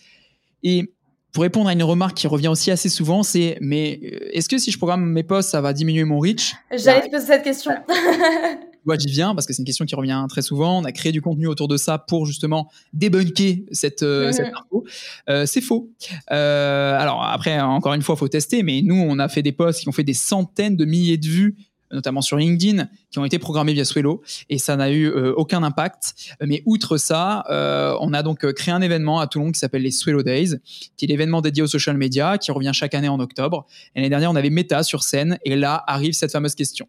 Et 0.64 0.94
pour 1.34 1.44
répondre 1.44 1.70
à 1.70 1.74
une 1.74 1.84
remarque 1.84 2.18
qui 2.18 2.28
revient 2.28 2.50
aussi 2.50 2.72
assez 2.72 2.90
souvent, 2.90 3.24
c'est 3.24 3.58
mais 3.62 3.92
est-ce 4.34 4.50
que 4.50 4.58
si 4.58 4.72
je 4.72 4.78
programme 4.78 5.06
mes 5.06 5.24
posts, 5.24 5.50
ça 5.50 5.62
va 5.62 5.74
diminuer 5.74 6.04
mon 6.04 6.20
reach? 6.20 6.54
J'allais 6.72 7.02
te 7.02 7.12
poser 7.12 7.26
cette 7.26 7.44
question. 7.44 7.72
vois, 8.86 8.98
j'y 8.98 9.08
viens 9.08 9.36
parce 9.36 9.46
que 9.46 9.54
c'est 9.54 9.62
une 9.62 9.66
question 9.66 9.86
qui 9.86 9.96
revient 9.96 10.26
très 10.30 10.42
souvent. 10.42 10.80
On 10.80 10.84
a 10.84 10.92
créé 10.92 11.12
du 11.12 11.22
contenu 11.22 11.48
autour 11.48 11.68
de 11.68 11.78
ça 11.78 11.98
pour 11.98 12.26
justement 12.26 12.70
débunker 12.94 13.66
cette, 13.72 14.04
euh, 14.04 14.32
cette 14.32 14.48
info. 14.54 14.86
Euh, 15.30 15.46
c'est 15.46 15.62
faux. 15.62 15.90
Euh, 16.32 16.98
alors 16.98 17.24
après, 17.24 17.60
encore 17.60 17.94
une 17.94 18.02
fois, 18.02 18.16
faut 18.16 18.28
tester, 18.28 18.64
mais 18.64 18.82
nous, 18.82 18.96
on 18.96 19.20
a 19.20 19.28
fait 19.28 19.44
des 19.44 19.52
posts 19.52 19.82
qui 19.82 19.90
ont 19.90 19.94
fait 19.94 20.04
des 20.04 20.14
centaines 20.14 20.76
de 20.76 20.86
milliers 20.86 21.18
de 21.18 21.28
vues 21.28 21.56
notamment 21.92 22.22
sur 22.22 22.38
LinkedIn, 22.38 22.88
qui 23.10 23.20
ont 23.20 23.26
été 23.26 23.40
programmés 23.40 23.74
via 23.74 23.86
Swello, 23.86 24.22
et 24.50 24.58
ça 24.58 24.76
n'a 24.76 24.92
eu 24.92 25.10
aucun 25.36 25.64
impact. 25.64 26.36
Mais 26.46 26.64
outre 26.66 26.98
ça, 26.98 27.44
on 28.02 28.14
a 28.14 28.24
donc 28.24 28.52
créé 28.54 28.74
un 28.74 28.82
événement 28.82 29.20
à 29.20 29.28
Toulon 29.28 29.52
qui 29.52 29.60
s'appelle 29.60 29.82
les 29.82 29.92
Swello 29.92 30.24
Days, 30.24 30.56
qui 30.98 31.06
est 31.06 31.08
l'événement 31.08 31.42
dédié 31.42 31.64
aux 31.64 31.68
social 31.68 31.98
media, 31.98 32.38
qui 32.38 32.52
revient 32.52 32.72
chaque 32.74 32.94
année 32.94 33.10
en 33.10 33.20
octobre. 33.20 33.66
L'année 33.96 34.10
dernière, 34.10 34.32
on 34.32 34.36
avait 34.36 34.50
Meta 34.50 34.84
sur 34.84 35.04
scène, 35.04 35.38
et 35.46 35.56
là 35.56 35.84
arrive 35.88 36.14
cette 36.14 36.32
fameuse 36.32 36.56
question. 36.56 36.88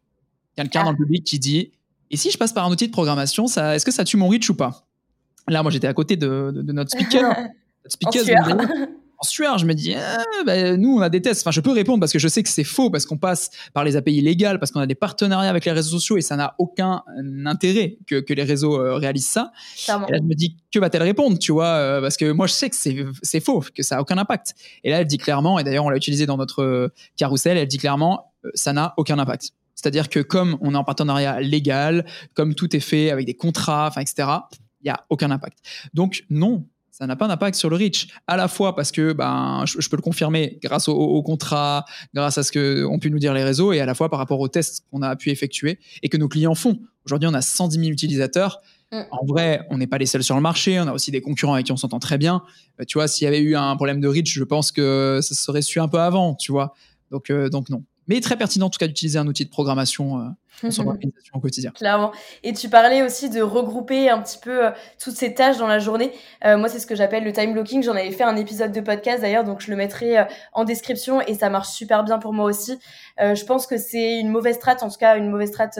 Quelqu'un 0.57 0.81
ah. 0.83 0.85
dans 0.85 0.93
le 0.93 0.99
public 0.99 1.25
qui 1.25 1.39
dit 1.39 1.73
et 2.13 2.17
si 2.17 2.31
je 2.31 2.37
passe 2.37 2.53
par 2.53 2.67
un 2.67 2.71
outil 2.71 2.87
de 2.87 2.93
programmation, 2.93 3.47
ça, 3.47 3.75
est-ce 3.75 3.87
que 3.87 3.91
ça 3.91 4.05
tue 4.05 4.19
mon 4.19 4.29
reach 4.29 4.49
ou 4.51 4.55
pas? 4.55 4.87
Là, 5.49 5.63
moi, 5.63 5.73
j'étais 5.73 5.87
à 5.87 5.95
côté 5.95 6.17
de, 6.17 6.53
notre 6.73 6.91
speaker. 6.91 7.31
notre 7.85 7.89
speaker 7.89 8.25
en, 9.23 9.27
sueur. 9.27 9.59
je 9.59 9.67
me 9.67 9.75
dis, 9.75 9.95
ah, 9.95 10.23
bah, 10.45 10.77
nous, 10.77 10.97
on 10.97 11.01
a 11.01 11.09
des 11.09 11.23
tests. 11.23 11.43
Enfin, 11.43 11.51
je 11.51 11.61
peux 11.61 11.71
répondre 11.71 12.01
parce 12.01 12.13
que 12.13 12.19
je 12.19 12.29
sais 12.29 12.43
que 12.43 12.49
c'est 12.49 12.65
faux, 12.65 12.91
parce 12.91 13.07
qu'on 13.07 13.19
passe 13.19 13.51
par 13.73 13.85
les 13.85 13.97
API 13.97 14.21
légales, 14.21 14.59
parce 14.59 14.73
qu'on 14.73 14.81
a 14.81 14.87
des 14.87 14.95
partenariats 14.95 15.51
avec 15.51 15.65
les 15.65 15.73
réseaux 15.73 15.91
sociaux 15.91 16.17
et 16.17 16.21
ça 16.21 16.37
n'a 16.37 16.55
aucun 16.59 17.03
intérêt 17.47 17.99
que, 18.07 18.21
que 18.21 18.35
les 18.35 18.45
réseaux 18.45 18.81
euh, 18.81 18.95
réalisent 18.95 19.29
ça. 19.29 19.53
Et 19.89 20.13
là, 20.13 20.19
je 20.19 20.27
me 20.27 20.35
dis, 20.35 20.57
que 20.73 20.79
va-t-elle 20.79 21.03
répondre, 21.03 21.39
tu 21.39 21.53
vois 21.53 21.67
euh, 21.67 22.01
Parce 22.01 22.17
que 22.17 22.31
moi, 22.31 22.47
je 22.47 22.53
sais 22.53 22.71
que 22.71 22.77
c'est 23.23 23.41
faux, 23.41 23.65
que 23.75 23.83
ça 23.83 23.97
n'a 23.97 24.03
aucun 24.03 24.19
impact. 24.19 24.55
Et 24.85 24.91
là, 24.91 25.01
elle 25.01 25.07
dit 25.07 25.19
clairement, 25.19 25.59
et 25.59 25.65
d'ailleurs, 25.65 25.85
on 25.85 25.91
l'a 25.91 25.97
utilisé 25.97 26.27
dans 26.27 26.37
notre 26.37 26.63
euh, 26.63 26.89
carrousel, 27.17 27.57
elle 27.57 27.69
dit 27.69 27.79
clairement, 27.79 28.33
ça 28.55 28.73
n'a 28.73 28.95
aucun 28.97 29.19
impact. 29.19 29.53
C'est-à-dire 29.75 30.09
que 30.09 30.21
comme 30.21 30.59
on 30.61 30.75
est 30.75 30.77
en 30.77 30.85
partenariat 30.85 31.41
légal, 31.41 32.07
comme 32.35 32.55
tout 32.55 32.75
est 32.77 32.81
fait 32.81 33.11
avec 33.11 33.27
des 33.27 33.35
contrats, 33.35 33.89
enfin, 33.89 34.01
etc., 34.01 34.29
il 34.83 34.87
n'y 34.87 34.91
a 34.91 35.05
aucun 35.11 35.31
impact. 35.31 35.59
Donc 35.95 36.25
non, 36.29 36.67
ça 36.93 37.07
n'a 37.07 37.17
pas 37.17 37.27
d'impact 37.27 37.57
sur 37.57 37.71
le 37.71 37.77
reach. 37.77 38.09
À 38.27 38.37
la 38.37 38.49
fois 38.49 38.77
parce 38.77 38.93
que 38.93 39.15
ben, 39.15 39.65
je, 39.67 39.89
peux 39.89 39.97
le 39.97 40.03
confirmer 40.03 40.59
grâce 40.63 40.89
au, 40.89 40.95
au, 40.95 41.23
contrat, 41.23 41.87
grâce 42.15 42.37
à 42.37 42.43
ce 42.43 42.53
qu'ont 42.53 42.99
pu 42.99 43.11
nous 43.11 43.19
dire 43.19 43.33
les 43.33 43.43
réseaux, 43.43 43.73
et 43.73 43.81
à 43.81 43.87
la 43.87 43.95
fois 43.95 44.11
par 44.11 44.19
rapport 44.19 44.39
aux 44.39 44.49
tests 44.49 44.85
qu'on 44.91 45.01
a 45.01 45.17
pu 45.17 45.31
effectuer 45.31 45.81
et 46.03 46.11
que 46.11 46.19
nos 46.19 46.29
clients 46.29 46.55
font. 46.55 46.79
Aujourd'hui, 47.07 47.29
on 47.29 47.35
a 47.35 47.41
110 47.41 47.79
000 47.79 47.91
utilisateurs. 47.91 48.61
Mm. 48.93 49.01
En 49.11 49.25
vrai, 49.25 49.67
on 49.71 49.79
n'est 49.79 49.87
pas 49.87 49.97
les 49.97 50.07
seuls 50.07 50.23
sur 50.23 50.37
le 50.37 50.43
marché. 50.43 50.79
On 50.81 50.87
a 50.87 50.93
aussi 50.93 51.11
des 51.11 51.23
concurrents 51.23 51.55
avec 51.55 51.67
qui 51.67 51.73
on 51.73 51.79
s'entend 51.79 51.99
très 51.99 52.19
bien. 52.19 52.43
Euh, 52.79 52.85
tu 52.87 52.99
vois, 52.99 53.09
s'il 53.09 53.25
y 53.25 53.29
avait 53.29 53.41
eu 53.41 53.57
un 53.57 53.75
problème 53.75 54.01
de 54.01 54.09
reach, 54.09 54.33
je 54.33 54.45
pense 54.45 54.71
que 54.71 55.21
ça 55.23 55.35
serait 55.35 55.63
su 55.63 55.81
un 55.81 55.89
peu 55.89 55.99
avant, 55.99 56.35
tu 56.35 56.53
vois. 56.53 56.75
Donc, 57.11 57.31
euh, 57.31 57.49
donc 57.49 57.71
non 57.71 57.85
mais 58.13 58.21
très 58.21 58.37
pertinent 58.37 58.67
en 58.67 58.71
tout 58.71 58.79
cas 58.79 58.87
d'utiliser 58.87 59.19
un 59.19 59.27
outil 59.27 59.45
de 59.45 59.51
programmation 59.51 60.19
euh, 60.19 60.25
dans 60.63 60.71
son 60.71 60.87
organisation 60.87 61.35
au 61.35 61.41
quotidien. 61.41 61.71
Clairement. 61.71 62.13
Et 62.43 62.53
tu 62.53 62.69
parlais 62.69 63.03
aussi 63.03 63.31
de 63.31 63.41
regrouper 63.41 64.11
un 64.11 64.21
petit 64.21 64.39
peu 64.39 64.67
euh, 64.67 64.71
toutes 65.03 65.15
ces 65.15 65.35
tâches 65.35 65.59
dans 65.59 65.67
la 65.67 65.79
journée. 65.79 66.13
Euh, 66.45 66.59
moi, 66.59 66.69
c'est 66.69 66.79
ce 66.79 66.87
que 66.87 66.95
j'appelle 66.95 67.25
le 67.25 67.33
time 67.33 67.53
blocking. 67.53 67.83
J'en 67.83 67.93
avais 67.93 68.11
fait 68.11 68.25
un 68.25 68.37
épisode 68.37 68.73
de 68.73 68.81
podcast 68.81 69.23
d'ailleurs, 69.23 69.45
donc 69.45 69.61
je 69.61 69.71
le 69.71 69.77
mettrai 69.77 70.27
en 70.53 70.65
description 70.65 71.21
et 71.23 71.35
ça 71.35 71.49
marche 71.49 71.69
super 71.69 72.05
bien 72.05 72.19
pour 72.19 72.33
moi 72.33 72.45
aussi. 72.45 72.79
je 73.19 73.45
pense 73.45 73.67
que 73.67 73.77
c'est 73.77 74.19
une 74.19 74.29
mauvaise 74.29 74.57
strate, 74.57 74.83
en 74.83 74.89
tout 74.91 74.99
cas 74.99 75.17
une 75.17 75.31
mauvaise 75.31 75.49
strate 75.49 75.79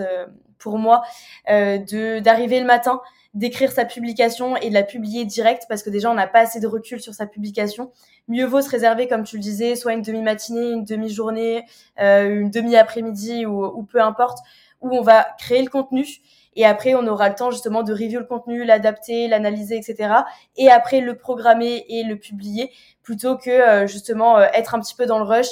pour 0.63 0.79
moi, 0.79 1.03
de 1.49 2.21
d'arriver 2.21 2.61
le 2.61 2.67
matin 2.67 3.01
d'écrire 3.35 3.73
sa 3.73 3.85
publication 3.85 4.57
et 4.57 4.69
de 4.69 4.75
la 4.75 4.83
publier 4.83 5.25
direct 5.25 5.65
parce 5.69 5.83
que 5.83 5.91
déjà 5.91 6.11
on 6.11 6.15
n'a 6.15 6.27
pas 6.27 6.41
assez 6.41 6.61
de 6.61 6.67
recul 6.67 7.01
sur 7.01 7.15
sa 7.15 7.27
publication. 7.27 7.91
Mieux 8.29 8.45
vaut 8.45 8.61
se 8.61 8.69
réserver, 8.69 9.09
comme 9.09 9.25
tu 9.25 9.37
le 9.37 9.43
disais, 9.43 9.75
soit 9.75 9.95
une 9.95 10.03
demi-matinée, 10.03 10.71
une 10.73 10.85
demi-journée, 10.85 11.65
euh, 12.01 12.41
une 12.41 12.51
demi-après-midi 12.51 13.47
ou, 13.47 13.65
ou, 13.65 13.85
peu 13.85 14.03
importe, 14.03 14.39
où 14.83 14.95
on 14.95 15.01
va 15.01 15.27
créer 15.39 15.63
le 15.63 15.71
contenu 15.71 16.07
et 16.55 16.67
après 16.67 16.95
on 16.95 17.07
aura 17.07 17.31
le 17.31 17.35
temps 17.35 17.51
justement 17.51 17.83
de 17.83 17.93
review 17.93 18.19
le 18.19 18.27
contenu, 18.27 18.65
l'adapter, 18.65 19.29
l'analyser, 19.29 19.77
etc. 19.77 20.15
Et 20.57 20.71
après 20.71 21.01
le 21.01 21.17
programmer 21.17 21.87
et 21.89 22.03
le 22.05 22.17
publier 22.17 22.71
plutôt 23.03 23.39
que 23.39 23.51
euh, 23.51 23.87
justement 23.87 24.39
euh, 24.39 24.47
être 24.53 24.75
un 24.75 24.81
petit 24.81 24.95
peu 24.95 25.07
dans 25.07 25.19
le 25.19 25.25
rush 25.25 25.49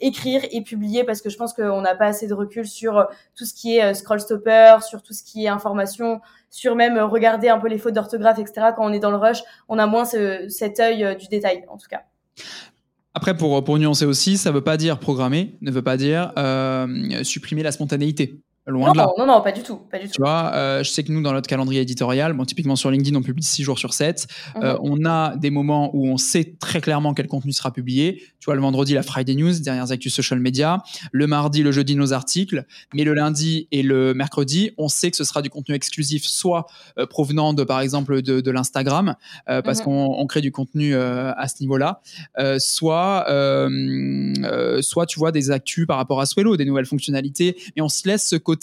écrire 0.00 0.42
et 0.50 0.62
publier 0.62 1.04
parce 1.04 1.20
que 1.20 1.30
je 1.30 1.36
pense 1.36 1.52
qu'on 1.52 1.80
n'a 1.80 1.94
pas 1.94 2.06
assez 2.06 2.26
de 2.26 2.34
recul 2.34 2.66
sur 2.66 2.98
euh, 2.98 3.04
tout 3.36 3.44
ce 3.44 3.54
qui 3.54 3.76
est 3.76 3.84
euh, 3.84 3.94
scroll 3.94 4.20
stopper, 4.20 4.76
sur 4.86 5.02
tout 5.02 5.12
ce 5.12 5.22
qui 5.22 5.44
est 5.44 5.48
information, 5.48 6.20
sur 6.50 6.74
même 6.74 6.96
euh, 6.96 7.06
regarder 7.06 7.48
un 7.48 7.58
peu 7.58 7.68
les 7.68 7.78
fautes 7.78 7.94
d'orthographe, 7.94 8.38
etc. 8.38 8.68
Quand 8.76 8.84
on 8.84 8.92
est 8.92 8.98
dans 8.98 9.10
le 9.10 9.16
rush, 9.16 9.42
on 9.68 9.78
a 9.78 9.86
moins 9.86 10.04
cet 10.04 10.80
œil 10.80 11.16
du 11.16 11.28
détail, 11.28 11.64
en 11.68 11.76
tout 11.76 11.88
cas. 11.88 12.02
Après, 13.14 13.36
pour, 13.36 13.62
pour 13.64 13.78
nuancer 13.78 14.04
aussi, 14.04 14.36
ça 14.36 14.50
ne 14.50 14.54
veut 14.54 14.64
pas 14.64 14.76
dire 14.76 14.98
programmer, 14.98 15.56
ne 15.60 15.70
veut 15.70 15.82
pas 15.82 15.96
dire 15.96 16.32
supprimer 17.24 17.62
la 17.62 17.72
spontanéité. 17.72 18.40
Loin 18.66 18.88
non, 18.88 18.92
de 18.92 18.98
là. 18.98 19.08
Non, 19.16 19.26
non, 19.26 19.40
pas 19.40 19.52
du 19.52 19.62
tout. 19.62 19.76
Pas 19.90 19.98
du 19.98 20.08
tu 20.08 20.20
vois, 20.20 20.52
euh, 20.54 20.82
je 20.82 20.90
sais 20.90 21.02
que 21.02 21.10
nous, 21.10 21.22
dans 21.22 21.32
notre 21.32 21.48
calendrier 21.48 21.80
éditorial, 21.80 22.34
bon, 22.34 22.44
typiquement 22.44 22.76
sur 22.76 22.90
LinkedIn, 22.90 23.16
on 23.16 23.22
publie 23.22 23.42
6 23.42 23.62
jours 23.62 23.78
sur 23.78 23.94
7. 23.94 24.26
Euh, 24.56 24.74
mhm. 24.74 24.78
on 24.82 25.04
a 25.06 25.36
des 25.36 25.48
moments 25.48 25.90
où 25.94 26.06
on 26.06 26.18
sait 26.18 26.56
très 26.60 26.82
clairement 26.82 27.14
quel 27.14 27.26
contenu 27.26 27.52
sera 27.52 27.72
publié. 27.72 28.22
Tu 28.38 28.44
vois, 28.44 28.54
le 28.54 28.60
vendredi, 28.60 28.92
la 28.92 29.02
Friday 29.02 29.34
News, 29.34 29.60
dernières 29.60 29.92
actus 29.92 30.14
social 30.14 30.40
media. 30.40 30.82
Le 31.10 31.26
mardi, 31.26 31.62
le 31.62 31.72
jeudi, 31.72 31.96
nos 31.96 32.12
articles. 32.12 32.66
Mais 32.92 33.04
le 33.04 33.14
lundi 33.14 33.66
et 33.72 33.82
le 33.82 34.12
mercredi, 34.12 34.72
on 34.76 34.88
sait 34.88 35.10
que 35.10 35.16
ce 35.16 35.24
sera 35.24 35.40
du 35.40 35.48
contenu 35.48 35.74
exclusif, 35.74 36.24
soit 36.24 36.66
euh, 36.98 37.06
provenant 37.06 37.54
de, 37.54 37.64
par 37.64 37.80
exemple, 37.80 38.20
de, 38.20 38.42
de 38.42 38.50
l'Instagram, 38.50 39.14
parce 39.46 39.78
mhm. 39.78 39.84
qu'on 39.84 40.14
on 40.18 40.26
crée 40.26 40.42
du 40.42 40.52
contenu 40.52 40.94
à 40.94 41.46
ce 41.48 41.62
niveau-là, 41.62 42.02
soit, 42.58 43.24
soit, 44.82 45.06
tu 45.06 45.18
vois, 45.18 45.32
des 45.32 45.50
actus 45.50 45.86
par 45.86 45.96
rapport 45.96 46.20
à 46.20 46.26
Swello, 46.26 46.56
des 46.58 46.66
nouvelles 46.66 46.86
fonctionnalités. 46.86 47.56
Et 47.76 47.80
on 47.80 47.88
se 47.88 48.06
laisse 48.06 48.28
ce 48.28 48.36
côté, 48.36 48.59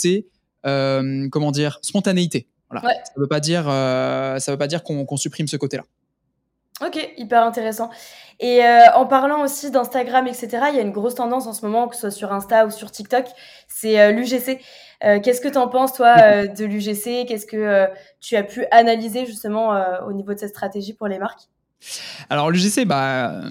euh, 0.66 1.28
comment 1.32 1.52
dire, 1.52 1.80
spontanéité. 1.82 2.48
Voilà. 2.70 2.88
Ça 3.06 3.14
veut 3.16 3.28
pas 3.28 3.40
dire, 3.40 3.66
euh, 3.70 4.40
ça 4.40 4.52
veut 4.52 4.58
pas 4.58 4.68
dire 4.68 4.84
qu'on 4.84 5.18
supprime 5.18 5.48
ce 5.48 5.56
côté-là. 5.56 5.84
Ok, 6.86 7.10
hyper 7.18 7.44
intéressant. 7.44 7.90
Et 8.40 8.64
euh, 8.64 8.92
en 8.94 9.08
parlant 9.08 9.44
aussi 9.44 9.72
d'Instagram, 9.72 10.28
etc., 10.28 10.48
il 10.70 10.76
y 10.76 10.80
a 10.80 10.82
une 10.82 10.92
grosse 10.92 11.16
tendance 11.16 11.48
en 11.48 11.54
ce 11.54 11.66
moment, 11.66 11.88
que 11.88 11.96
ce 11.96 12.02
soit 12.02 12.12
sur 12.12 12.34
Insta 12.34 12.68
ou 12.68 12.70
sur 12.70 12.92
TikTok, 12.92 13.26
c'est 13.68 14.12
l'UGC. 14.12 14.60
Qu'est-ce 15.02 15.42
que 15.42 15.48
tu 15.48 15.58
en 15.58 15.70
penses, 15.70 15.94
toi, 15.94 16.46
de 16.46 16.66
l'UGC 16.66 17.26
Qu'est-ce 17.28 17.48
que 17.48 17.88
tu 18.20 18.36
as 18.36 18.44
pu 18.44 18.66
analyser 18.70 19.26
justement 19.26 19.72
au 20.06 20.14
niveau 20.14 20.34
de 20.34 20.40
cette 20.40 20.50
stratégie 20.50 20.94
pour 20.94 21.08
les 21.08 21.18
marques? 21.18 21.48
Alors 22.30 22.52
l'UGC, 22.52 22.86
bah, 22.86 23.42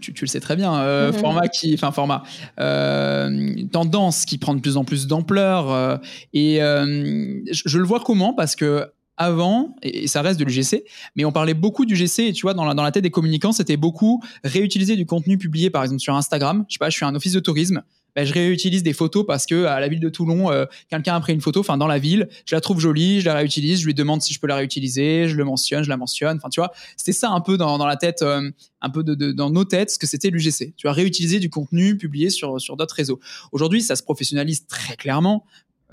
tu, 0.00 0.14
le 0.20 0.26
sais 0.26 0.40
très 0.40 0.56
bien, 0.56 0.74
euh, 0.80 1.12
mhm. 1.12 1.18
format 1.18 1.48
qui, 1.48 1.74
enfin 1.74 1.92
format, 1.92 2.22
euh, 2.60 3.54
tendance 3.70 4.24
qui 4.24 4.38
prend 4.38 4.54
de 4.54 4.60
plus 4.60 4.76
en 4.76 4.84
plus 4.84 5.06
d'ampleur. 5.06 5.70
Euh, 5.70 5.96
et 6.32 6.56
je, 6.58 7.78
le 7.78 7.84
vois 7.84 8.00
comment? 8.00 8.34
Parce 8.34 8.56
que 8.56 8.86
avant, 9.16 9.76
et 9.82 10.06
ça 10.06 10.22
reste 10.22 10.40
de 10.40 10.44
l'UGC, 10.44 10.84
mais 11.16 11.24
on 11.24 11.32
parlait 11.32 11.54
beaucoup 11.54 11.84
du 11.84 11.94
GC, 11.94 12.28
et 12.28 12.32
tu 12.32 12.42
vois, 12.42 12.54
dans 12.54 12.64
la, 12.64 12.74
dans 12.74 12.82
la 12.82 12.90
tête 12.90 13.02
des 13.02 13.10
communicants, 13.10 13.52
c'était 13.52 13.76
beaucoup 13.76 14.22
réutiliser 14.42 14.96
du 14.96 15.06
contenu 15.06 15.36
publié, 15.36 15.70
par 15.70 15.82
exemple, 15.82 16.00
sur 16.00 16.14
Instagram. 16.16 16.64
Je 16.68 16.74
sais 16.74 16.78
pas, 16.78 16.90
je 16.90 16.96
suis 16.96 17.04
un 17.04 17.14
office 17.14 17.32
de 17.32 17.40
tourisme, 17.40 17.82
ben, 18.14 18.26
je 18.26 18.32
réutilise 18.32 18.82
des 18.82 18.92
photos 18.92 19.24
parce 19.26 19.46
que 19.46 19.64
à 19.64 19.80
la 19.80 19.88
ville 19.88 20.00
de 20.00 20.08
Toulon, 20.08 20.50
euh, 20.50 20.66
quelqu'un 20.90 21.14
a 21.14 21.20
pris 21.20 21.32
une 21.32 21.40
photo, 21.40 21.60
enfin 21.60 21.78
dans 21.78 21.86
la 21.86 21.98
ville, 21.98 22.28
je 22.44 22.54
la 22.54 22.60
trouve 22.60 22.78
jolie, 22.78 23.20
je 23.20 23.26
la 23.26 23.34
réutilise, 23.34 23.80
je 23.80 23.86
lui 23.86 23.94
demande 23.94 24.20
si 24.20 24.34
je 24.34 24.40
peux 24.40 24.46
la 24.46 24.56
réutiliser, 24.56 25.28
je 25.28 25.36
le 25.36 25.44
mentionne, 25.44 25.82
je 25.82 25.88
la 25.88 25.96
mentionne. 25.96 26.36
Enfin, 26.36 26.50
tu 26.50 26.60
vois, 26.60 26.72
c'était 26.96 27.12
ça 27.12 27.30
un 27.30 27.40
peu 27.40 27.56
dans, 27.56 27.78
dans 27.78 27.86
la 27.86 27.96
tête, 27.96 28.22
euh, 28.22 28.50
un 28.80 28.90
peu 28.90 29.02
de, 29.02 29.14
de, 29.14 29.32
dans 29.32 29.50
nos 29.50 29.64
têtes, 29.64 29.90
ce 29.90 29.98
que 29.98 30.06
c'était 30.06 30.30
l'UGC. 30.30 30.74
Tu 30.76 30.86
vois, 30.86 30.92
réutiliser 30.92 31.38
du 31.38 31.48
contenu 31.48 31.96
publié 31.96 32.28
sur, 32.28 32.60
sur 32.60 32.76
d'autres 32.76 32.94
réseaux. 32.94 33.20
Aujourd'hui, 33.50 33.80
ça 33.82 33.96
se 33.96 34.02
professionnalise 34.02 34.66
très 34.66 34.96
clairement. 34.96 35.46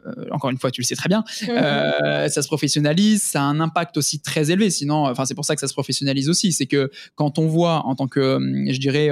Euh, 0.05 0.25
encore 0.31 0.49
une 0.49 0.57
fois, 0.57 0.71
tu 0.71 0.81
le 0.81 0.85
sais 0.85 0.95
très 0.95 1.09
bien, 1.09 1.25
ça 1.27 2.41
se 2.41 2.47
professionnalise, 2.47 3.21
ça 3.21 3.41
a 3.41 3.43
un 3.43 3.59
impact 3.59 3.97
aussi 3.97 4.21
très 4.21 4.49
élevé. 4.49 4.69
Sinon, 4.69 5.07
enfin, 5.07 5.25
c'est 5.25 5.35
pour 5.35 5.43
ça 5.45 5.55
que 5.55 5.61
ça 5.61 5.67
se 5.67 5.73
professionnalise 5.73 6.29
aussi. 6.29 6.53
C'est 6.53 6.67
que 6.67 6.89
quand 7.15 7.37
on 7.37 7.47
voit 7.47 7.85
en 7.85 7.95
tant 7.95 8.07
que, 8.07 8.39
je 8.69 8.79
dirais, 8.79 9.09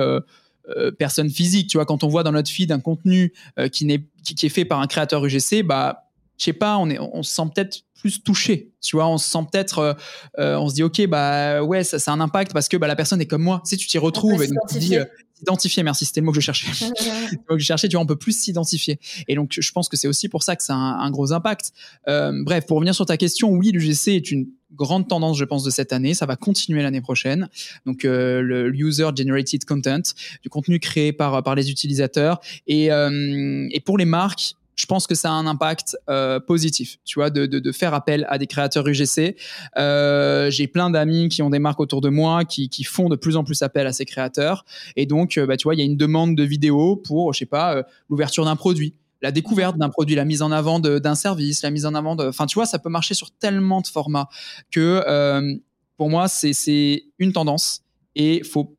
euh, 0.75 0.91
personne 0.91 1.30
physique. 1.30 1.69
Tu 1.69 1.77
vois, 1.77 1.86
quand 1.86 2.03
on 2.03 2.08
voit 2.08 2.23
dans 2.23 2.32
notre 2.32 2.49
feed 2.49 2.71
un 2.71 2.80
contenu 2.80 3.34
euh, 3.58 3.69
qui, 3.69 3.86
n'est, 3.86 4.03
qui, 4.23 4.45
est 4.45 4.49
fait 4.49 4.65
par 4.65 4.82
un 4.82 4.88
créateur 4.88 5.25
UGC, 5.25 5.63
bah, 5.63 6.10
je 6.38 6.45
sais 6.45 6.53
pas, 6.53 6.77
on, 6.77 6.89
est, 6.89 6.99
on 6.99 7.23
se 7.23 7.34
sent 7.34 7.43
peut-être 7.53 7.80
plus 7.95 8.21
touché. 8.21 8.71
Tu 8.82 8.95
vois, 8.95 9.08
on 9.08 9.17
se 9.17 9.30
sent 9.30 9.39
peut-être, 9.51 9.97
euh, 10.38 10.56
on 10.58 10.69
se 10.69 10.75
dit, 10.75 10.84
ok, 10.84 11.08
bah 11.08 11.63
ouais, 11.63 11.84
ça, 11.84 11.99
ça, 11.99 12.12
a 12.12 12.13
un 12.13 12.19
impact 12.19 12.53
parce 12.53 12.67
que 12.67 12.77
bah, 12.77 12.88
la 12.88 12.95
personne 12.95 13.21
est 13.21 13.25
comme 13.25 13.43
moi. 13.43 13.62
Tu 13.63 13.71
sais, 13.71 13.77
tu 13.77 13.88
t'y 13.88 13.97
retrouves 13.97 14.43
et 14.43 14.47
donc 14.47 14.58
tu 14.69 14.77
dis, 14.77 14.95
Identifier, 15.39 15.84
merci, 15.84 16.03
c'était 16.03 16.19
le 16.19 16.25
mot 16.25 16.32
que 16.32 16.39
je 16.39 16.45
cherchais. 16.45 16.67
le 17.32 17.38
mot 17.38 17.56
que 17.56 17.60
je 17.60 17.65
cherchais, 17.65 17.88
tu 17.88 17.95
vois, 17.95 18.03
on 18.03 18.08
peut 18.08 18.15
plus 18.15 18.39
s'identifier. 18.39 18.99
Et 19.27 19.36
donc, 19.36 19.56
je 19.60 19.71
pense 19.71 19.88
que 19.88 19.95
c'est 19.95 20.08
aussi 20.08 20.30
pour 20.30 20.41
ça 20.41 20.56
que 20.56 20.63
ça 20.63 20.73
a 20.73 20.77
un, 20.77 21.12
gros 21.12 21.32
impact. 21.32 21.71
Bref, 22.08 22.65
pour 22.65 22.77
revenir 22.77 22.95
sur 22.95 23.06
ta 23.06 23.17
question, 23.17 23.51
oui, 23.51 23.71
l'UGC 23.71 24.10
est 24.10 24.32
une 24.32 24.47
grande 24.73 25.08
tendance, 25.08 25.38
je 25.38 25.45
pense, 25.45 25.63
de 25.63 25.69
cette 25.69 25.93
année. 25.93 26.13
Ça 26.13 26.25
va 26.25 26.36
continuer 26.36 26.84
l'année 26.84 27.01
prochaine. 27.01 27.49
Donc, 27.86 28.06
euh, 28.06 28.41
le 28.41 28.73
user 28.75 29.10
generated 29.15 29.65
content, 29.65 30.01
du 30.41 30.49
contenu 30.49 30.80
créé 30.80 31.13
par 31.13 31.43
par 31.43 31.56
les 31.56 31.71
utilisateurs. 31.71 32.39
Et, 32.67 32.91
euh, 32.91 33.67
et 33.71 33.80
pour 33.80 33.97
les 33.97 34.06
marques, 34.06 34.56
je 34.75 34.86
pense 34.86 35.08
que 35.08 35.15
ça 35.15 35.30
a 35.30 35.34
un 35.34 35.47
impact 35.47 35.97
euh, 36.08 36.39
positif, 36.39 36.99
tu 37.03 37.17
vois, 37.17 37.32
de, 37.32 37.47
de, 37.47 37.71
faire 37.71 37.95
appel 37.95 38.27
à 38.30 38.38
des 38.38 38.45
créateurs 38.45 38.88
UGC. 38.88 39.36
Euh, 39.77 40.51
j'ai 40.51 40.67
plein 40.67 40.91
d'amis 40.91 41.30
qui 41.30 41.41
ont 41.41 41.49
des 41.49 41.58
marques 41.58 41.80
autour 41.80 41.99
de 41.99 42.10
moi 42.10 42.45
qui, 42.45 42.69
qui, 42.69 42.84
font 42.84 43.10
de 43.10 43.15
plus 43.15 43.38
en 43.38 43.43
plus 43.43 43.63
appel 43.63 43.88
à 43.88 43.91
ces 43.91 44.06
créateurs. 44.06 44.65
Et 44.95 45.08
donc, 45.08 45.39
bah, 45.39 45.58
tu 45.58 45.63
vois, 45.63 45.73
il 45.73 45.80
y 45.80 45.82
a 45.82 45.86
une 45.86 45.97
demande 45.97 46.36
de 46.36 46.43
vidéos 46.43 46.95
pour, 46.95 47.34
je 47.34 47.39
sais 47.39 47.45
pas, 47.47 47.84
l'ouverture 48.08 48.45
d'un 48.45 48.56
produit 48.56 48.93
la 49.21 49.32
découverte 49.32 49.77
d'un 49.77 49.89
produit, 49.89 50.15
la 50.15 50.25
mise 50.25 50.41
en 50.41 50.51
avant 50.51 50.80
d'un 50.80 51.15
service, 51.15 51.62
la 51.63 51.71
mise 51.71 51.86
en 51.86 51.95
avant 51.95 52.15
de... 52.15 52.27
Enfin, 52.27 52.45
tu 52.45 52.56
vois, 52.56 52.65
ça 52.65 52.80
peut 52.80 52.89
marcher 52.89 53.13
sur 53.13 53.32
tellement 53.32 53.82
de 53.82 53.88
formats 53.88 54.30
que 54.71 55.03
euh, 55.08 55.56
pour 55.97 56.10
moi, 56.10 56.27
c'est 56.27 57.03
une 57.17 57.34
tendance 57.34 57.82
et 58.15 58.43
faut 58.43 58.77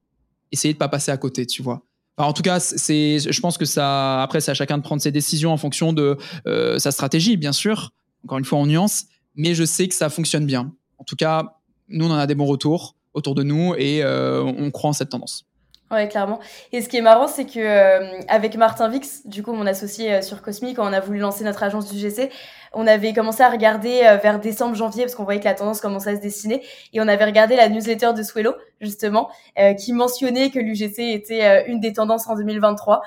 essayer 0.52 0.74
de 0.74 0.78
pas 0.78 0.88
passer 0.88 1.10
à 1.10 1.16
côté, 1.16 1.46
tu 1.46 1.62
vois 1.62 1.82
en 2.26 2.32
tout 2.32 2.42
cas, 2.42 2.58
c'est, 2.58 3.18
je 3.20 3.40
pense 3.40 3.58
que 3.58 3.64
ça, 3.64 4.22
après, 4.22 4.40
c'est 4.40 4.50
à 4.50 4.54
chacun 4.54 4.78
de 4.78 4.82
prendre 4.82 5.00
ses 5.00 5.12
décisions 5.12 5.52
en 5.52 5.56
fonction 5.56 5.92
de 5.92 6.16
euh, 6.46 6.78
sa 6.78 6.90
stratégie, 6.90 7.36
bien 7.36 7.52
sûr. 7.52 7.92
Encore 8.24 8.38
une 8.38 8.44
fois, 8.44 8.58
en 8.58 8.66
nuance, 8.66 9.04
mais 9.36 9.54
je 9.54 9.64
sais 9.64 9.86
que 9.86 9.94
ça 9.94 10.10
fonctionne 10.10 10.44
bien. 10.44 10.72
En 10.98 11.04
tout 11.04 11.14
cas, 11.14 11.54
nous, 11.88 12.06
on 12.06 12.10
en 12.10 12.16
a 12.16 12.26
des 12.26 12.34
bons 12.34 12.46
retours 12.46 12.96
autour 13.14 13.34
de 13.34 13.44
nous 13.44 13.74
et 13.78 14.02
euh, 14.02 14.42
on 14.42 14.70
croit 14.70 14.90
en 14.90 14.92
cette 14.92 15.10
tendance. 15.10 15.46
Ouais, 15.90 16.06
clairement. 16.06 16.38
Et 16.72 16.82
ce 16.82 16.88
qui 16.88 16.98
est 16.98 17.02
marrant, 17.02 17.28
c'est 17.28 17.46
que 17.46 17.58
euh, 17.58 18.20
avec 18.28 18.56
Martin 18.56 18.88
Vix, 18.88 19.26
du 19.26 19.42
coup 19.42 19.54
mon 19.54 19.66
associé 19.66 20.16
euh, 20.16 20.22
sur 20.22 20.42
Cosmic, 20.42 20.76
quand 20.76 20.86
on 20.86 20.92
a 20.92 21.00
voulu 21.00 21.18
lancer 21.18 21.44
notre 21.44 21.62
agence 21.62 21.90
du 21.90 21.98
GC, 21.98 22.30
on 22.74 22.86
avait 22.86 23.14
commencé 23.14 23.42
à 23.42 23.48
regarder 23.48 24.02
euh, 24.04 24.16
vers 24.18 24.38
décembre, 24.38 24.74
janvier, 24.74 25.04
parce 25.04 25.14
qu'on 25.14 25.24
voyait 25.24 25.40
que 25.40 25.46
la 25.46 25.54
tendance 25.54 25.80
commençait 25.80 26.10
à 26.10 26.16
se 26.16 26.20
dessiner, 26.20 26.62
et 26.92 27.00
on 27.00 27.08
avait 27.08 27.24
regardé 27.24 27.56
la 27.56 27.70
newsletter 27.70 28.12
de 28.14 28.22
Swello, 28.22 28.54
justement, 28.82 29.30
qui 29.78 29.92
mentionnait 29.92 30.50
que 30.50 30.58
l'UGC 30.60 31.14
était 31.14 31.66
une 31.66 31.80
des 31.80 31.92
tendances 31.92 32.28
en 32.28 32.36
2023. 32.36 33.02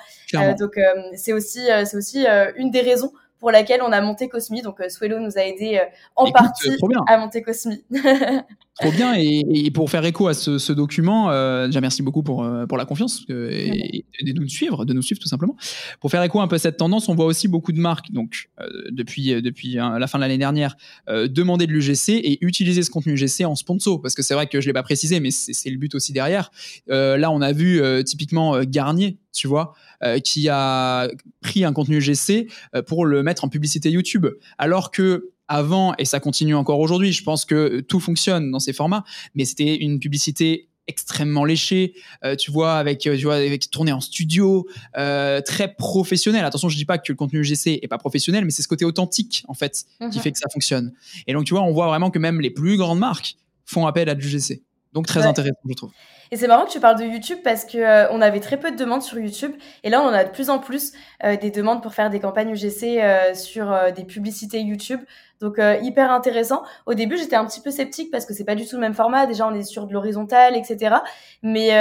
donc 0.60 0.78
c'est 1.16 1.32
aussi, 1.32 1.62
c'est 1.86 1.96
aussi 1.96 2.26
une 2.58 2.72
des 2.72 2.82
raisons 2.82 3.14
pour 3.42 3.52
laquelle 3.52 3.82
on 3.82 3.92
a 3.92 4.00
monté 4.02 4.30
Cosmi. 4.30 4.62
Donc, 4.62 4.80
euh, 4.80 4.88
Swello 4.88 5.20
nous 5.20 5.36
a 5.36 5.42
aidé 5.42 5.80
euh, 5.82 5.86
en 6.16 6.32
partie 6.32 6.70
à 7.08 7.18
monter 7.18 7.42
Cosmi. 7.42 7.84
trop 8.80 8.92
bien. 8.92 9.16
Et, 9.18 9.72
pour 9.72 9.90
faire 9.90 10.06
écho 10.06 10.28
à 10.28 10.36
ce, 10.36 10.72
document, 10.72 11.32
euh, 11.32 11.66
déjà 11.66 11.82
merci 11.82 12.04
beaucoup 12.04 12.22
pour, 12.22 12.48
pour 12.70 12.78
la 12.78 12.86
confiance 12.86 13.26
et, 13.30 14.06
de 14.22 14.40
nous 14.40 14.48
suivre, 14.48 14.86
de 14.86 14.94
nous 14.94 15.02
suivre 15.02 15.20
tout 15.20 15.28
simplement. 15.28 15.56
Pour 16.00 16.12
faire 16.12 16.22
écho 16.22 16.40
un 16.40 16.48
peu 16.48 16.56
à 16.56 16.60
cette 16.60 16.78
tendance, 16.78 17.10
on 17.10 17.16
voit 17.16 17.26
aussi 17.26 17.48
beaucoup 17.48 17.72
de 17.72 17.80
marques, 17.80 18.12
donc 18.12 18.50
depuis, 18.92 19.42
depuis 19.42 19.74
la 19.74 20.08
fin 20.08 20.20
de 20.20 20.22
l'année 20.22 20.38
dernière, 20.38 20.78
demander 21.08 21.66
de 21.66 21.74
l'UGC 21.74 22.10
et 22.10 22.38
utiliser 22.46 22.84
ce 22.84 22.92
contenu 22.92 23.14
UGC 23.14 23.46
en 23.46 23.56
sponsor. 23.56 24.02
Parce 24.02 24.14
que 24.14 24.22
c'est 24.22 24.36
vrai 24.36 24.46
que 24.46 24.62
je 24.62 24.68
ne 24.68 24.70
l'ai 24.70 24.74
pas 24.74 24.84
précisé, 24.84 25.20
mais 25.20 25.32
c'est 25.32 25.70
le 25.70 25.78
but 25.78 25.96
aussi 25.96 26.14
derrière. 26.14 26.52
là, 26.88 27.32
on 27.32 27.42
a 27.42 27.52
vu 27.52 27.82
typiquement 28.06 28.62
Garnier 28.64 29.18
tu 29.34 29.48
vois, 29.48 29.74
euh, 29.74 29.91
qui 30.24 30.50
a 30.50 31.10
pris 31.42 31.64
un 31.64 31.74
contenu 31.74 32.02
GC 32.02 32.48
euh, 32.76 32.82
pour 32.82 33.06
le 33.06 33.24
mettre 33.24 33.44
en 33.44 33.50
publicité 33.50 33.90
YouTube. 33.90 34.28
Alors 34.58 34.92
que 34.92 35.32
avant, 35.48 35.94
et 35.98 36.06
ça 36.06 36.20
continue 36.20 36.56
encore 36.56 36.80
aujourd'hui, 36.80 37.12
je 37.12 37.24
pense 37.24 37.44
que 37.44 37.82
tout 37.82 38.00
fonctionne 38.00 38.52
dans 38.52 38.60
ces 38.60 38.72
formats, 38.72 39.04
mais 39.36 39.44
c'était 39.44 39.76
une 39.76 40.00
publicité 40.00 40.70
extrêmement 40.88 41.44
léchée, 41.44 41.94
euh, 42.24 42.36
tu 42.36 42.52
vois, 42.52 42.76
avec, 42.76 43.00
tu 43.00 43.24
vois, 43.24 43.36
avec 43.36 43.70
tourné 43.70 43.92
en 43.92 44.00
studio, 44.00 44.68
très 44.94 45.74
professionnel. 45.78 46.46
Attention, 46.46 46.70
je 46.70 46.78
dis 46.78 46.86
pas 46.86 46.98
que 46.98 47.12
le 47.12 47.16
contenu 47.16 47.44
GC 47.44 47.80
est 47.82 47.88
pas 47.88 47.98
professionnel, 47.98 48.46
mais 48.46 48.52
c'est 48.52 48.62
ce 48.62 48.68
côté 48.68 48.86
authentique 48.86 49.44
en 49.48 49.54
fait 49.54 49.86
qui 50.00 50.06
mhm. 50.18 50.24
fait 50.24 50.32
que 50.32 50.40
ça 50.40 50.50
fonctionne. 50.52 50.94
Et 51.28 51.34
donc, 51.34 51.46
tu 51.46 51.54
vois, 51.54 51.64
on 51.64 51.74
voit 51.74 51.88
vraiment 51.88 52.12
que 52.12 52.20
même 52.20 52.40
les 52.40 52.52
plus 52.52 52.78
grandes 52.78 53.00
marques 53.00 53.36
font 53.66 53.88
appel 53.88 54.10
à 54.10 54.16
du 54.16 54.28
GC. 54.28 54.64
Donc 54.94 55.08
très 55.08 55.26
intéressant, 55.26 55.60
je 55.68 55.74
trouve. 55.74 55.92
Et 56.34 56.38
c'est 56.38 56.48
marrant 56.48 56.66
que 56.66 56.72
tu 56.72 56.80
parles 56.80 56.98
de 56.98 57.04
YouTube 57.04 57.40
parce 57.44 57.66
que 57.66 57.78
euh, 57.78 58.10
on 58.12 58.22
avait 58.22 58.40
très 58.40 58.56
peu 58.58 58.72
de 58.72 58.78
demandes 58.78 59.02
sur 59.02 59.20
YouTube 59.20 59.52
et 59.84 59.90
là 59.90 60.02
on 60.02 60.08
a 60.08 60.24
de 60.24 60.30
plus 60.30 60.50
en 60.50 60.60
plus 60.60 60.94
euh, 61.26 61.36
des 61.36 61.52
demandes 61.52 61.84
pour 61.84 61.94
faire 61.94 62.10
des 62.10 62.22
campagnes 62.22 62.52
UGC 62.52 63.00
euh, 63.02 63.34
sur 63.34 63.76
des 63.94 64.06
publicités 64.06 64.62
YouTube. 64.62 65.02
Donc 65.42 65.60
hyper 65.82 66.12
intéressant. 66.12 66.64
Au 66.86 66.94
début 66.94 67.18
j'étais 67.18 67.36
un 67.36 67.46
petit 67.46 67.62
peu 67.62 67.72
sceptique 67.72 68.12
parce 68.12 68.26
que 68.26 68.34
c'est 68.34 68.44
pas 68.44 68.56
du 68.56 68.66
tout 68.66 68.76
le 68.76 68.82
même 68.82 68.94
format. 68.94 69.26
Déjà 69.26 69.48
on 69.48 69.54
est 69.54 69.64
sur 69.64 69.88
de 69.88 69.94
l'horizontal, 69.94 70.56
etc. 70.56 70.98
Mais 71.44 71.72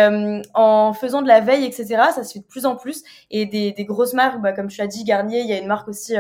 en 0.55 0.93
faisant 0.93 1.23
de 1.23 1.29
la 1.29 1.41
veille, 1.41 1.65
etc. 1.65 1.87
Ça 2.15 2.25
se 2.25 2.33
fait 2.33 2.39
de 2.41 2.45
plus 2.45 2.67
en 2.67 2.77
plus 2.77 3.03
et 3.31 3.47
des, 3.47 3.73
des 3.73 3.85
grosses 3.85 4.15
marques, 4.15 4.41
bah, 4.41 4.53
comme 4.53 4.69
tu 4.69 4.81
as 4.81 4.87
dit 4.87 5.05
Garnier, 5.05 5.41
il 5.41 5.47
y 5.47 5.53
a 5.53 5.59
une 5.59 5.67
marque 5.67 5.89
aussi 5.89 6.15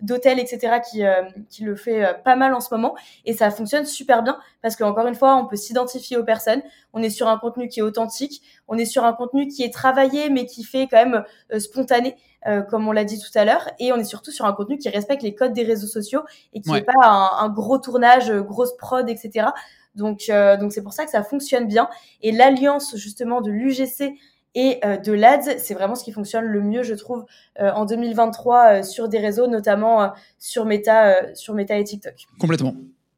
d'hôtel, 0.00 0.38
etc. 0.38 0.80
qui 0.88 1.02
qui 1.48 1.64
le 1.64 1.76
fait 1.76 2.22
pas 2.24 2.36
mal 2.36 2.54
en 2.54 2.60
ce 2.60 2.72
moment 2.72 2.94
et 3.24 3.32
ça 3.32 3.50
fonctionne 3.50 3.86
super 3.86 4.22
bien 4.22 4.38
parce 4.60 4.76
qu'encore 4.76 5.06
une 5.06 5.14
fois 5.14 5.36
on 5.36 5.46
peut 5.46 5.56
s'identifier 5.56 6.16
aux 6.16 6.24
personnes. 6.24 6.62
On 6.92 7.02
est 7.02 7.10
sur 7.10 7.28
un 7.28 7.38
contenu 7.38 7.68
qui 7.68 7.80
est 7.80 7.82
authentique. 7.82 8.42
On 8.68 8.78
est 8.78 8.84
sur 8.84 9.04
un 9.04 9.12
contenu 9.12 9.48
qui 9.48 9.62
est 9.62 9.72
travaillé, 9.72 10.30
mais 10.30 10.46
qui 10.46 10.64
fait 10.64 10.86
quand 10.86 10.98
même 10.98 11.24
euh, 11.52 11.58
spontané, 11.58 12.16
euh, 12.46 12.62
comme 12.62 12.88
on 12.88 12.92
l'a 12.92 13.04
dit 13.04 13.18
tout 13.18 13.36
à 13.36 13.44
l'heure. 13.44 13.68
Et 13.78 13.92
on 13.92 13.96
est 13.96 14.04
surtout 14.04 14.30
sur 14.30 14.44
un 14.44 14.52
contenu 14.52 14.78
qui 14.78 14.88
respecte 14.88 15.22
les 15.22 15.34
codes 15.34 15.52
des 15.52 15.64
réseaux 15.64 15.86
sociaux 15.86 16.22
et 16.52 16.60
qui 16.60 16.70
n'est 16.70 16.82
pas 16.82 16.92
un, 17.02 17.48
gros 17.48 17.78
tournage, 17.78 18.30
euh, 18.30 18.42
grosse 18.42 18.76
prod, 18.76 19.08
etc. 19.08 19.48
Donc, 19.94 20.30
donc 20.58 20.72
c'est 20.72 20.80
pour 20.82 20.94
ça 20.94 21.04
que 21.04 21.10
ça 21.10 21.22
fonctionne 21.22 21.66
bien. 21.66 21.88
Et 22.22 22.32
l'alliance 22.32 22.96
justement 22.96 23.42
de 23.42 23.50
l'UGC 23.50 24.14
et 24.54 24.80
de 24.82 25.12
l'ADS, 25.12 25.58
c'est 25.58 25.74
vraiment 25.74 25.94
ce 25.94 26.02
qui 26.02 26.12
fonctionne 26.12 26.44
le 26.44 26.62
mieux, 26.62 26.82
je 26.82 26.94
trouve, 26.94 27.26
en 27.60 27.84
2023 27.84 28.84
sur 28.84 29.10
des 29.10 29.18
réseaux, 29.18 29.48
notamment 29.48 30.12
sur 30.38 30.64
Meta, 30.64 31.34
sur 31.34 31.52
Meta 31.52 31.76
et 31.76 31.84
TikTok. 31.84 32.14
Complètement, 32.40 32.74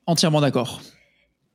entièrement 0.06 0.40
d'accord. 0.40 0.80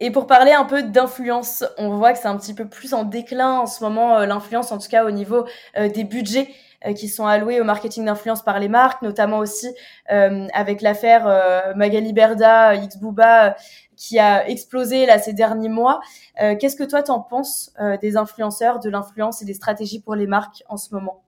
Et 0.02 0.12
pour 0.12 0.28
parler 0.28 0.52
un 0.52 0.64
peu 0.64 0.84
d'influence, 0.84 1.66
on 1.78 1.98
voit 1.98 2.14
que 2.14 2.20
c'est 2.20 2.28
un 2.28 2.38
petit 2.38 2.54
peu 2.54 2.68
plus 2.68 2.94
en 2.94 3.04
déclin 3.04 3.60
en 3.60 3.66
ce 3.66 3.84
moment, 3.84 4.18
euh, 4.18 4.26
l'influence, 4.26 4.72
en 4.72 4.78
tout 4.78 4.88
cas 4.88 5.04
au 5.04 5.12
niveau 5.12 5.46
euh, 5.78 5.90
des 5.90 6.06
budgets 6.06 6.48
euh, 6.48 6.69
qui 6.96 7.10
sont 7.10 7.26
alloués 7.26 7.60
au 7.60 7.64
marketing 7.64 8.06
d'influence 8.06 8.44
par 8.44 8.60
les 8.60 8.70
marques, 8.70 9.02
notamment 9.02 9.40
aussi 9.40 9.68
avec 10.08 10.82
l'affaire 10.82 11.74
Magali 11.76 12.14
Berda, 12.14 12.76
X 12.76 12.98
Booba, 12.98 13.56
qui 13.96 14.18
a 14.18 14.48
explosé 14.48 15.06
là 15.06 15.20
ces 15.20 15.34
derniers 15.34 15.70
mois. 15.70 16.00
Qu'est-ce 16.38 16.76
que 16.76 16.84
toi 16.84 17.04
t'en 17.04 17.20
penses 17.20 17.74
des 18.02 18.16
influenceurs, 18.18 18.80
de 18.80 18.90
l'influence 18.90 19.42
et 19.42 19.46
des 19.46 19.54
stratégies 19.54 20.02
pour 20.02 20.16
les 20.16 20.28
marques 20.28 20.64
en 20.70 20.78
ce 20.78 20.94
moment? 20.94 21.24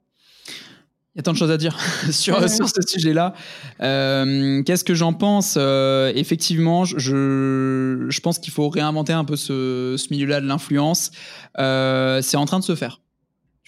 Il 1.14 1.18
y 1.18 1.20
a 1.20 1.24
tant 1.24 1.34
de 1.34 1.38
choses 1.38 1.52
à 1.52 1.58
dire 1.58 1.78
sur, 2.12 2.50
sur 2.50 2.70
ce 2.70 2.82
sujet-là. 2.88 3.34
Euh, 3.82 4.64
Qu'est-ce 4.64 4.86
que 4.86 4.96
j'en 4.96 5.12
pense? 5.12 5.56
Euh, 5.58 6.12
Effectivement, 6.16 6.86
je, 6.86 8.06
je 8.08 8.20
pense 8.22 8.40
qu'il 8.40 8.54
faut 8.54 8.70
réinventer 8.70 9.12
un 9.12 9.26
peu 9.26 9.36
ce, 9.36 9.96
ce 9.98 10.08
milieu-là 10.12 10.40
de 10.40 10.48
l'influence. 10.48 11.12
Euh, 11.60 12.22
c'est 12.22 12.38
en 12.38 12.46
train 12.46 12.60
de 12.60 12.64
se 12.64 12.76
faire. 12.76 13.01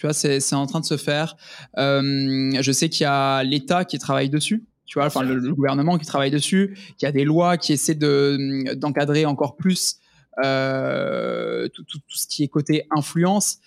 Tu 0.04 0.08
vois, 0.08 0.12
c'est 0.12 0.54
en 0.54 0.66
train 0.66 0.80
de 0.80 0.84
se 0.84 0.98
faire. 0.98 1.34
Euh, 1.78 2.50
je 2.60 2.72
sais 2.72 2.90
qu'il 2.90 3.04
y 3.04 3.06
a 3.06 3.42
l'État 3.42 3.86
qui 3.86 3.98
travaille 3.98 4.28
dessus. 4.28 4.62
Tu 4.84 4.98
vois, 4.98 5.06
enfin 5.06 5.22
le, 5.22 5.40
gouvernement 5.54 5.96
qui 5.96 6.04
travaille 6.04 6.30
dessus, 6.30 6.76
qu'il 6.98 7.06
y 7.06 7.08
a 7.08 7.12
des 7.12 7.24
lois 7.24 7.56
qui 7.56 7.72
essaient 7.72 7.94
de 7.94 8.74
d'encadrer 8.74 9.24
encore 9.24 9.56
plus 9.56 9.96
euh, 10.44 11.68
tout, 11.72 11.84
tout, 11.84 12.00
tout, 12.00 12.18
ce 12.18 12.26
qui 12.26 12.44
est 12.44 12.48
côté 12.48 12.86
influence. 12.94 13.60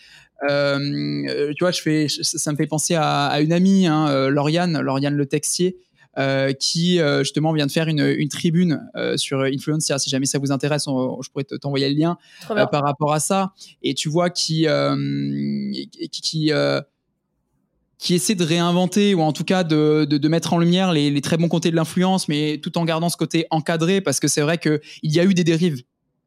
Euh, 0.47 1.53
tu 1.57 1.63
vois, 1.63 1.71
je 1.71 1.81
fais, 1.81 2.05
ça 2.07 2.51
me 2.51 2.57
fait 2.57 2.67
penser 2.67 2.93
à, 2.93 3.41
une 3.41 3.51
amie, 3.51 3.87
hein, 3.87 4.29
Lauriane, 4.29 4.79
Lauriane 4.79 5.15
Le 5.15 5.25
Texier, 5.25 5.77
qui 6.59 6.99
euh, 6.99 7.19
justement 7.19 7.53
vient 7.53 7.65
de 7.65 7.71
faire 7.71 7.87
une, 7.87 8.15
une 8.17 8.29
tribune 8.29 8.89
euh, 8.95 9.17
sur 9.17 9.41
Influencer. 9.41 9.99
Si 9.99 10.09
jamais 10.09 10.25
ça 10.25 10.39
vous 10.39 10.51
intéresse, 10.51 10.85
je 10.85 11.29
pourrais 11.29 11.43
t'envoyer 11.43 11.89
le 11.89 11.95
lien 11.95 12.17
par 12.47 12.83
rapport 12.83 13.13
à 13.13 13.19
ça. 13.19 13.53
Et 13.83 13.93
tu 13.93 14.09
vois 14.09 14.29
qui 14.29 14.67
qui, 16.11 16.21
qui 16.21 16.51
qui 17.99 18.13
essaie 18.13 18.35
de 18.35 18.43
réinventer 18.43 19.15
ou 19.15 19.21
en 19.21 19.33
tout 19.33 19.43
cas 19.43 19.63
de, 19.63 20.05
de, 20.07 20.17
de 20.17 20.27
mettre 20.27 20.53
en 20.53 20.59
lumière 20.59 20.91
les, 20.91 21.09
les, 21.09 21.21
très 21.21 21.35
bons 21.35 21.47
côtés 21.47 21.71
de 21.71 21.75
l'influence, 21.75 22.27
mais 22.27 22.59
tout 22.61 22.77
en 22.77 22.85
gardant 22.85 23.09
ce 23.09 23.17
côté 23.17 23.47
encadré, 23.49 24.01
parce 24.01 24.19
que 24.19 24.27
c'est 24.27 24.41
vrai 24.41 24.59
qu'il 24.59 24.79
y 25.01 25.19
a 25.19 25.23
eu 25.23 25.33
des 25.33 25.43
dérives 25.43 25.81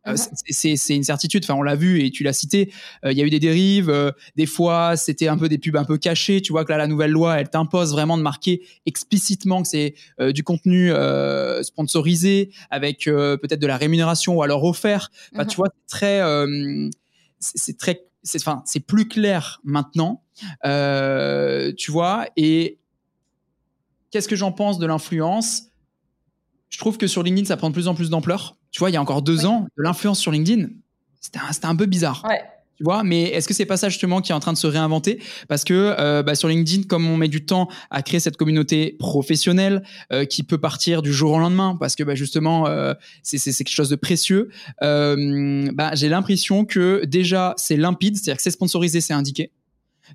euh, 0.06 0.12
mhm. 0.12 0.76
c'est 0.76 0.96
une 0.96 1.04
certitude. 1.04 1.44
Enfin, 1.44 1.54
on 1.54 1.62
l'a 1.62 1.74
vu 1.74 2.04
et 2.04 2.10
tu 2.10 2.22
l'as 2.22 2.32
cité. 2.32 2.72
Euh, 3.04 3.12
il 3.12 3.18
y 3.18 3.22
a 3.22 3.24
eu 3.24 3.30
des 3.30 3.40
dérives. 3.40 3.90
Euh, 3.90 4.10
des 4.36 4.46
fois, 4.46 4.96
c'était 4.96 5.28
un 5.28 5.36
peu 5.36 5.48
des 5.48 5.58
pubs 5.58 5.76
un 5.76 5.84
peu 5.84 5.98
cachées. 5.98 6.40
Tu 6.40 6.52
vois 6.52 6.64
que 6.64 6.72
là, 6.72 6.78
la 6.78 6.86
nouvelle 6.86 7.10
loi, 7.10 7.38
elle 7.38 7.50
t'impose 7.50 7.92
vraiment 7.92 8.16
de 8.16 8.22
marquer 8.22 8.62
explicitement 8.86 9.62
que 9.62 9.68
c'est 9.68 9.94
du 10.32 10.42
contenu 10.42 10.92
sponsorisé 11.62 12.50
avec 12.70 13.04
peut-être 13.04 13.60
de 13.60 13.66
la 13.66 13.76
rémunération 13.76 14.36
ou 14.36 14.42
alors 14.42 14.64
offert. 14.64 15.10
Enfin, 15.34 15.44
tu 15.44 15.54
mhm. 15.54 15.56
vois, 15.56 15.68
très, 15.88 16.20
c'est 17.38 17.76
très, 17.76 18.06
enfin, 18.36 18.62
c'est 18.66 18.80
plus 18.80 19.08
clair 19.08 19.60
maintenant. 19.64 20.22
tu 20.64 21.90
vois. 21.90 22.26
Et 22.36 22.78
qu'est-ce 24.10 24.28
que 24.28 24.36
j'en 24.36 24.52
pense 24.52 24.78
de 24.78 24.86
l'influence? 24.86 25.69
Je 26.70 26.78
trouve 26.78 26.96
que 26.96 27.06
sur 27.06 27.22
LinkedIn, 27.22 27.46
ça 27.46 27.56
prend 27.56 27.68
de 27.68 27.74
plus 27.74 27.88
en 27.88 27.94
plus 27.94 28.10
d'ampleur 28.10 28.56
tu 28.70 28.78
vois, 28.78 28.90
il 28.90 28.94
y 28.94 28.96
a 28.96 29.02
encore 29.02 29.22
deux 29.22 29.46
ans, 29.46 29.66
de 29.76 29.82
l'influence 29.82 30.20
sur 30.20 30.30
LinkedIn, 30.30 30.68
c'était 31.20 31.38
un, 31.38 31.68
un, 31.68 31.76
peu 31.76 31.86
bizarre. 31.86 32.24
Ouais. 32.28 32.40
Tu 32.76 32.84
vois, 32.84 33.02
mais 33.04 33.24
est-ce 33.24 33.46
que 33.46 33.52
c'est 33.52 33.66
pas 33.66 33.76
ça 33.76 33.90
justement 33.90 34.22
qui 34.22 34.32
est 34.32 34.34
en 34.34 34.40
train 34.40 34.54
de 34.54 34.58
se 34.58 34.66
réinventer? 34.66 35.20
Parce 35.48 35.64
que 35.64 35.94
euh, 35.98 36.22
bah, 36.22 36.34
sur 36.34 36.48
LinkedIn, 36.48 36.84
comme 36.84 37.06
on 37.06 37.18
met 37.18 37.28
du 37.28 37.44
temps 37.44 37.68
à 37.90 38.00
créer 38.02 38.20
cette 38.20 38.38
communauté 38.38 38.96
professionnelle 38.98 39.82
euh, 40.12 40.24
qui 40.24 40.44
peut 40.44 40.56
partir 40.56 41.02
du 41.02 41.12
jour 41.12 41.32
au 41.32 41.38
lendemain, 41.38 41.76
parce 41.78 41.94
que 41.94 42.04
bah, 42.04 42.14
justement 42.14 42.66
euh, 42.68 42.94
c'est 43.22 43.38
quelque 43.52 43.68
chose 43.68 43.90
de 43.90 43.96
précieux, 43.96 44.48
bah, 44.80 45.90
j'ai 45.94 46.08
l'impression 46.08 46.64
que 46.64 47.04
déjà 47.04 47.54
c'est 47.58 47.76
limpide, 47.76 48.16
c'est-à-dire 48.16 48.36
que 48.36 48.42
c'est 48.42 48.50
sponsorisé, 48.50 49.02
c'est 49.02 49.12
indiqué, 49.12 49.50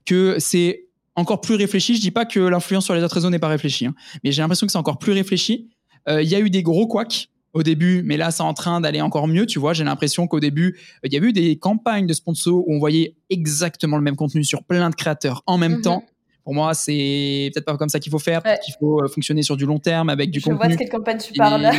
que 0.06 0.38
c'est 0.40 0.88
encore 1.16 1.42
plus 1.42 1.56
réfléchi. 1.56 1.96
Je 1.96 2.02
dis 2.02 2.12
pas 2.12 2.26
que 2.26 2.40
l'influence 2.40 2.86
sur 2.86 2.96
les 2.96 3.04
autres 3.04 3.14
réseaux 3.14 3.30
n'est 3.30 3.38
pas 3.38 3.48
réfléchie, 3.48 3.86
hein, 3.86 3.96
mais 4.24 4.32
j'ai 4.32 4.42
l'impression 4.42 4.66
que 4.66 4.72
c'est 4.72 4.80
encore 4.80 4.98
plus 4.98 5.12
réfléchi. 5.12 5.70
Euh, 6.08 6.22
il 6.22 6.30
y 6.30 6.36
a 6.36 6.40
eu 6.40 6.50
des 6.50 6.64
gros 6.64 6.88
couacs 6.88 7.30
au 7.54 7.64
début, 7.64 8.04
mais 8.04 8.18
là, 8.18 8.32
c'est 8.32 8.44
en 8.44 8.54
train 8.54 8.82
d'aller 8.82 9.02
encore 9.02 9.28
mieux. 9.28 9.46
Tu 9.46 9.60
vois, 9.60 9.74
j'ai 9.74 9.84
l'impression 9.84 10.28
qu'au 10.28 10.40
début, 10.40 10.78
il 11.04 11.14
y 11.14 11.18
a 11.18 11.22
eu 11.22 11.32
des 11.32 11.58
campagnes 11.58 12.06
de 12.06 12.14
sponsors 12.14 12.68
où 12.68 12.74
on 12.76 12.80
voyait 12.80 13.16
exactement 13.30 13.98
le 13.98 14.04
même 14.04 14.18
contenu 14.18 14.44
sur 14.44 14.64
plein 14.64 14.90
de 14.90 14.96
créateurs 14.96 15.42
en 15.48 15.58
même 15.58 15.76
mhm. 15.76 15.82
temps. 15.82 16.04
Pour 16.44 16.54
moi, 16.54 16.74
c'est 16.76 17.50
peut-être 17.54 17.66
pas 17.66 17.78
comme 17.78 17.90
ça 17.90 18.00
qu'il 18.00 18.12
faut 18.12 18.20
faire. 18.20 18.42
Ouais. 18.46 18.60
qu'il 18.64 18.76
faut 18.80 19.02
euh, 19.02 19.08
fonctionner 19.08 19.42
sur 19.42 19.58
du 19.58 19.66
long 19.66 19.80
terme 19.80 20.10
avec 20.10 20.30
du 20.30 20.42
contenu. 20.42 20.60
Je 20.62 20.68
vois 20.68 20.76
de 20.76 20.78
quelle 20.78 20.90
campagne 20.90 21.18
tu 21.18 21.34
parles. 21.34 21.72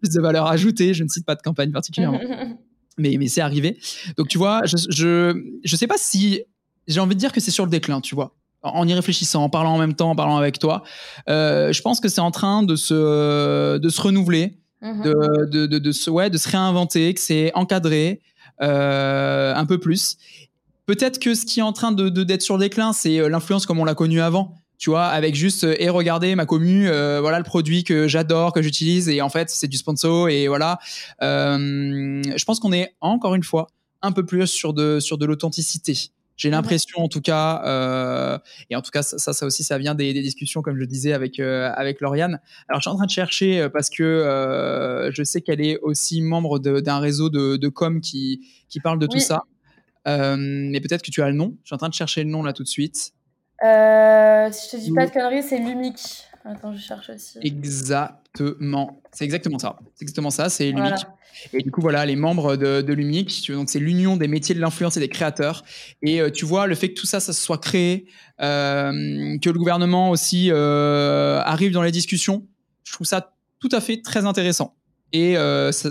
plus 0.00 0.10
de 0.10 0.20
valeur 0.20 0.46
ajoutée. 0.46 0.94
Je 0.94 1.04
ne 1.04 1.08
cite 1.08 1.26
pas 1.26 1.34
de 1.34 1.42
campagne 1.42 1.72
particulièrement. 1.72 2.20
mais, 2.98 3.16
mais 3.18 3.26
c'est 3.26 3.42
arrivé. 3.42 3.76
Donc, 4.16 4.28
tu 4.28 4.38
vois, 4.38 4.62
je, 4.64 4.76
je, 4.88 5.58
je 5.62 5.76
sais 5.76 5.86
pas 5.86 5.98
si 5.98 6.42
j'ai 6.86 7.00
envie 7.00 7.14
de 7.14 7.20
dire 7.20 7.32
que 7.32 7.40
c'est 7.40 7.50
sur 7.50 7.64
le 7.64 7.70
déclin, 7.70 8.00
tu 8.00 8.14
vois 8.14 8.34
en 8.62 8.86
y 8.86 8.94
réfléchissant, 8.94 9.44
en 9.44 9.48
parlant 9.48 9.74
en 9.74 9.78
même 9.78 9.94
temps, 9.94 10.10
en 10.10 10.16
parlant 10.16 10.36
avec 10.36 10.58
toi, 10.58 10.82
euh, 11.28 11.72
je 11.72 11.82
pense 11.82 12.00
que 12.00 12.08
c'est 12.08 12.20
en 12.20 12.30
train 12.30 12.62
de 12.62 12.76
se, 12.76 13.78
de 13.78 13.88
se 13.88 14.00
renouveler, 14.00 14.58
mhm. 14.80 15.02
de, 15.02 15.46
de, 15.46 15.66
de, 15.66 15.78
de, 15.78 15.92
se, 15.92 16.10
ouais, 16.10 16.30
de 16.30 16.38
se 16.38 16.48
réinventer, 16.48 17.12
que 17.14 17.20
c'est 17.20 17.52
encadré 17.54 18.20
euh, 18.60 19.54
un 19.54 19.66
peu 19.66 19.78
plus. 19.78 20.16
Peut-être 20.86 21.18
que 21.18 21.34
ce 21.34 21.44
qui 21.44 21.60
est 21.60 21.64
en 21.64 21.72
train 21.72 21.92
de 21.92 22.08
d'être 22.08 22.42
sur 22.42 22.56
le 22.56 22.60
déclin, 22.60 22.92
c'est 22.92 23.18
euh, 23.18 23.28
l'influence 23.28 23.66
comme 23.66 23.78
on 23.78 23.84
l'a 23.84 23.94
connu 23.94 24.20
avant. 24.20 24.54
Tu 24.78 24.90
vois, 24.90 25.06
avec 25.06 25.36
juste 25.36 25.64
et 25.64 25.88
regardez 25.90 26.34
ma 26.34 26.44
commu, 26.44 26.88
voilà 26.88 27.38
le 27.38 27.44
produit 27.44 27.84
que 27.84 28.08
j'adore, 28.08 28.52
que 28.52 28.62
j'utilise, 28.62 29.08
et 29.08 29.22
en 29.22 29.28
fait 29.28 29.48
c'est 29.48 29.68
du 29.68 29.76
sponsor 29.76 30.28
et 30.28 30.48
voilà. 30.48 30.80
je 31.20 32.44
pense 32.44 32.58
qu'on 32.58 32.72
est 32.72 32.92
encore 33.00 33.36
une 33.36 33.44
fois 33.44 33.68
un 34.02 34.10
peu 34.10 34.26
plus 34.26 34.48
sur 34.48 34.72
de 34.72 34.98
sur 34.98 35.18
de 35.18 35.24
l'authenticité. 35.24 36.10
J'ai 36.36 36.50
l'impression, 36.50 37.00
en 37.00 37.08
tout 37.08 37.20
cas, 37.20 37.62
euh, 37.64 38.38
et 38.70 38.76
en 38.76 38.82
tout 38.82 38.90
cas, 38.90 39.02
ça, 39.02 39.32
ça 39.32 39.46
aussi, 39.46 39.62
ça 39.62 39.78
vient 39.78 39.94
des, 39.94 40.12
discussions, 40.12 40.62
comme 40.62 40.78
je 40.78 40.84
disais 40.84 41.12
avec 41.12 41.38
euh, 41.38 41.70
avec 41.76 42.00
Lauriane. 42.00 42.40
Alors, 42.68 42.80
je 42.80 42.82
suis 42.82 42.90
en 42.90 42.96
train 42.96 43.06
de 43.06 43.10
chercher 43.10 43.60
euh, 43.60 43.68
parce 43.68 43.90
que 43.90 45.10
je 45.14 45.22
sais 45.22 45.40
qu'elle 45.40 45.60
est 45.60 45.78
aussi 45.80 46.22
membre 46.22 46.58
d'un 46.58 46.98
réseau 46.98 47.28
de, 47.28 47.56
de, 47.56 47.68
com 47.68 48.00
qui 48.00 48.40
qui 48.68 48.80
parle 48.80 48.98
de 48.98 49.06
tout 49.06 49.20
ça. 49.20 49.42
mais 50.06 50.80
peut-être 50.80 51.02
que 51.02 51.10
tu 51.10 51.22
as 51.22 51.28
le 51.28 51.36
nom. 51.36 51.56
Je 51.62 51.68
suis 51.68 51.74
en 51.74 51.78
train 51.78 51.88
de 51.88 51.94
chercher 51.94 52.24
le 52.24 52.30
nom 52.30 52.42
là 52.42 52.52
tout 52.52 52.62
de 52.62 52.68
suite. 52.68 52.96
si 52.96 53.10
je 53.62 54.70
te 54.70 54.76
dis 54.80 54.92
pas 54.92 55.06
de 55.06 55.12
conneries, 55.12 55.42
c'est 55.42 55.58
Lumic. 55.58 56.31
Attends, 56.44 56.74
je 56.74 56.80
cherche 56.80 57.10
aussi. 57.10 57.38
Exactement. 57.42 59.00
C'est 59.12 59.24
exactement 59.24 59.58
ça. 59.58 59.78
C'est 59.94 60.02
exactement 60.02 60.30
ça. 60.30 60.48
C'est 60.48 60.70
Lumic. 60.72 60.94
Et 61.52 61.62
du 61.62 61.70
coup, 61.70 61.80
voilà, 61.80 62.04
les 62.04 62.16
membres 62.16 62.56
de, 62.56 62.82
de 62.82 62.92
Lumic, 62.92 63.50
donc 63.50 63.70
c'est 63.70 63.78
l'union 63.78 64.16
des 64.16 64.28
métiers 64.28 64.54
de 64.54 64.60
l'influence 64.60 64.96
et 64.96 65.00
des 65.00 65.08
créateurs. 65.08 65.64
Et 66.02 66.20
euh, 66.20 66.30
tu 66.30 66.44
vois, 66.44 66.66
le 66.66 66.74
fait 66.74 66.90
que 66.90 67.00
tout 67.00 67.06
ça, 67.06 67.20
ça 67.20 67.32
se 67.32 67.40
soit 67.42 67.58
créé, 67.58 68.06
euh, 68.40 69.38
que 69.38 69.50
le 69.50 69.58
gouvernement 69.58 70.10
aussi 70.10 70.50
euh, 70.50 71.40
arrive 71.44 71.72
dans 71.72 71.82
les 71.82 71.92
discussions, 71.92 72.46
je 72.84 72.92
trouve 72.92 73.06
ça 73.06 73.34
tout 73.60 73.70
à 73.72 73.80
fait 73.80 74.02
très 74.02 74.26
intéressant. 74.26 74.76
Et 75.12 75.34
ça, 75.72 75.90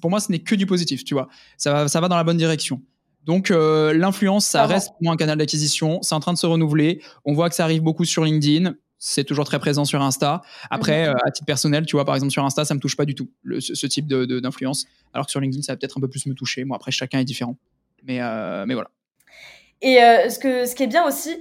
pour 0.00 0.10
moi, 0.10 0.18
ce 0.18 0.32
n'est 0.32 0.40
que 0.40 0.54
du 0.54 0.66
positif, 0.66 1.04
tu 1.04 1.14
vois. 1.14 1.28
Ça 1.58 1.72
va, 1.72 1.88
ça 1.88 2.00
va 2.00 2.08
dans 2.08 2.16
la 2.16 2.24
bonne 2.24 2.38
direction. 2.38 2.80
Donc 3.24 3.50
l'influence, 3.50 4.46
ça 4.46 4.66
reste 4.66 4.88
pour 4.88 5.02
moi 5.02 5.12
un 5.12 5.16
canal 5.16 5.38
d'acquisition. 5.38 6.00
C'est 6.02 6.14
en 6.14 6.20
train 6.20 6.32
de 6.32 6.38
se 6.38 6.46
renouveler. 6.46 7.02
On 7.26 7.34
voit 7.34 7.50
que 7.50 7.54
ça 7.54 7.64
arrive 7.64 7.82
beaucoup 7.82 8.06
sur 8.06 8.24
LinkedIn 8.24 8.74
c'est 9.04 9.24
toujours 9.24 9.44
très 9.44 9.58
présent 9.58 9.84
sur 9.84 10.00
Insta. 10.00 10.42
Après, 10.70 11.08
mhm. 11.08 11.16
euh, 11.16 11.26
à 11.26 11.32
titre 11.32 11.44
personnel, 11.44 11.84
tu 11.86 11.96
vois, 11.96 12.04
par 12.04 12.14
exemple, 12.14 12.30
sur 12.30 12.44
Insta, 12.44 12.64
ça 12.64 12.72
me 12.72 12.78
touche 12.78 12.96
pas 12.96 13.04
du 13.04 13.16
tout, 13.16 13.28
ce, 13.58 13.86
type 13.88 14.06
d'influence. 14.06 14.84
De, 14.84 14.88
alors 15.12 15.26
que 15.26 15.32
sur 15.32 15.40
LinkedIn, 15.40 15.62
ça 15.62 15.72
va 15.72 15.76
peut-être 15.76 15.98
un 15.98 16.00
peu 16.00 16.08
plus 16.08 16.24
me 16.26 16.34
toucher. 16.34 16.62
Moi, 16.64 16.76
après, 16.76 16.92
chacun 16.92 17.18
est 17.18 17.24
différent. 17.24 17.56
Mais, 18.04 18.20
euh, 18.20 18.64
mais 18.64 18.74
voilà. 18.74 18.90
Et 19.80 20.00
euh, 20.00 20.30
ce, 20.30 20.38
que, 20.38 20.66
ce 20.66 20.76
qui 20.76 20.84
est 20.84 20.86
bien 20.86 21.04
aussi, 21.04 21.34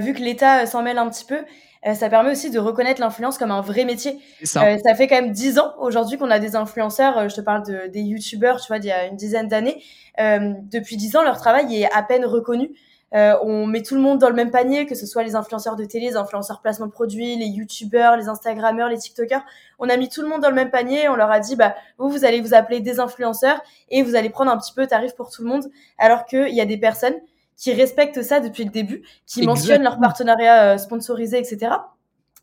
vu 0.00 0.14
que 0.14 0.20
l'État 0.20 0.64
s'en 0.64 0.82
mêle 0.82 0.96
un 0.96 1.10
petit 1.10 1.26
peu, 1.26 1.40
ça 1.94 2.08
permet 2.08 2.30
aussi 2.30 2.50
de 2.50 2.58
reconnaître 2.58 3.02
l'influence 3.02 3.36
comme 3.36 3.50
un 3.50 3.60
vrai 3.60 3.84
métier. 3.84 4.18
Ça. 4.42 4.78
ça. 4.78 4.94
fait 4.94 5.06
quand 5.06 5.20
même 5.20 5.32
dix 5.32 5.58
ans 5.58 5.74
aujourd'hui 5.78 6.16
qu'on 6.16 6.30
a 6.30 6.38
des 6.38 6.56
influenceurs. 6.56 7.28
je 7.28 7.34
te 7.34 7.42
parle 7.42 7.66
de, 7.66 7.88
des 7.88 8.00
youtubeurs, 8.00 8.62
tu 8.62 8.68
vois, 8.68 8.78
d'il 8.78 8.88
y 8.88 8.92
a 8.92 9.04
une 9.04 9.16
dizaine 9.16 9.48
d'années. 9.48 9.82
depuis 10.18 10.96
dix 10.96 11.16
ans, 11.16 11.22
leur 11.22 11.36
travail 11.36 11.76
est 11.76 11.92
à 11.92 12.02
peine 12.02 12.24
reconnu. 12.24 12.70
Euh, 13.14 13.36
on 13.42 13.66
met 13.66 13.82
tout 13.82 13.94
le 13.94 14.00
monde 14.00 14.18
dans 14.18 14.28
le 14.28 14.34
même 14.34 14.50
panier, 14.50 14.86
que 14.86 14.94
ce 14.94 15.06
soit 15.06 15.22
les 15.22 15.36
influenceurs 15.36 15.76
de 15.76 15.84
télé, 15.84 16.08
les 16.08 16.16
influenceurs 16.16 16.60
placement 16.60 16.86
de 16.86 16.90
produits, 16.90 17.36
les 17.36 17.46
youtubeurs, 17.46 18.16
les 18.16 18.28
instagrammeurs, 18.28 18.88
les 18.88 18.98
tiktokers. 18.98 19.44
On 19.78 19.88
a 19.88 19.96
mis 19.96 20.08
tout 20.08 20.22
le 20.22 20.28
monde 20.28 20.40
dans 20.40 20.48
le 20.48 20.54
même 20.54 20.70
panier. 20.70 21.08
On 21.08 21.14
leur 21.14 21.30
a 21.30 21.40
dit, 21.40 21.54
bah, 21.54 21.74
vous, 21.98 22.08
vous 22.08 22.24
allez 22.24 22.40
vous 22.40 22.54
appeler 22.54 22.80
des 22.80 22.98
influenceurs 23.00 23.60
et 23.88 24.02
vous 24.02 24.16
allez 24.16 24.30
prendre 24.30 24.50
un 24.50 24.58
petit 24.58 24.72
peu 24.72 24.86
tarif 24.86 25.14
pour 25.14 25.30
tout 25.30 25.42
le 25.42 25.48
monde. 25.48 25.70
Alors 25.98 26.24
qu'il 26.24 26.54
y 26.54 26.60
a 26.60 26.66
des 26.66 26.78
personnes 26.78 27.14
qui 27.56 27.72
respectent 27.72 28.22
ça 28.22 28.40
depuis 28.40 28.64
le 28.64 28.70
début, 28.70 29.02
qui 29.26 29.46
mentionnent 29.46 29.84
leur 29.84 30.00
partenariat 30.00 30.74
euh, 30.74 30.78
sponsorisé, 30.78 31.38
etc 31.38 31.70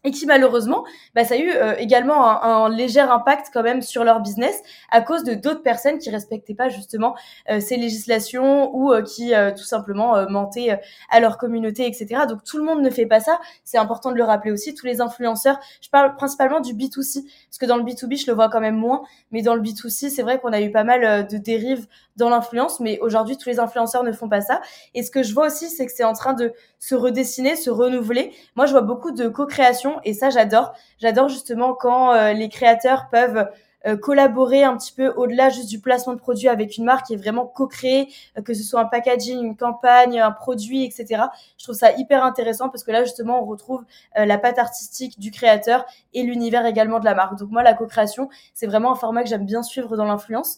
et 0.04 0.12
qui 0.12 0.26
malheureusement, 0.26 0.84
bah, 1.16 1.24
ça 1.24 1.36
a 1.36 1.38
eu 1.38 1.49
euh, 1.52 1.76
également 1.78 2.43
un, 2.43 2.70
léger 2.70 2.99
impact 2.99 3.47
quand 3.54 3.64
même 3.64 3.82
sur 3.82 4.04
leur 4.04 4.22
business 4.22 4.62
à 4.89 5.02
cause 5.02 5.24
de 5.24 5.34
d'autres 5.34 5.62
personnes 5.62 5.99
qui 5.99 6.10
respectaient 6.10 6.56
pas 6.56 6.70
justement 6.70 7.16
euh, 7.49 7.60
ces 7.60 7.78
législations 7.78 8.76
ou 8.76 8.91
euh, 8.91 9.02
qui 9.02 9.34
tout 9.58 9.64
simplement 9.64 10.30
mentaient 10.30 10.80
à 11.10 11.20
leur 11.20 11.38
communauté, 11.38 11.86
etc. 11.86 12.24
Donc 12.28 12.43
tout 12.43 12.58
le 12.58 12.64
monde 12.64 12.82
ne 12.82 12.89
fait 12.89 13.06
pas 13.06 13.20
ça. 13.20 13.39
C'est 13.64 13.78
important 13.78 14.12
de 14.12 14.18
le 14.18 14.24
rappeler 14.24 14.52
aussi. 14.52 14.74
Tous 14.74 14.86
les 14.86 15.02
influenceurs, 15.02 15.60
je 15.82 15.89
parle 15.89 16.16
principalement 16.16 16.60
du 16.60 16.74
B2C, 16.74 17.24
parce 17.24 17.58
que 17.60 17.66
dans 17.66 17.78
le 17.78 17.84
B2B, 17.84 18.20
je 18.22 18.28
le 18.28 18.34
vois 18.34 18.49
quand 18.49 18.60
même 18.60 18.76
moins, 18.76 19.04
mais 19.32 19.41
dans 19.41 19.56
le 19.56 19.62
B2C, 19.62 20.10
c'est 20.10 20.22
vrai 20.22 20.39
qu'on 20.39 20.54
a 20.54 20.62
eu 20.62 20.72
pas 20.72 20.84
mal 20.84 21.28
de 21.28 21.38
dérives 21.38 21.88
dans 22.18 22.30
l'influence, 22.30 22.80
mais 22.80 22.99
aujourd'hui, 22.99 23.38
tous 23.38 23.49
les 23.49 23.60
influenceurs 23.60 24.04
ne 24.04 24.12
font 24.12 24.30
pas 24.30 24.41
ça. 24.41 24.62
Et 24.93 25.04
ce 25.04 25.12
que 25.12 25.24
je 25.24 25.34
vois 25.34 25.47
aussi, 25.47 25.70
c'est 25.70 25.86
que 25.86 25.91
c'est 25.91 26.04
en 26.04 26.14
train 26.14 26.34
de 26.34 26.54
se 26.82 26.95
redessiner, 26.95 27.55
se 27.55 27.69
renouveler. 27.69 28.34
Moi, 28.55 28.65
je 28.65 28.71
vois 28.71 28.82
beaucoup 28.82 29.11
de 29.11 29.27
co-création 29.27 30.01
et 30.03 30.13
ça, 30.13 30.32
j'adore. 30.32 30.73
J'adore 30.99 31.29
justement 31.29 31.73
quand 31.75 32.11
euh, 32.11 32.34
les 32.34 32.49
créateurs 32.49 33.07
peuvent 33.11 33.47
euh, 33.86 33.95
collaborer 33.95 34.63
un 34.63 34.75
petit 34.75 34.91
peu 34.91 35.09
au-delà 35.09 35.49
juste 35.49 35.69
du 35.69 35.79
placement 35.79 36.13
de 36.13 36.19
produit 36.19 36.47
avec 36.47 36.77
une 36.77 36.86
marque 36.86 37.11
est 37.11 37.15
vraiment 37.15 37.45
co-créée, 37.45 38.09
euh, 38.36 38.41
que 38.41 38.55
ce 38.55 38.63
soit 38.63 38.79
un 38.79 38.86
packaging, 38.86 39.43
une 39.43 39.55
campagne, 39.55 40.19
un 40.19 40.32
produit, 40.32 40.84
etc. 40.84 41.25
Je 41.59 41.65
trouve 41.65 41.75
ça 41.75 41.91
hyper 41.91 42.25
intéressant 42.25 42.67
parce 42.69 42.84
que 42.84 42.91
là, 42.91 43.03
justement, 43.03 43.43
on 43.43 43.45
retrouve 43.45 43.86
la 44.15 44.39
patte 44.39 44.57
artistique 44.57 45.19
du 45.19 45.29
créateur 45.29 45.86
et 46.15 46.23
l'univers 46.23 46.65
également 46.65 46.99
de 46.99 47.05
la 47.05 47.13
marque. 47.13 47.38
Donc 47.38 47.51
moi, 47.51 47.61
la 47.61 47.75
co-création, 47.75 48.27
c'est 48.55 48.65
vraiment 48.65 48.91
un 48.91 48.95
format 48.95 49.21
que 49.21 49.29
j'aime 49.29 49.45
bien 49.45 49.61
suivre 49.61 49.95
dans 49.97 50.05
l'influence. 50.05 50.57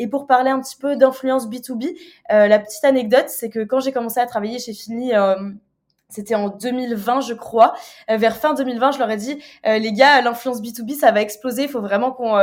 Et 0.00 0.08
pour 0.08 0.26
parler 0.26 0.50
un 0.50 0.58
petit 0.60 0.76
peu 0.76 0.96
d'influence 0.96 1.46
B2B, 1.46 1.94
euh, 2.32 2.48
la 2.48 2.58
petite 2.58 2.84
anecdote, 2.86 3.28
c'est 3.28 3.50
que 3.50 3.62
quand 3.62 3.80
j'ai 3.80 3.92
commencé 3.92 4.18
à 4.18 4.24
travailler 4.24 4.58
chez 4.58 4.72
Fini, 4.72 5.14
euh, 5.14 5.36
c'était 6.08 6.34
en 6.34 6.48
2020, 6.48 7.20
je 7.20 7.34
crois. 7.34 7.74
Euh, 8.10 8.16
vers 8.16 8.38
fin 8.38 8.54
2020, 8.54 8.92
je 8.92 8.98
leur 8.98 9.10
ai 9.10 9.18
dit, 9.18 9.38
les 9.66 9.92
gars, 9.92 10.22
l'influence 10.22 10.62
B2B, 10.62 10.98
ça 10.98 11.12
va 11.12 11.20
exploser. 11.20 11.64
Il 11.64 11.68
faut 11.68 11.82
vraiment 11.82 12.12
qu'on 12.12 12.34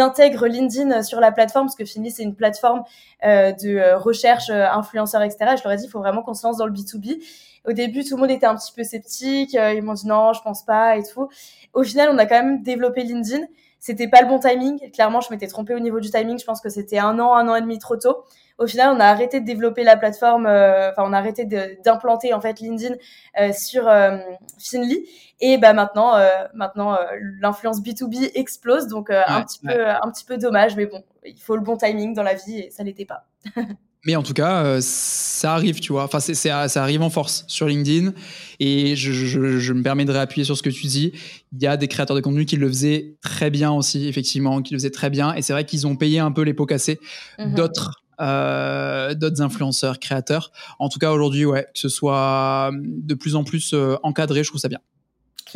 intègre 0.00 0.48
LinkedIn 0.48 1.04
sur 1.04 1.20
la 1.20 1.30
plateforme, 1.30 1.66
parce 1.66 1.76
que 1.76 1.84
Fini, 1.84 2.10
c'est 2.10 2.24
une 2.24 2.34
plateforme 2.34 2.82
de 3.22 3.94
recherche 3.94 4.50
influenceurs, 4.50 5.22
etc. 5.22 5.54
je 5.56 5.62
leur 5.62 5.74
ai 5.74 5.76
dit, 5.76 5.84
il 5.84 5.90
faut 5.90 6.00
vraiment 6.00 6.22
qu'on 6.22 6.34
se 6.34 6.44
lance 6.44 6.56
dans 6.56 6.66
le 6.66 6.72
B2B. 6.72 7.22
Au 7.66 7.72
début, 7.72 8.04
tout 8.04 8.16
le 8.16 8.20
monde 8.20 8.32
était 8.32 8.46
un 8.46 8.56
petit 8.56 8.72
peu 8.72 8.82
sceptique. 8.82 9.54
ils 9.54 9.82
m'ont 9.82 9.94
dit 9.94 10.08
non, 10.08 10.32
je 10.32 10.42
pense 10.42 10.64
pas 10.64 10.96
et 10.96 11.04
tout. 11.04 11.28
Au 11.72 11.84
final, 11.84 12.08
on 12.10 12.18
a 12.18 12.26
quand 12.26 12.42
même 12.42 12.64
développé 12.64 13.04
LinkedIn. 13.04 13.46
C'était 13.78 14.08
pas 14.08 14.22
le 14.22 14.28
bon 14.28 14.38
timing. 14.38 14.90
Clairement, 14.90 15.20
je 15.20 15.30
m'étais 15.30 15.46
trompée 15.46 15.74
au 15.74 15.78
niveau 15.78 16.00
du 16.00 16.10
timing. 16.10 16.38
Je 16.38 16.44
pense 16.44 16.60
que 16.60 16.68
c'était 16.68 16.98
un 16.98 17.18
an, 17.18 17.34
un 17.34 17.48
an 17.48 17.54
et 17.54 17.60
demi 17.60 17.78
trop 17.78 17.96
tôt. 17.96 18.24
Au 18.58 18.66
final, 18.66 18.94
on 18.96 19.00
a 19.00 19.04
arrêté 19.04 19.40
de 19.40 19.44
développer 19.44 19.84
la 19.84 19.98
plateforme, 19.98 20.46
euh, 20.46 20.90
enfin, 20.90 21.02
on 21.04 21.12
a 21.12 21.18
arrêté 21.18 21.44
d'implanter 21.84 22.32
en 22.32 22.40
fait 22.40 22.58
LinkedIn 22.58 22.94
euh, 23.38 23.52
sur 23.52 23.86
euh, 23.86 24.16
Finly. 24.58 25.06
Et 25.40 25.58
bah 25.58 25.74
maintenant, 25.74 26.14
maintenant, 26.54 26.96
l'influence 27.42 27.82
B2B 27.82 28.30
explose, 28.34 28.86
donc 28.86 29.10
un 29.10 29.42
petit 29.42 29.58
peu, 29.58 29.86
un 29.86 30.10
petit 30.10 30.24
peu 30.24 30.38
dommage, 30.38 30.74
mais 30.76 30.86
bon, 30.86 31.04
il 31.26 31.38
faut 31.42 31.56
le 31.56 31.60
bon 31.60 31.76
timing 31.76 32.14
dans 32.14 32.22
la 32.22 32.32
vie 32.32 32.60
et 32.60 32.70
ça 32.70 32.82
l'était 32.82 33.04
pas. 33.04 33.26
Mais 34.06 34.14
en 34.14 34.22
tout 34.22 34.32
cas, 34.32 34.64
euh, 34.64 34.78
ça 34.80 35.52
arrive, 35.52 35.80
tu 35.80 35.92
vois. 35.92 36.04
Enfin, 36.04 36.20
c'est, 36.20 36.34
ça 36.34 36.64
arrive 36.76 37.02
en 37.02 37.10
force 37.10 37.44
sur 37.48 37.66
LinkedIn. 37.66 38.12
Et 38.60 38.94
je, 38.94 39.12
je, 39.12 39.72
me 39.72 39.82
permets 39.82 40.04
de 40.04 40.12
réappuyer 40.12 40.44
sur 40.44 40.56
ce 40.56 40.62
que 40.62 40.70
tu 40.70 40.86
dis. 40.86 41.12
Il 41.52 41.62
y 41.62 41.66
a 41.66 41.76
des 41.76 41.88
créateurs 41.88 42.16
de 42.16 42.20
contenu 42.20 42.46
qui 42.46 42.56
le 42.56 42.68
faisaient 42.68 43.16
très 43.20 43.50
bien 43.50 43.72
aussi, 43.72 44.06
effectivement, 44.06 44.62
qui 44.62 44.72
le 44.72 44.78
faisaient 44.78 44.90
très 44.90 45.10
bien. 45.10 45.34
Et 45.34 45.42
c'est 45.42 45.52
vrai 45.52 45.64
qu'ils 45.64 45.86
ont 45.86 45.96
payé 45.96 46.20
un 46.20 46.30
peu 46.30 46.42
les 46.42 46.54
pots 46.54 46.66
cassés 46.66 47.00
mhm. 47.38 47.54
d'autres. 47.54 48.02
Euh, 48.18 49.12
d'autres 49.12 49.42
influenceurs, 49.42 49.98
créateurs. 49.98 50.50
En 50.78 50.88
tout 50.88 50.98
cas, 50.98 51.12
aujourd'hui, 51.12 51.44
ouais, 51.44 51.64
que 51.64 51.78
ce 51.78 51.90
soit 51.90 52.70
de 52.72 53.14
plus 53.14 53.36
en 53.36 53.44
plus 53.44 53.74
euh, 53.74 53.96
encadré, 54.02 54.42
je 54.42 54.48
trouve 54.48 54.60
ça 54.60 54.68
bien. 54.68 54.80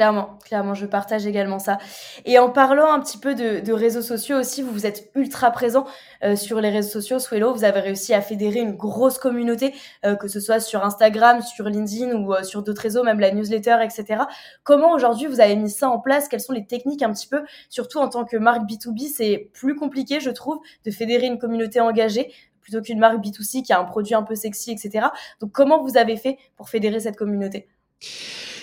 Clairement, 0.00 0.38
clairement, 0.46 0.72
je 0.72 0.86
partage 0.86 1.26
également 1.26 1.58
ça. 1.58 1.76
Et 2.24 2.38
en 2.38 2.48
parlant 2.48 2.90
un 2.90 3.00
petit 3.00 3.18
peu 3.18 3.34
de, 3.34 3.70
réseaux 3.70 4.00
sociaux 4.00 4.38
aussi, 4.38 4.62
vous 4.62 4.70
vous 4.70 4.86
êtes 4.86 5.10
ultra 5.14 5.50
présent 5.50 5.86
euh, 6.24 6.36
sur 6.36 6.58
les 6.62 6.70
réseaux 6.70 6.88
sociaux. 6.88 7.18
Swello, 7.18 7.52
vous 7.52 7.64
avez 7.64 7.80
réussi 7.80 8.14
à 8.14 8.22
fédérer 8.22 8.60
une 8.60 8.72
grosse 8.72 9.18
communauté, 9.18 9.74
euh, 10.06 10.16
que 10.16 10.26
ce 10.26 10.40
soit 10.40 10.58
sur 10.58 10.86
Instagram, 10.86 11.42
sur 11.42 11.66
LinkedIn 11.66 12.14
ou 12.14 12.32
euh, 12.32 12.44
sur 12.44 12.62
d'autres 12.62 12.80
réseaux, 12.80 13.04
même 13.04 13.20
la 13.20 13.30
newsletter, 13.30 13.76
etc. 13.82 14.22
Comment 14.64 14.92
aujourd'hui 14.94 15.26
vous 15.26 15.38
avez 15.38 15.54
mis 15.54 15.68
ça 15.68 15.90
en 15.90 15.98
place? 15.98 16.28
Quelles 16.28 16.40
sont 16.40 16.54
les 16.54 16.64
techniques 16.64 17.02
un 17.02 17.12
petit 17.12 17.28
peu? 17.28 17.42
Surtout 17.68 17.98
en 17.98 18.08
tant 18.08 18.24
que 18.24 18.38
marque 18.38 18.62
B2B, 18.62 19.06
c'est 19.14 19.50
plus 19.52 19.74
compliqué, 19.74 20.18
je 20.18 20.30
trouve, 20.30 20.60
de 20.86 20.90
fédérer 20.90 21.26
une 21.26 21.38
communauté 21.38 21.78
engagée 21.78 22.32
plutôt 22.62 22.80
qu'une 22.80 23.00
marque 23.00 23.18
B2C 23.22 23.62
qui 23.62 23.74
a 23.74 23.78
un 23.78 23.84
produit 23.84 24.14
un 24.14 24.22
peu 24.22 24.34
sexy, 24.34 24.70
etc. 24.70 25.08
Donc 25.42 25.52
comment 25.52 25.82
vous 25.82 25.98
avez 25.98 26.16
fait 26.16 26.38
pour 26.56 26.70
fédérer 26.70 27.00
cette 27.00 27.16
communauté? 27.16 27.68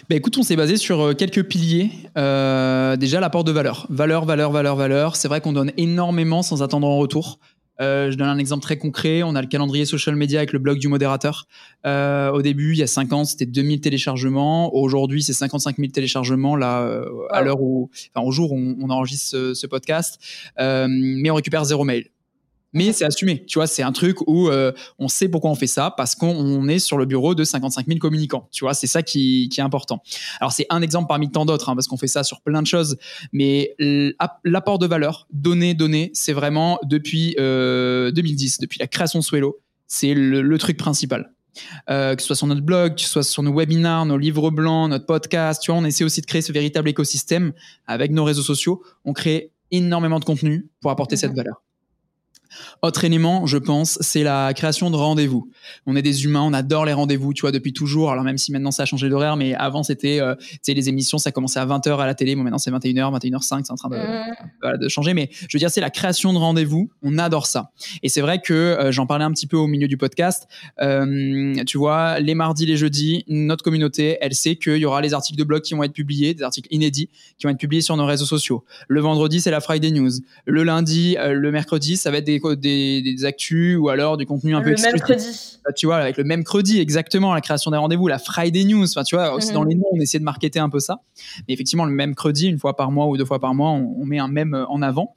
Bah 0.09 0.15
écoute, 0.15 0.37
on 0.37 0.43
s'est 0.43 0.55
basé 0.55 0.77
sur 0.77 1.15
quelques 1.15 1.43
piliers. 1.43 1.89
déjà, 2.15 3.19
l'apport 3.19 3.43
de 3.43 3.51
valeur. 3.51 3.85
Valeur, 3.89 4.25
valeur, 4.25 4.51
valeur, 4.51 4.75
valeur. 4.75 5.15
C'est 5.15 5.27
vrai 5.27 5.41
qu'on 5.41 5.53
donne 5.53 5.71
énormément 5.77 6.43
sans 6.43 6.63
attendre 6.63 6.87
en 6.87 6.97
retour. 6.97 7.39
Euh, 7.79 8.11
je 8.11 8.17
donne 8.17 8.27
un 8.27 8.37
exemple 8.37 8.63
très 8.63 8.77
concret. 8.77 9.23
On 9.23 9.35
a 9.35 9.41
le 9.41 9.47
calendrier 9.47 9.85
social 9.85 10.15
media 10.15 10.39
avec 10.39 10.53
le 10.53 10.59
blog 10.59 10.79
du 10.79 10.87
modérateur. 10.87 11.47
Euh, 11.85 12.31
au 12.31 12.41
début, 12.41 12.73
il 12.73 12.79
y 12.79 12.83
a 12.83 12.87
5 12.87 13.13
ans, 13.13 13.25
c'était 13.25 13.45
2000 13.45 13.81
téléchargements. 13.81 14.73
Aujourd'hui, 14.75 15.21
c'est 15.23 15.33
55 15.33 15.77
000 15.77 15.91
téléchargements 15.91 16.55
là, 16.55 16.81
euh, 16.81 17.05
à 17.29 17.41
l'heure 17.41 17.61
où, 17.61 17.89
enfin, 18.15 18.25
au 18.25 18.31
jour 18.31 18.51
où 18.51 18.57
on, 18.57 18.77
on 18.81 18.89
enregistre 18.89 19.29
ce, 19.29 19.53
ce 19.53 19.67
podcast. 19.67 20.19
Euh, 20.59 20.87
mais 20.89 21.29
on 21.29 21.35
récupère 21.35 21.63
zéro 21.65 21.83
mail 21.83 22.07
mais 22.77 22.93
c'est 22.93 23.05
assumé. 23.05 23.43
Tu 23.45 23.59
vois, 23.59 23.67
c'est 23.67 23.83
un 23.83 23.91
truc 23.91 24.21
où 24.27 24.49
euh, 24.49 24.71
on 24.99 25.07
sait 25.07 25.27
pourquoi 25.27 25.51
on 25.51 25.55
fait 25.55 25.67
ça 25.67 25.91
parce 25.95 26.15
qu'on 26.15 26.67
est 26.67 26.79
sur 26.79 26.97
le 26.97 27.05
bureau 27.05 27.35
de 27.35 27.43
55 27.43 27.87
000 27.87 27.99
communicants. 27.99 28.47
Tu 28.51 28.63
vois, 28.63 28.73
c'est 28.73 28.87
ça 28.87 29.03
qui, 29.03 29.49
qui, 29.49 29.59
est 29.59 29.63
important. 29.63 30.01
Alors 30.39 30.51
c'est 30.51 30.65
un 30.69 30.81
exemple 30.81 31.07
parmi 31.07 31.29
tant 31.31 31.45
d'autres 31.45 31.69
hein, 31.69 31.75
parce 31.75 31.87
qu'on 31.87 31.97
fait 31.97 32.07
ça 32.07 32.23
sur 32.23 32.41
plein 32.41 32.61
de 32.61 32.67
choses, 32.67 32.97
mais 33.33 33.75
l'apport 34.43 34.79
de 34.79 34.85
valeur, 34.87 35.27
donner, 35.31 35.73
donner, 35.73 36.11
c'est 36.13 36.33
vraiment 36.33 36.79
depuis 36.83 37.35
euh, 37.39 38.11
2010, 38.11 38.59
depuis 38.59 38.79
la 38.79 38.87
création 38.87 39.19
de 39.19 39.23
Swello, 39.23 39.59
c'est 39.87 40.13
le, 40.13 40.41
le, 40.41 40.57
truc 40.57 40.77
principal. 40.77 41.31
Euh, 41.89 42.15
que 42.15 42.21
ce 42.21 42.27
soit 42.27 42.35
sur 42.35 42.47
notre 42.47 42.61
blog, 42.61 42.95
que 42.95 43.01
ce 43.01 43.07
soit 43.07 43.23
sur 43.23 43.41
nos 43.41 43.51
webinars, 43.51 44.05
nos 44.05 44.17
livres 44.17 44.51
blancs, 44.51 44.89
notre 44.89 45.05
podcast, 45.05 45.61
tu 45.61 45.71
vois, 45.71 45.79
on 45.79 45.85
essaie 45.85 46.03
aussi 46.03 46.21
de 46.21 46.25
créer 46.27 46.41
ce 46.41 46.51
véritable 46.51 46.89
écosystème 46.89 47.53
avec 47.87 48.11
nos 48.11 48.23
réseaux 48.23 48.43
sociaux. 48.43 48.83
On 49.05 49.13
crée 49.13 49.51
énormément 49.71 50.19
de 50.19 50.25
contenu 50.25 50.69
pour 50.81 50.91
apporter 50.91 51.17
cette 51.17 51.33
valeur. 51.33 51.63
Autre 52.81 53.03
élément, 53.05 53.45
je 53.45 53.57
pense, 53.57 53.97
c'est 54.01 54.23
la 54.23 54.53
création 54.53 54.89
de 54.89 54.95
rendez-vous. 54.95 55.49
On 55.85 55.95
est 55.95 56.01
des 56.01 56.25
humains, 56.25 56.41
on 56.41 56.53
adore 56.53 56.85
les 56.85 56.93
rendez-vous, 56.93 57.33
tu 57.33 57.41
vois, 57.41 57.51
depuis 57.51 57.73
toujours. 57.73 58.11
Alors 58.11 58.23
même 58.23 58.37
si 58.37 58.51
maintenant 58.51 58.71
ça 58.71 58.83
a 58.83 58.85
changé 58.85 59.09
d'horaire, 59.09 59.35
mais 59.35 59.53
avant 59.55 59.83
c'était, 59.83 60.19
euh, 60.19 60.35
tu 60.35 60.59
sais, 60.61 60.73
les 60.73 60.89
émissions, 60.89 61.17
ça 61.17 61.31
commençait 61.31 61.59
à 61.59 61.65
20h 61.65 61.97
à 61.97 62.05
la 62.05 62.15
télé, 62.15 62.35
bon 62.35 62.43
maintenant 62.43 62.57
c'est 62.57 62.71
21h, 62.71 63.17
21h05, 63.19 63.61
c'est 63.63 63.71
en 63.71 63.75
train 63.75 63.89
de, 63.89 63.97
mmh. 63.97 64.77
de, 64.79 64.87
changer. 64.87 65.13
Mais 65.13 65.29
je 65.31 65.55
veux 65.57 65.59
dire, 65.59 65.69
c'est 65.69 65.81
la 65.81 65.89
création 65.89 66.33
de 66.33 66.37
rendez-vous, 66.37 66.89
on 67.03 67.17
adore 67.17 67.47
ça. 67.47 67.71
Et 68.03 68.09
c'est 68.09 68.21
vrai 68.21 68.39
que 68.41 68.53
euh, 68.53 68.91
j'en 68.91 69.05
parlais 69.05 69.25
un 69.25 69.31
petit 69.31 69.47
peu 69.47 69.57
au 69.57 69.67
milieu 69.67 69.87
du 69.87 69.97
podcast. 69.97 70.47
Euh, 70.81 71.63
tu 71.65 71.77
vois, 71.77 72.19
les 72.19 72.35
mardis, 72.35 72.65
les 72.65 72.77
jeudis, 72.77 73.23
notre 73.27 73.63
communauté, 73.63 74.17
elle 74.21 74.33
sait 74.33 74.55
qu'il 74.55 74.77
y 74.77 74.85
aura 74.85 75.01
les 75.01 75.13
articles 75.13 75.37
de 75.37 75.43
blog 75.43 75.61
qui 75.61 75.73
vont 75.73 75.83
être 75.83 75.93
publiés, 75.93 76.33
des 76.33 76.43
articles 76.43 76.67
inédits 76.71 77.09
qui 77.37 77.45
vont 77.45 77.51
être 77.51 77.59
publiés 77.59 77.81
sur 77.81 77.97
nos 77.97 78.05
réseaux 78.05 78.25
sociaux. 78.25 78.63
Le 78.87 79.01
vendredi, 79.01 79.41
c'est 79.41 79.51
la 79.51 79.59
Friday 79.59 79.91
News. 79.91 80.11
Le 80.45 80.63
lundi, 80.63 81.15
euh, 81.17 81.33
le 81.33 81.51
mercredi, 81.51 81.97
ça 81.97 82.11
va 82.11 82.17
être 82.17 82.25
des 82.25 82.39
des, 82.55 83.01
des, 83.01 83.25
actus 83.25 83.77
ou 83.77 83.89
alors 83.89 84.17
du 84.17 84.25
contenu 84.25 84.55
un 84.55 84.61
peu 84.61 84.71
exclusif. 84.71 85.01
Le 85.01 85.15
mercredi. 85.15 85.59
Tu 85.75 85.85
vois, 85.85 85.97
avec 85.97 86.17
le 86.17 86.23
même 86.23 86.39
mercredi, 86.39 86.79
exactement, 86.79 87.33
la 87.33 87.41
création 87.41 87.71
des 87.71 87.77
rendez-vous, 87.77 88.07
la 88.07 88.19
Friday 88.19 88.63
News. 88.63 88.85
Enfin, 88.85 89.03
tu 89.03 89.15
vois, 89.15 89.33
aussi 89.33 89.51
dans 89.51 89.63
mhm. 89.63 89.69
les 89.69 89.75
noms, 89.75 89.87
on 89.91 89.99
essaie 89.99 90.19
de 90.19 90.23
marketer 90.23 90.59
un 90.59 90.69
peu 90.69 90.79
ça. 90.79 91.01
Mais 91.47 91.53
effectivement, 91.53 91.85
le 91.85 91.91
même 91.91 92.11
mercredi, 92.11 92.47
une 92.47 92.59
fois 92.59 92.75
par 92.75 92.91
mois 92.91 93.07
ou 93.07 93.17
deux 93.17 93.25
fois 93.25 93.39
par 93.39 93.53
mois, 93.53 93.71
on, 93.71 94.05
met 94.05 94.19
un 94.19 94.27
même 94.27 94.65
en 94.69 94.81
avant. 94.81 95.13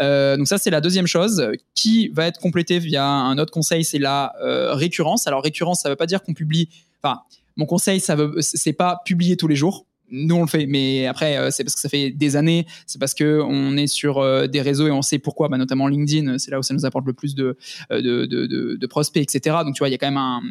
Euh, 0.00 0.36
donc 0.36 0.46
ça, 0.46 0.58
c'est 0.58 0.70
la 0.70 0.80
deuxième 0.80 1.06
chose 1.06 1.50
qui 1.74 2.08
va 2.08 2.26
être 2.26 2.40
complétée 2.40 2.78
via 2.78 3.06
un 3.06 3.38
autre 3.38 3.52
conseil, 3.52 3.84
c'est 3.84 3.98
la 3.98 4.34
euh, 4.42 4.74
récurrence. 4.74 5.26
Alors 5.26 5.42
récurrence, 5.42 5.82
ça 5.82 5.88
veut 5.88 5.96
pas 5.96 6.06
dire 6.06 6.22
qu'on 6.22 6.34
publie. 6.34 6.68
Enfin, 7.02 7.20
mon 7.56 7.66
conseil, 7.66 8.00
ça 8.00 8.16
veut, 8.16 8.36
c'est 8.40 8.72
pas 8.72 9.00
publier 9.04 9.36
tous 9.36 9.48
les 9.48 9.56
jours 9.56 9.86
nous 10.10 10.36
on 10.36 10.42
le 10.42 10.46
fait. 10.46 10.66
Mais 10.66 11.06
après 11.06 11.36
euh, 11.36 11.50
c'est 11.50 11.64
parce 11.64 11.74
que 11.74 11.80
ça 11.80 11.88
fait 11.88 12.10
des 12.10 12.36
années. 12.36 12.66
C'est 12.86 12.98
parce 12.98 13.14
que 13.14 13.40
on 13.42 13.76
est 13.76 13.86
sur 13.86 14.18
euh, 14.18 14.46
des 14.46 14.60
réseaux 14.60 14.86
et 14.86 14.90
on 14.90 15.02
sait 15.02 15.18
pourquoi 15.18 15.48
bah, 15.48 15.58
notamment 15.58 15.88
LinkedIn 15.88 16.38
c'est 16.38 16.50
là 16.50 16.58
où 16.58 16.62
ça 16.62 16.74
nous 16.74 16.86
apporte 16.86 17.06
le 17.06 17.12
plus 17.12 17.34
de 17.34 17.56
euh, 17.90 18.00
de, 18.02 18.26
de, 18.26 18.76
de, 18.76 18.86
prospects 18.86 19.22
etc 19.22 19.56
donc 19.64 19.74
tu 19.74 19.80
vois 19.80 19.88
il 19.88 19.92
y 19.92 19.94
a 19.94 19.98
quand 19.98 20.06
même 20.06 20.16
un, 20.16 20.42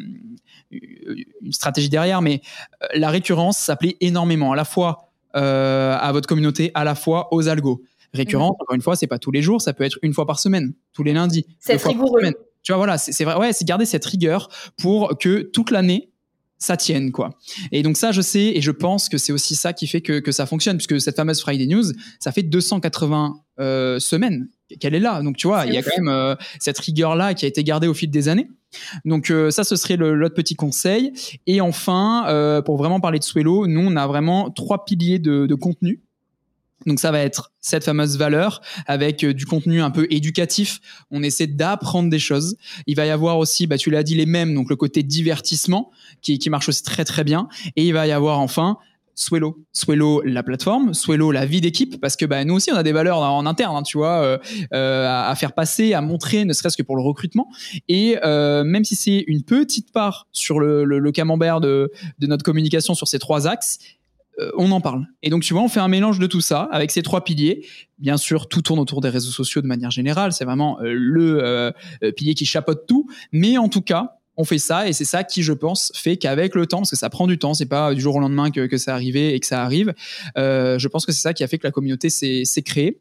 une 0.70 1.52
stratégie 1.52 1.88
derrière. 1.88 2.22
Mais 2.22 2.40
la 2.94 3.10
récurrence 3.10 3.58
ça 3.58 3.76
plaît 3.76 3.96
énormément 4.00 4.52
à 4.52 4.56
la 4.56 4.64
fois 4.64 5.10
à 5.32 6.10
votre 6.12 6.28
communauté 6.28 6.70
à 6.74 6.84
la 6.84 6.94
fois 6.94 7.32
aux 7.32 7.48
algos. 7.48 7.82
Récurrence 8.12 8.52
mmh. 8.52 8.62
encore 8.62 8.74
une 8.76 8.82
fois 8.82 8.94
c'est 8.94 9.08
pas 9.08 9.18
tous 9.18 9.32
les 9.32 9.42
jours 9.42 9.60
ça 9.60 9.72
peut 9.72 9.82
être 9.82 9.98
une 10.02 10.14
fois 10.14 10.26
par 10.26 10.38
semaine 10.38 10.74
tous 10.92 11.02
les 11.02 11.12
lundis 11.12 11.46
c'est 11.58 11.82
rigoureux. 11.82 12.20
tu 12.62 12.70
vois 12.70 12.76
voilà 12.76 12.96
c'est 12.96 13.24
vrai 13.24 13.34
ouais 13.34 13.52
c'est 13.52 13.64
garder 13.64 13.86
cette 13.86 14.04
rigueur 14.04 14.48
pour 14.76 15.18
que 15.18 15.42
toute 15.42 15.72
l'année 15.72 16.13
ça 16.58 16.76
tienne 16.76 17.12
quoi. 17.12 17.38
Et 17.72 17.82
donc 17.82 17.96
ça 17.96 18.12
je 18.12 18.20
sais 18.20 18.52
et 18.54 18.60
je 18.60 18.70
pense 18.70 19.08
que 19.08 19.18
c'est 19.18 19.32
aussi 19.32 19.54
ça 19.54 19.72
qui 19.72 19.86
fait 19.86 20.00
que, 20.00 20.20
que 20.20 20.32
ça 20.32 20.46
fonctionne 20.46 20.76
puisque 20.76 21.00
cette 21.00 21.16
fameuse 21.16 21.40
Friday 21.40 21.66
News 21.66 21.84
ça 22.20 22.32
fait 22.32 22.42
280 22.42 23.34
euh, 23.60 23.98
semaines 23.98 24.48
qu'elle 24.80 24.94
est 24.94 25.00
là 25.00 25.22
donc 25.22 25.36
tu 25.36 25.46
vois 25.46 25.66
il 25.66 25.74
y 25.74 25.76
a 25.76 25.82
quand 25.82 25.96
même 25.96 26.08
euh, 26.08 26.34
cette 26.58 26.78
rigueur 26.78 27.16
là 27.16 27.34
qui 27.34 27.44
a 27.44 27.48
été 27.48 27.62
gardée 27.64 27.86
au 27.86 27.94
fil 27.94 28.10
des 28.10 28.28
années. 28.28 28.48
Donc 29.04 29.30
euh, 29.30 29.50
ça 29.50 29.64
ce 29.64 29.76
serait 29.76 29.96
l'autre 29.96 30.34
petit 30.34 30.56
conseil 30.56 31.12
et 31.46 31.60
enfin 31.60 32.62
pour 32.64 32.76
vraiment 32.76 33.00
parler 33.00 33.18
de 33.18 33.24
Swello 33.24 33.66
nous 33.66 33.80
on 33.80 33.96
a 33.96 34.06
vraiment 34.06 34.50
trois 34.50 34.84
piliers 34.84 35.18
de, 35.18 35.46
de 35.46 35.54
contenu 35.54 36.02
donc 36.86 36.98
ça 36.98 37.10
va 37.10 37.20
être 37.20 37.52
cette 37.60 37.84
fameuse 37.84 38.18
valeur 38.18 38.60
avec 38.86 39.24
euh, 39.24 39.32
du 39.32 39.46
contenu 39.46 39.80
un 39.80 39.90
peu 39.90 40.06
éducatif. 40.10 40.80
On 41.10 41.22
essaie 41.22 41.46
d'apprendre 41.46 42.10
des 42.10 42.18
choses. 42.18 42.56
Il 42.86 42.96
va 42.96 43.06
y 43.06 43.10
avoir 43.10 43.38
aussi, 43.38 43.66
bah, 43.66 43.78
tu 43.78 43.90
l'as 43.90 44.02
dit, 44.02 44.14
les 44.14 44.26
mêmes, 44.26 44.54
donc 44.54 44.70
le 44.70 44.76
côté 44.76 45.02
divertissement 45.02 45.90
qui, 46.22 46.38
qui 46.38 46.50
marche 46.50 46.68
aussi 46.68 46.82
très 46.82 47.04
très 47.04 47.24
bien. 47.24 47.48
Et 47.76 47.86
il 47.86 47.92
va 47.92 48.06
y 48.06 48.12
avoir 48.12 48.40
enfin 48.40 48.78
Swello, 49.16 49.64
Swello 49.72 50.22
la 50.24 50.42
plateforme, 50.42 50.92
Swello 50.92 51.30
la 51.30 51.46
vie 51.46 51.60
d'équipe, 51.60 52.00
parce 52.00 52.16
que 52.16 52.26
bah, 52.26 52.44
nous 52.44 52.54
aussi 52.54 52.72
on 52.72 52.76
a 52.76 52.82
des 52.82 52.90
valeurs 52.90 53.18
en 53.18 53.46
interne, 53.46 53.76
hein, 53.76 53.82
tu 53.84 53.96
vois, 53.96 54.22
euh, 54.22 54.38
euh, 54.72 55.06
à, 55.06 55.32
faire 55.36 55.52
passer, 55.52 55.94
à 55.94 56.00
montrer, 56.00 56.44
ne 56.44 56.52
serait-ce 56.52 56.76
que 56.76 56.82
pour 56.82 56.96
le 56.96 57.02
recrutement. 57.02 57.48
Et 57.88 58.16
même 58.24 58.84
si 58.84 58.96
c'est 58.96 59.24
une 59.28 59.42
petite 59.42 59.92
part 59.92 60.26
sur 60.32 60.58
le, 60.58 60.84
le, 60.84 60.98
le 60.98 61.12
camembert 61.12 61.60
de, 61.60 61.92
de 62.18 62.26
notre 62.26 62.44
communication 62.44 62.94
sur 62.94 63.06
ces 63.06 63.20
trois 63.20 63.46
axes, 63.46 63.78
on 64.56 64.70
en 64.70 64.80
parle. 64.80 65.06
Et 65.22 65.30
donc, 65.30 65.42
tu 65.42 65.54
vois, 65.54 65.62
on 65.62 65.68
fait 65.68 65.80
un 65.80 65.88
mélange 65.88 66.18
de 66.18 66.26
tout 66.26 66.40
ça 66.40 66.68
avec 66.72 66.90
ces 66.90 67.02
trois 67.02 67.24
piliers. 67.24 67.66
Bien 67.98 68.16
sûr, 68.16 68.48
tout 68.48 68.62
tourne 68.62 68.80
autour 68.80 69.00
des 69.00 69.08
réseaux 69.08 69.30
sociaux 69.30 69.62
de 69.62 69.66
manière 69.66 69.90
générale. 69.90 70.32
C'est 70.32 70.44
vraiment 70.44 70.80
euh, 70.80 70.92
le 70.92 71.44
euh, 71.44 71.72
pilier 72.16 72.34
qui 72.34 72.46
chapeaute 72.46 72.86
tout. 72.86 73.08
Mais 73.32 73.58
en 73.58 73.68
tout 73.68 73.82
cas, 73.82 74.16
on 74.36 74.44
fait 74.44 74.58
ça 74.58 74.88
et 74.88 74.92
c'est 74.92 75.04
ça 75.04 75.22
qui, 75.22 75.44
je 75.44 75.52
pense, 75.52 75.92
fait 75.94 76.16
qu'avec 76.16 76.56
le 76.56 76.66
temps, 76.66 76.78
parce 76.78 76.90
que 76.90 76.96
ça 76.96 77.08
prend 77.08 77.28
du 77.28 77.38
temps, 77.38 77.54
c'est 77.54 77.66
pas 77.66 77.94
du 77.94 78.00
jour 78.00 78.16
au 78.16 78.20
lendemain 78.20 78.50
que, 78.50 78.66
que 78.66 78.76
ça 78.76 78.92
arrivé 78.92 79.32
et 79.34 79.38
que 79.38 79.46
ça 79.46 79.62
arrive. 79.62 79.94
je 80.34 80.88
pense 80.88 81.06
que 81.06 81.12
c'est 81.12 81.22
ça 81.22 81.34
qui 81.34 81.44
a 81.44 81.46
fait 81.46 81.56
que 81.58 81.66
la 81.66 81.70
communauté 81.70 82.10
s'est 82.10 82.62
créée. 82.64 82.98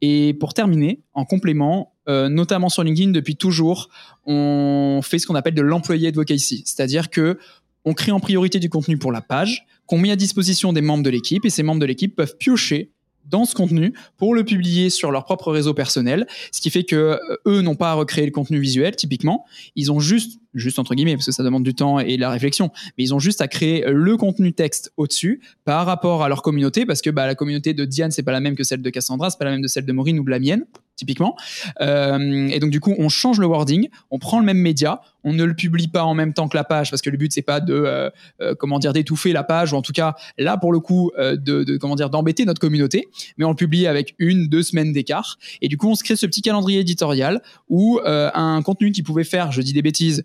Et 0.00 0.34
pour 0.34 0.54
terminer, 0.54 1.00
en 1.12 1.24
complément, 1.24 1.96
notamment 2.06 2.68
sur 2.68 2.84
LinkedIn, 2.84 3.10
depuis 3.10 3.34
toujours, 3.34 3.88
on 4.26 5.00
fait 5.02 5.18
ce 5.18 5.26
qu'on 5.26 5.34
appelle 5.34 5.54
de 5.54 5.62
l'employé 5.62 6.06
advocacy, 6.06 6.62
c'est-à-dire 6.64 7.10
que 7.10 7.36
on 7.84 7.92
crée 7.92 8.12
en 8.12 8.20
priorité 8.20 8.60
du 8.60 8.68
contenu 8.68 8.96
pour 8.96 9.10
la 9.10 9.22
page, 9.22 9.66
qu'on 9.86 9.98
met 9.98 10.10
à 10.10 10.16
disposition 10.16 10.72
des 10.72 10.80
membres 10.80 11.02
de 11.04 11.10
l'équipe, 11.10 11.44
et 11.44 11.50
ces 11.50 11.62
membres 11.62 11.80
de 11.80 11.86
l'équipe 11.86 12.14
peuvent 12.14 12.36
piocher 12.36 12.92
dans 13.28 13.44
ce 13.44 13.54
contenu 13.54 13.92
pour 14.16 14.34
le 14.34 14.44
publier 14.44 14.90
sur 14.90 15.10
leur 15.10 15.24
propre 15.24 15.50
réseau 15.50 15.74
personnel, 15.74 16.26
ce 16.52 16.60
qui 16.60 16.70
fait 16.70 16.84
que 16.84 16.96
euh, 16.96 17.18
eux 17.46 17.60
n'ont 17.60 17.74
pas 17.74 17.90
à 17.90 17.94
recréer 17.94 18.24
le 18.24 18.32
contenu 18.32 18.58
visuel 18.58 18.94
typiquement, 18.94 19.44
ils 19.74 19.90
ont 19.90 20.00
juste 20.00 20.38
juste 20.56 20.78
entre 20.78 20.94
guillemets 20.94 21.14
parce 21.14 21.26
que 21.26 21.32
ça 21.32 21.42
demande 21.42 21.62
du 21.62 21.74
temps 21.74 21.98
et 21.98 22.16
de 22.16 22.20
la 22.20 22.30
réflexion, 22.30 22.70
mais 22.98 23.04
ils 23.04 23.14
ont 23.14 23.18
juste 23.18 23.40
à 23.40 23.48
créer 23.48 23.84
le 23.86 24.16
contenu 24.16 24.52
texte 24.52 24.92
au-dessus 24.96 25.40
par 25.64 25.86
rapport 25.86 26.22
à 26.22 26.28
leur 26.28 26.42
communauté 26.42 26.86
parce 26.86 27.02
que 27.02 27.10
bah, 27.10 27.26
la 27.26 27.34
communauté 27.34 27.74
de 27.74 27.84
Diane 27.84 28.10
c'est 28.10 28.22
pas 28.22 28.32
la 28.32 28.40
même 28.40 28.56
que 28.56 28.64
celle 28.64 28.82
de 28.82 28.90
Cassandra, 28.90 29.30
c'est 29.30 29.38
pas 29.38 29.44
la 29.44 29.52
même 29.52 29.62
de 29.62 29.68
celle 29.68 29.86
de 29.86 29.92
Maureen 29.92 30.18
ou 30.18 30.24
de 30.24 30.30
la 30.30 30.38
mienne 30.38 30.64
typiquement. 30.96 31.36
Euh, 31.80 32.48
et 32.48 32.58
donc 32.58 32.70
du 32.70 32.80
coup, 32.80 32.94
on 32.98 33.08
change 33.08 33.38
le 33.38 33.46
wording, 33.46 33.88
on 34.10 34.18
prend 34.18 34.40
le 34.40 34.46
même 34.46 34.58
média, 34.58 35.00
on 35.22 35.32
ne 35.32 35.44
le 35.44 35.54
publie 35.54 35.88
pas 35.88 36.04
en 36.04 36.14
même 36.14 36.32
temps 36.32 36.48
que 36.48 36.56
la 36.56 36.64
page 36.64 36.90
parce 36.90 37.02
que 37.02 37.10
le 37.10 37.18
but 37.18 37.32
c'est 37.32 37.42
pas 37.42 37.60
de 37.60 37.74
euh, 37.74 38.10
euh, 38.40 38.54
comment 38.54 38.78
dire 38.78 38.92
d'étouffer 38.92 39.32
la 39.32 39.42
page 39.42 39.72
ou 39.72 39.76
en 39.76 39.82
tout 39.82 39.92
cas 39.92 40.14
là 40.38 40.56
pour 40.56 40.72
le 40.72 40.80
coup 40.80 41.10
de, 41.18 41.36
de, 41.36 41.76
comment 41.76 41.96
dire 41.96 42.10
d'embêter 42.10 42.44
notre 42.44 42.60
communauté, 42.60 43.08
mais 43.36 43.44
on 43.44 43.50
le 43.50 43.56
publie 43.56 43.86
avec 43.86 44.14
une 44.18 44.48
deux 44.48 44.62
semaines 44.62 44.92
d'écart. 44.92 45.38
Et 45.60 45.68
du 45.68 45.76
coup, 45.76 45.88
on 45.88 45.94
se 45.94 46.02
crée 46.02 46.16
ce 46.16 46.26
petit 46.26 46.42
calendrier 46.42 46.80
éditorial 46.80 47.42
où 47.68 48.00
un 48.04 48.62
contenu 48.62 48.90
qui 48.92 49.02
pouvait 49.02 49.24
faire, 49.24 49.52
je 49.52 49.60
dis 49.60 49.72
des 49.72 49.82
bêtises, 49.82 50.24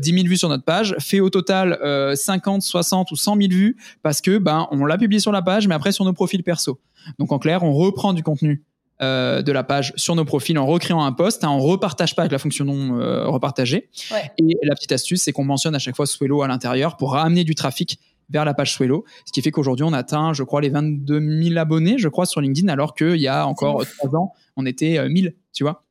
10 0.00 0.12
000 0.12 0.26
vues 0.26 0.36
sur 0.36 0.48
notre 0.48 0.64
page 0.64 0.94
fait 0.98 1.20
au 1.20 1.30
total 1.30 1.78
50, 2.14 2.62
60 2.62 3.10
ou 3.10 3.16
100 3.16 3.36
000 3.36 3.48
vues 3.50 3.76
parce 4.02 4.20
que 4.20 4.38
ben 4.38 4.68
on 4.70 4.84
l'a 4.84 4.98
publié 4.98 5.20
sur 5.20 5.32
la 5.32 5.42
page, 5.42 5.68
mais 5.68 5.74
après 5.74 5.92
sur 5.92 6.04
nos 6.04 6.12
profils 6.12 6.42
perso. 6.42 6.80
Donc 7.18 7.32
en 7.32 7.38
clair, 7.38 7.62
on 7.62 7.72
reprend 7.72 8.12
du 8.12 8.22
contenu 8.22 8.64
euh, 9.00 9.42
de 9.42 9.52
la 9.52 9.62
page 9.62 9.92
sur 9.94 10.16
nos 10.16 10.24
profils 10.24 10.58
en 10.58 10.66
recréant 10.66 11.04
un 11.04 11.12
post. 11.12 11.44
Hein, 11.44 11.50
on 11.50 11.60
repartage 11.60 12.16
pas 12.16 12.22
avec 12.22 12.32
la 12.32 12.40
fonction 12.40 12.64
non 12.64 12.98
euh, 12.98 13.28
repartager. 13.28 13.90
Et 14.38 14.56
la 14.64 14.74
petite 14.74 14.90
astuce, 14.90 15.22
c'est 15.22 15.30
qu'on 15.30 15.44
mentionne 15.44 15.76
à 15.76 15.78
chaque 15.78 15.94
fois 15.94 16.04
Swello 16.04 16.42
à 16.42 16.48
l'intérieur 16.48 16.96
pour 16.96 17.12
ramener 17.12 17.44
du 17.44 17.54
trafic 17.54 18.00
vers 18.28 18.44
la 18.44 18.54
page 18.54 18.74
Swello, 18.74 19.04
ce 19.24 19.32
qui 19.32 19.40
fait 19.40 19.52
qu'aujourd'hui 19.52 19.84
on 19.84 19.92
atteint, 19.92 20.32
je 20.32 20.42
crois, 20.42 20.60
les 20.60 20.68
22 20.68 21.44
000 21.44 21.58
abonnés, 21.58 21.96
je 21.96 22.08
crois, 22.08 22.26
sur 22.26 22.40
LinkedIn, 22.40 22.68
alors 22.68 22.94
qu'il 22.94 23.16
y 23.16 23.28
a 23.28 23.46
encore 23.46 23.86
trois 23.98 24.18
ans, 24.18 24.32
on 24.56 24.66
était 24.66 25.08
1000, 25.08 25.26
euh, 25.28 25.30
tu 25.54 25.62
vois. 25.62 25.84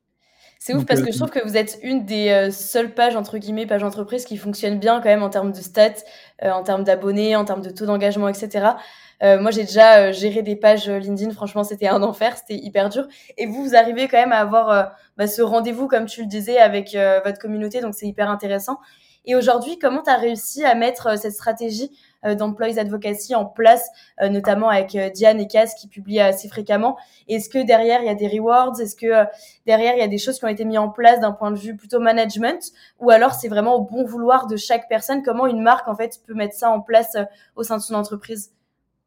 C'est 0.58 0.74
ouf 0.74 0.84
parce 0.84 1.02
que 1.02 1.12
je 1.12 1.16
trouve 1.16 1.30
que 1.30 1.46
vous 1.46 1.56
êtes 1.56 1.78
une 1.82 2.04
des 2.04 2.50
seules 2.50 2.92
pages, 2.92 3.14
entre 3.14 3.38
guillemets, 3.38 3.64
pages 3.64 3.84
entreprises 3.84 4.24
qui 4.24 4.36
fonctionne 4.36 4.78
bien 4.78 4.96
quand 4.96 5.08
même 5.08 5.22
en 5.22 5.30
termes 5.30 5.52
de 5.52 5.60
stats, 5.60 6.02
en 6.42 6.64
termes 6.64 6.82
d'abonnés, 6.82 7.36
en 7.36 7.44
termes 7.44 7.62
de 7.62 7.70
taux 7.70 7.86
d'engagement, 7.86 8.28
etc. 8.28 8.74
Euh, 9.22 9.40
moi, 9.40 9.50
j'ai 9.50 9.64
déjà 9.64 9.98
euh, 9.98 10.12
géré 10.12 10.42
des 10.42 10.54
pages 10.56 10.88
euh, 10.88 10.98
LinkedIn. 10.98 11.32
Franchement, 11.32 11.64
c'était 11.64 11.88
un 11.88 12.02
enfer, 12.08 12.36
c'était 12.36 12.60
hyper 12.62 12.88
dur. 12.88 13.06
Et 13.36 13.46
vous, 13.46 13.64
vous 13.64 13.74
arrivez 13.74 14.08
quand 14.08 14.18
même 14.18 14.32
à 14.32 14.38
avoir 14.38 14.92
bah, 15.16 15.26
ce 15.26 15.42
rendez-vous, 15.42 15.88
comme 15.88 16.06
tu 16.06 16.22
le 16.22 16.28
disais, 16.28 16.58
avec 16.58 16.96
votre 17.24 17.38
communauté. 17.38 17.80
Donc, 17.80 17.94
c'est 17.94 18.06
hyper 18.06 18.30
intéressant. 18.30 18.78
Et 19.24 19.34
aujourd'hui, 19.34 19.78
comment 19.78 20.02
tu 20.02 20.10
as 20.10 20.16
réussi 20.16 20.64
à 20.64 20.74
mettre 20.74 21.18
cette 21.18 21.34
stratégie 21.34 21.90
d'employees 22.24 22.78
advocacy 22.78 23.34
en 23.34 23.44
place, 23.44 23.88
notamment 24.20 24.68
avec 24.68 24.96
Diane 25.14 25.40
et 25.40 25.46
Cass 25.46 25.74
qui 25.74 25.88
publient 25.88 26.20
assez 26.20 26.48
fréquemment. 26.48 26.96
Est-ce 27.28 27.48
que 27.48 27.64
derrière 27.64 28.00
il 28.02 28.06
y 28.06 28.10
a 28.10 28.14
des 28.14 28.28
rewards? 28.28 28.80
Est-ce 28.80 28.96
que 28.96 29.24
derrière 29.66 29.94
il 29.94 29.98
y 29.98 30.02
a 30.02 30.08
des 30.08 30.18
choses 30.18 30.38
qui 30.38 30.44
ont 30.44 30.48
été 30.48 30.64
mises 30.64 30.78
en 30.78 30.88
place 30.88 31.20
d'un 31.20 31.32
point 31.32 31.50
de 31.50 31.58
vue 31.58 31.76
plutôt 31.76 32.00
management? 32.00 32.72
Ou 33.00 33.10
alors 33.10 33.34
c'est 33.34 33.48
vraiment 33.48 33.76
au 33.76 33.82
bon 33.82 34.04
vouloir 34.04 34.46
de 34.46 34.56
chaque 34.56 34.88
personne? 34.88 35.22
Comment 35.22 35.46
une 35.46 35.62
marque 35.62 35.88
en 35.88 35.94
fait 35.94 36.20
peut 36.26 36.34
mettre 36.34 36.54
ça 36.54 36.70
en 36.70 36.80
place 36.80 37.16
au 37.56 37.62
sein 37.62 37.76
de 37.76 37.82
son 37.82 37.94
entreprise? 37.94 38.52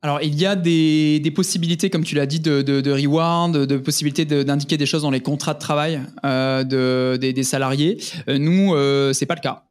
Alors, 0.04 0.20
il 0.24 0.40
y 0.40 0.48
a 0.48 0.56
des, 0.56 1.32
possibilités, 1.36 1.92
comme 1.92 2.04
tu 2.04 2.16
l'as 2.16 2.26
dit, 2.26 2.40
de, 2.40 2.64
de, 2.64 2.82
de, 2.82 3.78
possibilités 3.78 4.26
d'indiquer 4.26 4.78
des 4.78 4.88
choses 4.88 5.04
dans 5.04 5.12
les 5.12 5.20
contrats 5.20 5.54
de 5.54 5.60
travail 5.60 6.02
euh, 6.26 6.64
de, 6.64 7.18
des, 7.18 7.44
salariés. 7.44 8.00
Euh, 8.28 8.40
nous, 8.40 8.74
euh, 8.74 9.14
c'est 9.14 9.28
pas 9.28 9.36
le 9.36 9.42
cas. 9.42 9.64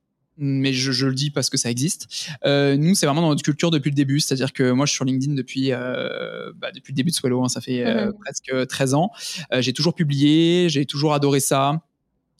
Mais 0.42 0.72
je, 0.72 0.90
je, 0.90 1.06
le 1.06 1.14
dis 1.14 1.30
parce 1.30 1.50
que 1.50 1.58
ça 1.58 1.70
existe. 1.70 2.08
Euh, 2.46 2.76
nous, 2.76 2.94
c'est 2.94 3.06
vraiment 3.06 3.20
dans 3.20 3.28
notre 3.28 3.42
culture 3.42 3.70
depuis 3.70 3.90
le 3.90 3.94
début. 3.94 4.20
C'est-à-dire 4.20 4.52
que 4.52 4.70
moi, 4.72 4.86
je 4.86 4.90
suis 4.90 4.96
sur 4.96 5.04
LinkedIn 5.04 5.34
depuis, 5.34 5.72
euh, 5.72 6.50
bah, 6.56 6.72
depuis 6.72 6.92
le 6.92 6.96
début 6.96 7.10
de 7.10 7.14
Swallow. 7.14 7.44
Hein, 7.44 7.48
ça 7.48 7.60
fait 7.60 7.84
euh, 7.84 8.06
mm-hmm. 8.06 8.18
presque 8.18 8.66
13 8.68 8.94
ans. 8.94 9.10
j'ai 9.58 9.72
toujours 9.72 9.94
publié, 9.94 10.68
j'ai 10.68 10.86
toujours 10.86 11.12
adoré 11.12 11.40
ça 11.40 11.82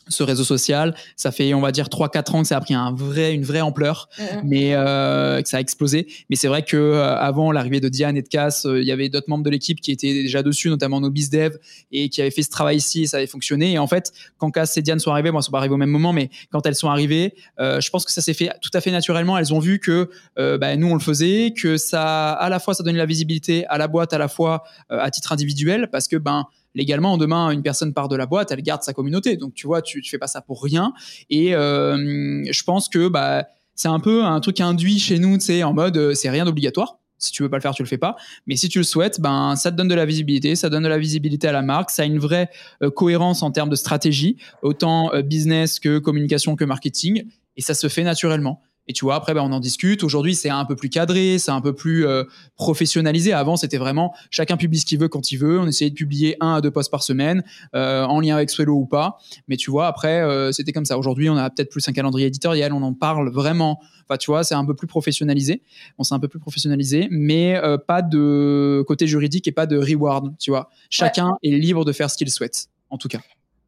ce 0.08 0.22
réseau 0.22 0.44
social. 0.44 0.94
Ça 1.16 1.32
fait, 1.32 1.54
on 1.54 1.60
va 1.60 1.72
dire, 1.72 1.88
3-4 1.88 2.36
ans 2.36 2.42
que 2.42 2.48
ça 2.48 2.56
a 2.56 2.60
pris 2.60 2.74
un 2.74 2.92
vrai, 2.92 3.34
une 3.34 3.44
vraie 3.44 3.60
ampleur, 3.60 4.08
mais 4.44 4.74
euh, 4.74 5.40
que 5.40 5.48
ça 5.48 5.58
a 5.58 5.60
explosé. 5.60 6.06
Mais 6.28 6.36
c'est 6.36 6.48
vrai 6.48 6.62
que 6.62 6.76
euh, 6.76 7.16
avant 7.16 7.52
l'arrivée 7.52 7.80
de 7.80 7.88
Diane 7.88 8.16
et 8.16 8.22
de 8.22 8.28
Cass, 8.28 8.66
euh, 8.66 8.80
il 8.80 8.86
y 8.86 8.92
avait 8.92 9.08
d'autres 9.08 9.28
membres 9.28 9.44
de 9.44 9.50
l'équipe 9.50 9.80
qui 9.80 9.92
étaient 9.92 10.12
déjà 10.12 10.42
dessus, 10.42 10.68
notamment 10.68 11.00
nos 11.00 11.10
dev 11.10 11.56
et 11.92 12.08
qui 12.08 12.20
avaient 12.20 12.30
fait 12.30 12.42
ce 12.42 12.50
travail 12.50 12.76
ici 12.76 13.02
et 13.02 13.06
ça 13.06 13.18
avait 13.18 13.26
fonctionné. 13.26 13.72
Et 13.72 13.78
en 13.78 13.86
fait, 13.86 14.12
quand 14.38 14.50
Cass 14.50 14.76
et 14.76 14.82
Diane 14.82 14.98
sont 14.98 15.10
arrivées, 15.10 15.30
moi, 15.30 15.42
sont 15.42 15.52
pas 15.52 15.58
arrivées 15.58 15.74
au 15.74 15.78
même 15.78 15.90
moment, 15.90 16.12
mais 16.12 16.30
quand 16.50 16.66
elles 16.66 16.74
sont 16.74 16.88
arrivées, 16.88 17.34
je 17.58 17.90
pense 17.90 18.04
que 18.04 18.12
ça 18.12 18.20
s'est 18.20 18.34
fait 18.34 18.50
tout 18.62 18.70
à 18.72 18.80
fait 18.80 18.90
naturellement. 18.90 19.36
Elles 19.38 19.52
ont 19.52 19.58
vu 19.58 19.78
que 19.78 20.08
bah, 20.36 20.76
nous, 20.76 20.88
on 20.88 20.94
le 20.94 21.00
faisait, 21.00 21.52
que 21.56 21.76
ça, 21.76 22.32
à 22.32 22.48
la 22.48 22.58
fois, 22.58 22.74
ça 22.74 22.82
donnait 22.82 22.98
la 22.98 23.06
visibilité 23.06 23.66
à 23.66 23.78
la 23.78 23.88
boîte, 23.88 24.12
à 24.12 24.18
la 24.18 24.28
fois 24.28 24.64
à 24.88 25.10
titre 25.10 25.32
individuel, 25.32 25.88
parce 25.90 26.08
que 26.08 26.16
ben 26.16 26.46
légalement, 26.74 27.16
demain, 27.16 27.50
une 27.50 27.62
personne 27.62 27.92
part 27.92 28.08
de 28.08 28.16
la 28.16 28.26
boîte, 28.26 28.50
elle 28.50 28.62
garde 28.62 28.82
sa 28.82 28.92
communauté. 28.92 29.36
Donc, 29.36 29.54
tu 29.54 29.66
vois, 29.66 29.82
tu, 29.82 30.00
tu 30.00 30.10
fais 30.10 30.18
pas 30.18 30.26
ça 30.26 30.40
pour 30.40 30.62
rien. 30.62 30.92
Et 31.28 31.54
euh, 31.54 32.44
je 32.50 32.62
pense 32.62 32.88
que 32.88 33.08
bah, 33.08 33.46
c'est 33.74 33.88
un 33.88 34.00
peu 34.00 34.24
un 34.24 34.40
truc 34.40 34.60
induit 34.60 34.98
chez 34.98 35.18
nous, 35.18 35.38
tu 35.38 35.46
sais, 35.46 35.62
en 35.62 35.72
mode, 35.72 35.96
euh, 35.96 36.14
c'est 36.14 36.30
rien 36.30 36.44
d'obligatoire. 36.44 36.98
Si 37.18 37.32
tu 37.32 37.42
veux 37.42 37.50
pas 37.50 37.58
le 37.58 37.62
faire, 37.62 37.74
tu 37.74 37.82
le 37.82 37.88
fais 37.88 37.98
pas. 37.98 38.16
Mais 38.46 38.56
si 38.56 38.70
tu 38.70 38.78
le 38.78 38.84
souhaites, 38.84 39.20
ben 39.20 39.54
ça 39.54 39.70
te 39.70 39.76
donne 39.76 39.88
de 39.88 39.94
la 39.94 40.06
visibilité, 40.06 40.56
ça 40.56 40.70
donne 40.70 40.84
de 40.84 40.88
la 40.88 40.96
visibilité 40.96 41.48
à 41.48 41.52
la 41.52 41.60
marque, 41.60 41.90
ça 41.90 42.02
a 42.02 42.04
une 42.06 42.18
vraie 42.18 42.48
euh, 42.82 42.90
cohérence 42.90 43.42
en 43.42 43.50
termes 43.50 43.68
de 43.68 43.76
stratégie, 43.76 44.38
autant 44.62 45.10
business 45.22 45.80
que 45.80 45.98
communication 45.98 46.56
que 46.56 46.64
marketing, 46.64 47.24
et 47.58 47.60
ça 47.60 47.74
se 47.74 47.88
fait 47.88 48.04
naturellement. 48.04 48.62
Et 48.90 48.92
tu 48.92 49.04
vois, 49.04 49.14
après, 49.14 49.34
ben, 49.34 49.42
on 49.42 49.52
en 49.52 49.60
discute. 49.60 50.02
Aujourd'hui, 50.02 50.34
c'est 50.34 50.48
un 50.48 50.64
peu 50.64 50.74
plus 50.74 50.88
cadré, 50.88 51.38
c'est 51.38 51.52
un 51.52 51.60
peu 51.60 51.72
plus 51.72 52.04
euh, 52.08 52.24
professionnalisé. 52.56 53.32
Avant, 53.32 53.54
c'était 53.54 53.76
vraiment 53.76 54.12
chacun 54.32 54.56
publie 54.56 54.80
ce 54.80 54.84
qu'il 54.84 54.98
veut 54.98 55.06
quand 55.06 55.30
il 55.30 55.36
veut. 55.36 55.60
On 55.60 55.68
essayait 55.68 55.90
de 55.90 55.94
publier 55.94 56.36
un 56.40 56.54
à 56.54 56.60
deux 56.60 56.72
posts 56.72 56.90
par 56.90 57.04
semaine, 57.04 57.44
euh, 57.76 58.02
en 58.02 58.18
lien 58.18 58.34
avec 58.34 58.50
Swello 58.50 58.74
ou 58.74 58.86
pas. 58.86 59.18
Mais 59.46 59.56
tu 59.56 59.70
vois, 59.70 59.86
après, 59.86 60.22
euh, 60.22 60.50
c'était 60.50 60.72
comme 60.72 60.86
ça. 60.86 60.98
Aujourd'hui, 60.98 61.30
on 61.30 61.36
a 61.36 61.48
peut-être 61.50 61.70
plus 61.70 61.86
un 61.86 61.92
calendrier 61.92 62.26
éditorial. 62.26 62.72
On 62.72 62.82
en 62.82 62.92
parle 62.92 63.30
vraiment. 63.30 63.78
Enfin, 64.08 64.16
tu 64.16 64.28
vois, 64.28 64.42
c'est 64.42 64.56
un 64.56 64.64
peu 64.64 64.74
plus 64.74 64.88
professionnalisé. 64.88 65.62
On 65.98 66.02
s'est 66.02 66.16
un 66.16 66.18
peu 66.18 66.26
plus 66.26 66.40
professionnalisé, 66.40 67.06
mais 67.12 67.62
pas 67.86 68.02
de 68.02 68.82
côté 68.88 69.06
juridique 69.06 69.46
et 69.46 69.52
pas 69.52 69.66
de 69.66 69.78
reward. 69.78 70.34
Tu 70.40 70.50
vois, 70.50 70.68
chacun 70.88 71.30
est 71.44 71.50
libre 71.50 71.84
de 71.84 71.92
faire 71.92 72.10
ce 72.10 72.16
qu'il 72.16 72.28
souhaite, 72.28 72.66
en 72.88 72.98
tout 72.98 73.06
cas. 73.06 73.20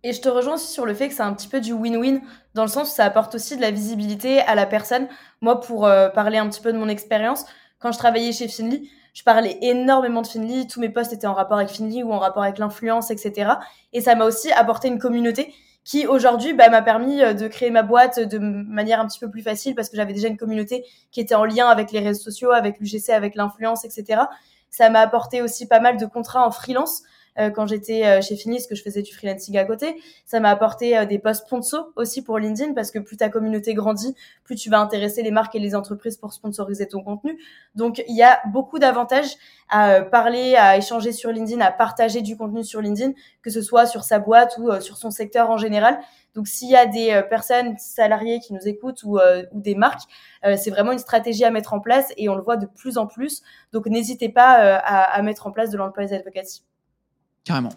Et 0.04 0.12
je 0.12 0.20
te 0.20 0.28
rejoins 0.28 0.54
aussi 0.54 0.72
sur 0.72 0.84
le 0.84 0.94
fait 0.94 1.08
que 1.08 1.14
c'est 1.14 1.22
un 1.22 1.32
petit 1.32 1.46
peu 1.46 1.60
du 1.60 1.72
win-win, 1.72 2.20
dans 2.54 2.62
le 2.62 2.68
sens 2.68 2.90
où 2.90 2.94
ça 2.94 3.04
apporte 3.04 3.36
aussi 3.36 3.56
de 3.56 3.60
la 3.60 3.70
visibilité 3.70 4.40
à 4.40 4.54
la 4.56 4.66
personne. 4.66 5.08
Moi, 5.40 5.60
pour 5.60 5.86
euh, 5.86 6.08
parler 6.08 6.38
un 6.38 6.48
petit 6.48 6.60
peu 6.60 6.72
de 6.72 6.78
mon 6.78 6.88
expérience, 6.88 7.44
quand 7.78 7.92
je 7.92 7.98
travaillais 7.98 8.32
chez 8.32 8.48
Finly, 8.48 8.90
je 9.14 9.22
parlais 9.22 9.58
énormément 9.60 10.22
de 10.22 10.26
Finly, 10.26 10.66
tous 10.66 10.80
mes 10.80 10.88
posts 10.88 11.12
étaient 11.12 11.26
en 11.26 11.34
rapport 11.34 11.58
avec 11.58 11.68
Finly 11.68 12.02
ou 12.02 12.12
en 12.12 12.18
rapport 12.18 12.42
avec 12.42 12.58
l'influence, 12.58 13.10
etc. 13.10 13.52
Et 13.92 14.00
ça 14.00 14.14
m'a 14.14 14.24
aussi 14.24 14.50
apporté 14.52 14.88
une 14.88 14.98
communauté 14.98 15.54
qui 15.84 16.06
aujourd'hui 16.06 16.52
bah, 16.52 16.68
m'a 16.68 16.82
permis 16.82 17.22
euh, 17.22 17.32
de 17.32 17.46
créer 17.46 17.70
ma 17.70 17.82
boîte 17.82 18.18
de 18.18 18.38
manière 18.38 19.00
un 19.00 19.06
petit 19.06 19.20
peu 19.20 19.30
plus 19.30 19.42
facile 19.42 19.74
parce 19.74 19.88
que 19.88 19.96
j'avais 19.96 20.12
déjà 20.14 20.28
une 20.28 20.36
communauté 20.36 20.84
qui 21.12 21.20
était 21.20 21.34
en 21.34 21.44
lien 21.44 21.68
avec 21.68 21.92
les 21.92 22.00
réseaux 22.00 22.22
sociaux, 22.22 22.50
avec 22.50 22.80
l'UGC, 22.80 23.10
avec 23.10 23.36
l'influence, 23.36 23.84
etc. 23.84 24.22
Ça 24.70 24.90
m'a 24.90 25.00
apporté 25.00 25.42
aussi 25.42 25.68
pas 25.68 25.80
mal 25.80 25.96
de 25.96 26.06
contrats 26.06 26.46
en 26.46 26.50
freelance 26.50 27.02
quand 27.54 27.66
j'étais 27.66 28.04
euh, 28.04 28.20
chez 28.20 28.36
Finis, 28.36 28.66
que 28.68 28.74
je 28.74 28.82
faisais 28.82 29.02
du 29.02 29.14
freelancing 29.14 29.56
à 29.56 29.64
côté. 29.64 30.00
Ça 30.26 30.40
m'a 30.40 30.50
apporté 30.50 30.96
euh, 30.96 31.06
des 31.06 31.18
posts 31.18 31.46
sponsors 31.46 31.88
aussi 31.96 32.22
pour 32.22 32.38
LinkedIn 32.38 32.74
parce 32.74 32.90
que 32.90 32.98
plus 32.98 33.16
ta 33.16 33.28
communauté 33.28 33.74
grandit, 33.74 34.14
plus 34.44 34.56
tu 34.56 34.68
vas 34.68 34.80
intéresser 34.80 35.22
les 35.22 35.30
marques 35.30 35.54
et 35.54 35.58
les 35.58 35.74
entreprises 35.74 36.16
pour 36.16 36.32
sponsoriser 36.32 36.86
ton 36.86 37.02
contenu. 37.02 37.38
Donc 37.74 38.02
il 38.06 38.16
y 38.16 38.22
a 38.22 38.40
beaucoup 38.52 38.78
d'avantages 38.78 39.34
à 39.70 40.02
parler, 40.02 40.56
à 40.56 40.76
échanger 40.76 41.12
sur 41.12 41.30
LinkedIn, 41.30 41.60
à 41.62 41.72
partager 41.72 42.20
du 42.20 42.36
contenu 42.36 42.64
sur 42.64 42.82
LinkedIn, 42.82 43.12
que 43.40 43.50
ce 43.50 43.62
soit 43.62 43.86
sur 43.86 44.04
sa 44.04 44.18
boîte 44.18 44.58
ou 44.58 44.70
sur 44.80 44.98
son 44.98 45.10
secteur 45.10 45.48
en 45.48 45.56
général. 45.56 45.98
Donc 46.34 46.46
s'il 46.46 46.68
y 46.68 46.76
a 46.76 46.84
des 46.84 47.22
personnes 47.30 47.76
salariées 47.78 48.40
qui 48.40 48.52
nous 48.52 48.66
écoutent 48.68 49.02
ou, 49.04 49.18
ou 49.18 49.60
des 49.60 49.74
marques, 49.74 50.02
c'est 50.56 50.70
vraiment 50.70 50.92
une 50.92 50.98
stratégie 50.98 51.44
à 51.44 51.50
mettre 51.50 51.72
en 51.72 51.80
place 51.80 52.12
et 52.18 52.28
on 52.28 52.34
le 52.34 52.42
voit 52.42 52.58
de 52.58 52.66
plus 52.66 52.98
en 52.98 53.06
plus. 53.06 53.42
Donc 53.72 53.86
n'hésitez 53.86 54.28
pas 54.28 54.76
à, 54.76 55.02
à, 55.02 55.22
mettre 55.22 55.46
en 55.46 55.52
place 55.52 55.70
de 55.70 55.78
l'employee 55.78 56.14
advocacy. 56.14 56.64
Carrément. 57.44 57.72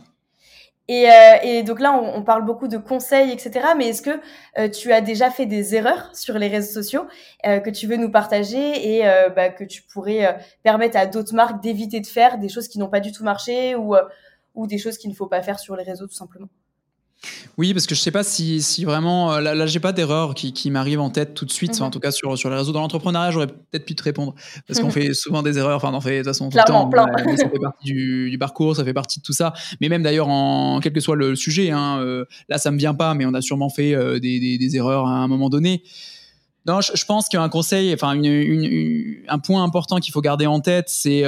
Et, 0.87 1.09
euh, 1.09 1.37
et, 1.41 1.63
donc 1.63 1.79
là, 1.79 1.93
on, 1.93 2.19
on, 2.19 2.23
parle 2.23 2.45
beaucoup 2.45 2.67
de 2.67 2.77
conseils, 2.77 3.31
etc. 3.31 3.69
Mais 3.75 3.87
est-ce 3.87 4.03
que 4.03 4.21
euh, 4.59 4.69
tu 4.69 4.91
as 4.91 5.01
déjà 5.01 5.31
fait 5.31 5.47
des 5.47 5.73
erreurs 5.73 6.15
sur 6.15 6.37
les 6.37 6.47
réseaux 6.47 6.73
sociaux 6.73 7.07
euh, 7.47 7.59
que 7.59 7.71
tu 7.71 7.87
veux 7.87 7.97
nous 7.97 8.11
partager 8.11 8.97
et 8.97 9.07
euh, 9.07 9.29
bah, 9.29 9.49
que 9.49 9.63
tu 9.63 9.81
pourrais 9.81 10.27
euh, 10.27 10.33
permettre 10.61 10.97
à 10.97 11.07
d'autres 11.07 11.33
marques 11.33 11.63
d'éviter 11.63 12.01
de 12.01 12.07
faire 12.07 12.37
des 12.37 12.49
choses 12.49 12.67
qui 12.67 12.77
n'ont 12.77 12.89
pas 12.89 12.99
du 12.99 13.11
tout 13.11 13.23
marché 13.23 13.75
ou, 13.75 13.95
ou 14.53 14.67
des 14.67 14.77
choses 14.77 14.99
qu'il 14.99 15.09
ne 15.09 15.15
faut 15.15 15.27
pas 15.27 15.41
faire 15.41 15.59
sur 15.59 15.75
les 15.75 15.83
réseaux 15.83 16.05
tout 16.05 16.13
simplement? 16.13 16.49
Oui, 17.57 17.73
parce 17.73 17.87
que 17.87 17.95
je 17.95 18.01
sais 18.01 18.11
pas 18.11 18.23
si, 18.23 18.61
si 18.61 18.83
vraiment. 18.83 19.33
Euh, 19.33 19.39
là, 19.39 19.55
là 19.55 19.65
j'ai 19.65 19.79
pas 19.79 19.93
d'erreur 19.93 20.35
qui, 20.35 20.51
qui 20.53 20.69
m'arrive 20.71 20.99
en 20.99 21.09
tête 21.09 21.33
tout 21.33 21.45
de 21.45 21.51
suite. 21.51 21.79
En 21.81 21.85
mhm. 21.85 21.91
tout 21.91 21.99
cas, 21.99 22.11
sur, 22.11 22.37
sur 22.37 22.49
les 22.49 22.55
réseaux. 22.57 22.71
Dans 22.71 22.81
l'entrepreneuriat, 22.81 23.31
j'aurais 23.31 23.47
peut-être 23.47 23.85
pu 23.85 23.95
te 23.95 24.03
répondre. 24.03 24.35
Parce 24.67 24.79
qu'on 24.79 24.89
fait 24.89 25.13
souvent 25.13 25.41
des 25.41 25.57
erreurs. 25.57 25.77
Enfin, 25.77 25.91
on 25.91 25.95
en 25.95 26.01
fait 26.01 26.17
de 26.17 26.23
toute 26.23 26.27
façon 26.27 26.49
tout 26.49 26.57
le 26.57 26.63
temps. 26.63 26.87
Plein. 26.89 27.05
ça 27.37 27.49
fait 27.49 27.59
partie 27.59 27.85
du, 27.85 28.29
du, 28.29 28.37
parcours, 28.37 28.75
ça 28.75 28.83
fait 28.83 28.93
partie 28.93 29.19
de 29.19 29.23
tout 29.23 29.33
ça. 29.33 29.53
Mais 29.79 29.89
même 29.89 30.03
d'ailleurs, 30.03 30.27
en 30.27 30.79
quel 30.81 30.93
que 30.93 30.99
soit 30.99 31.15
le 31.15 31.35
sujet, 31.35 31.71
hein, 31.71 31.99
euh, 31.99 32.25
là, 32.49 32.57
ça 32.57 32.71
me 32.71 32.77
vient 32.77 32.93
pas, 32.93 33.13
mais 33.13 33.25
on 33.25 33.33
a 33.33 33.41
sûrement 33.41 33.69
fait 33.69 33.93
euh, 33.93 34.19
des, 34.19 34.39
des, 34.39 34.57
des, 34.57 34.75
erreurs 34.75 35.07
à 35.07 35.11
un 35.11 35.27
moment 35.27 35.49
donné. 35.49 35.83
Non, 36.65 36.81
je, 36.81 36.91
je 36.95 37.05
pense 37.05 37.29
qu'un 37.29 37.47
conseil, 37.47 37.93
enfin, 37.93 38.13
une, 38.13 38.25
une, 38.25 39.17
un 39.27 39.39
point 39.39 39.63
important 39.63 39.97
qu'il 39.97 40.11
faut 40.11 40.21
garder 40.21 40.47
en 40.47 40.59
tête, 40.59 40.89
c'est 40.89 41.23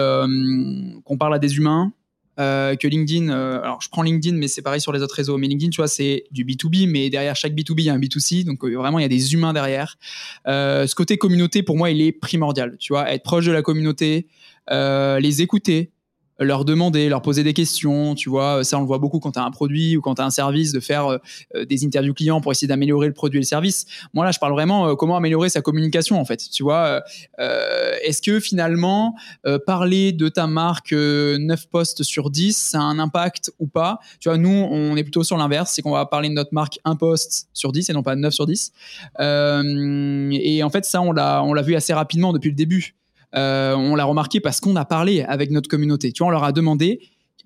qu'on 1.06 1.18
parle 1.18 1.36
à 1.36 1.40
des 1.40 1.58
humains 1.58 1.94
euh, 2.40 2.76
que 2.76 2.88
LinkedIn. 2.88 3.30
Euh, 3.30 3.62
alors, 3.62 3.82
je 3.82 3.90
prends 3.90 4.04
LinkedIn, 4.04 4.38
mais 4.38 4.48
c'est 4.48 4.62
pareil 4.62 4.82
sur 4.82 4.92
les 4.92 5.02
autres 5.02 5.16
réseaux. 5.16 5.38
Mais 5.38 5.48
LinkedIn, 5.48 5.72
tu 5.72 5.78
vois, 5.78 5.88
c'est 5.88 6.26
du 6.32 6.46
B2B, 6.46 6.90
mais 6.90 7.10
derrière 7.10 7.36
chaque 7.36 7.54
B2B, 7.54 7.80
il 7.80 7.84
y 7.86 7.90
a 7.90 7.94
un 7.94 8.00
B2C. 8.00 8.46
Donc, 8.46 8.64
euh, 8.64 8.76
vraiment, 8.76 9.00
il 9.00 9.02
y 9.02 9.06
a 9.06 9.10
des 9.10 9.34
humains 9.34 9.54
derrière. 9.54 9.98
ce 10.46 10.94
côté 10.96 11.18
communauté, 11.18 11.64
pour 11.64 11.78
moi, 11.78 11.90
il 11.90 12.02
est 12.02 12.12
primordial. 12.12 12.78
Tu 12.80 12.94
vois, 12.94 13.12
être 13.12 13.24
proche 13.24 13.46
de 13.46 13.52
la 13.52 13.62
communauté, 13.62 14.28
les 14.70 15.42
écouter, 15.42 15.92
leur 16.40 16.66
demander, 16.66 17.10
leur 17.10 17.22
poser 17.22 17.44
des 17.44 17.54
questions, 17.54 18.16
tu 18.16 18.30
vois, 18.30 18.64
ça 18.64 18.78
on 18.78 18.82
le 18.82 18.88
voit 18.88 19.00
beaucoup 19.00 19.20
quand 19.20 19.32
tu 19.32 19.40
as 19.40 19.44
un 19.44 19.52
produit 19.52 19.98
ou 19.98 20.02
quand 20.02 20.16
tu 20.16 20.22
as 20.22 20.26
un 20.26 20.30
service, 20.30 20.72
de 20.72 20.80
faire 20.80 21.08
euh, 21.08 21.66
des 21.66 21.86
interviews 21.86 22.14
clients 22.14 22.42
pour 22.42 22.52
essayer 22.52 22.68
d'améliorer 22.68 23.08
le 23.08 23.14
produit 23.14 23.38
et 23.38 23.42
le 23.42 23.46
service. 23.46 23.86
Moi 24.14 24.26
là, 24.26 24.32
je 24.32 24.40
parle 24.40 24.54
vraiment 24.54 24.88
euh, 24.88 24.96
comment 24.96 25.18
améliorer 25.18 25.50
sa 25.50 25.62
communication 25.62 26.20
en 26.20 26.26
fait, 26.26 26.38
tu 26.52 26.64
vois. 26.64 27.02
Euh, 27.40 27.96
Est-ce 28.04 28.22
que 28.22 28.40
finalement, 28.40 29.16
euh, 29.46 29.60
parler 29.60 30.12
de 30.12 30.30
ta 30.30 30.48
marque 30.48 30.94
9 30.94 31.68
postes 31.70 32.04
sur 32.04 32.30
10, 32.30 32.56
ça 32.56 32.80
a 32.80 32.82
un 32.82 33.00
impact 33.00 33.52
ou 33.60 33.68
pas? 33.68 34.00
Tu 34.20 34.30
vois, 34.30 34.38
nous, 34.38 34.50
on 34.50 34.96
est 34.96 35.04
plutôt 35.04 35.24
sur 35.24 35.38
l'inverse, 35.38 35.72
c'est 35.74 35.82
qu'on 35.82 35.92
va 35.92 36.06
parler 36.06 36.30
de 36.30 36.34
notre 36.34 36.54
marque 36.54 36.80
un 36.86 36.96
poste 36.96 37.50
sur 37.54 37.72
10 37.72 37.90
et 37.90 37.94
non 37.94 38.04
pas 38.04 38.16
9 38.16 38.34
sur 38.34 38.46
10. 38.46 38.72
et 39.20 40.64
en 40.64 40.70
fait, 40.70 40.86
ça, 40.86 41.02
on 41.02 41.12
l'a 41.12 41.62
vu 41.62 41.76
assez 41.76 41.94
rapidement 41.94 42.34
depuis 42.34 42.50
le 42.50 42.56
début. 42.56 42.96
Euh, 43.36 43.76
on 43.76 43.96
l'a 43.96 44.06
remarqué 44.06 44.40
parce 44.40 44.60
qu'on 44.60 44.76
a 44.76 44.86
parlé 44.86 45.24
avec 45.24 45.52
notre 45.52 45.70
communauté. 45.70 46.12
Tu 46.12 46.20
vois, 46.20 46.28
on 46.28 46.32
leur 46.32 46.44
a 46.44 46.52
demandé 46.52 47.02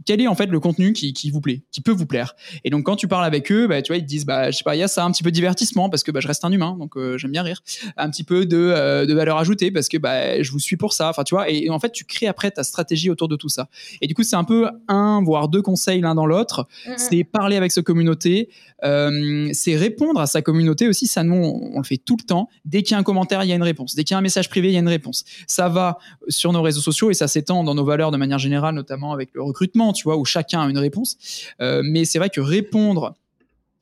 quel 0.05 0.21
est 0.21 0.27
en 0.27 0.35
fait 0.35 0.47
le 0.47 0.59
contenu 0.59 0.93
qui, 0.93 1.29
vous 1.31 1.41
plaît, 1.41 1.63
qui 1.71 1.81
peut 1.81 1.91
vous 1.91 2.05
plaire? 2.05 2.35
Et 2.63 2.69
donc 2.69 2.85
quand 2.85 2.95
tu 2.95 3.07
parles 3.07 3.25
avec 3.25 3.51
eux, 3.51 3.67
bah, 3.67 3.81
tu 3.81 3.91
vois, 3.91 3.97
ils 3.97 4.03
te 4.03 4.07
disent, 4.07 4.25
bah, 4.25 4.51
je 4.51 4.57
sais 4.57 4.63
pas, 4.63 4.75
il 4.75 4.79
y 4.79 4.83
a 4.83 4.87
ça 4.87 5.03
un 5.03 5.11
petit 5.11 5.23
peu 5.23 5.31
de 5.31 5.35
divertissement 5.35 5.89
parce 5.89 6.03
que 6.03 6.11
bah, 6.11 6.19
je 6.19 6.27
reste 6.27 6.43
un 6.45 6.51
humain, 6.51 6.75
donc 6.77 6.97
euh, 6.97 7.17
j'aime 7.17 7.31
bien 7.31 7.43
rire. 7.43 7.61
Un 7.97 8.09
petit 8.09 8.23
peu 8.23 8.45
de, 8.45 8.57
euh, 8.57 9.05
de, 9.05 9.13
valeur 9.13 9.37
ajoutée 9.37 9.71
parce 9.71 9.87
que 9.89 9.97
bah, 9.97 10.41
je 10.41 10.51
vous 10.51 10.59
suis 10.59 10.77
pour 10.77 10.93
ça. 10.93 11.09
Enfin, 11.09 11.23
tu 11.23 11.35
vois, 11.35 11.49
et, 11.49 11.69
en 11.69 11.79
fait, 11.79 11.91
tu 11.91 12.05
crées 12.05 12.27
après 12.27 12.51
ta 12.51 12.63
stratégie 12.63 13.09
autour 13.09 13.27
de 13.27 13.35
tout 13.35 13.49
ça. 13.49 13.69
Et 14.01 14.07
du 14.07 14.13
coup, 14.13 14.23
c'est 14.23 14.35
un 14.35 14.43
peu 14.43 14.69
un, 14.87 15.21
voire 15.23 15.47
deux 15.47 15.61
conseils 15.61 16.01
l'un 16.01 16.15
dans 16.15 16.25
l'autre. 16.25 16.67
C'est 16.97 17.23
parler 17.23 17.55
avec 17.55 17.71
sa 17.71 17.81
communauté, 17.81 18.49
euh, 18.83 19.49
c'est 19.53 19.75
répondre 19.75 20.19
à 20.19 20.27
sa 20.27 20.41
communauté 20.41 20.87
aussi. 20.87 21.07
Ça, 21.07 21.23
nous, 21.23 21.35
on, 21.35 21.77
le 21.77 21.83
fait 21.83 21.97
tout 21.97 22.17
le 22.19 22.25
temps. 22.25 22.49
Dès 22.65 22.83
qu'il 22.83 22.93
y 22.93 22.95
a 22.95 22.99
un 22.99 23.03
commentaire, 23.03 23.43
il 23.43 23.49
y 23.49 23.51
a 23.51 23.55
une 23.55 23.63
réponse. 23.63 23.95
Dès 23.95 24.03
qu'il 24.03 24.13
y 24.13 24.15
a 24.15 24.17
un 24.17 24.21
message 24.21 24.49
privé, 24.49 24.69
il 24.69 24.73
y 24.73 24.77
a 24.77 24.79
une 24.79 24.87
réponse. 24.87 25.23
Ça 25.47 25.69
va 25.69 25.97
sur 26.27 26.51
nos 26.51 26.61
réseaux 26.61 26.81
sociaux 26.81 27.11
et 27.11 27.13
ça 27.13 27.27
s'étend 27.27 27.63
dans 27.63 27.75
nos 27.75 27.85
valeurs 27.85 28.11
de 28.11 28.17
manière 28.17 28.39
générale, 28.39 28.75
notamment 28.75 29.13
avec 29.13 29.29
le 29.33 29.41
recrutement, 29.41 29.90
tu 29.93 30.03
vois, 30.03 30.17
où 30.17 30.25
chacun 30.25 30.61
a 30.61 30.69
une 30.69 30.77
réponse. 30.77 31.17
Euh, 31.61 31.81
mais 31.83 32.05
c'est 32.05 32.19
vrai 32.19 32.29
que 32.29 32.41
répondre 32.41 33.15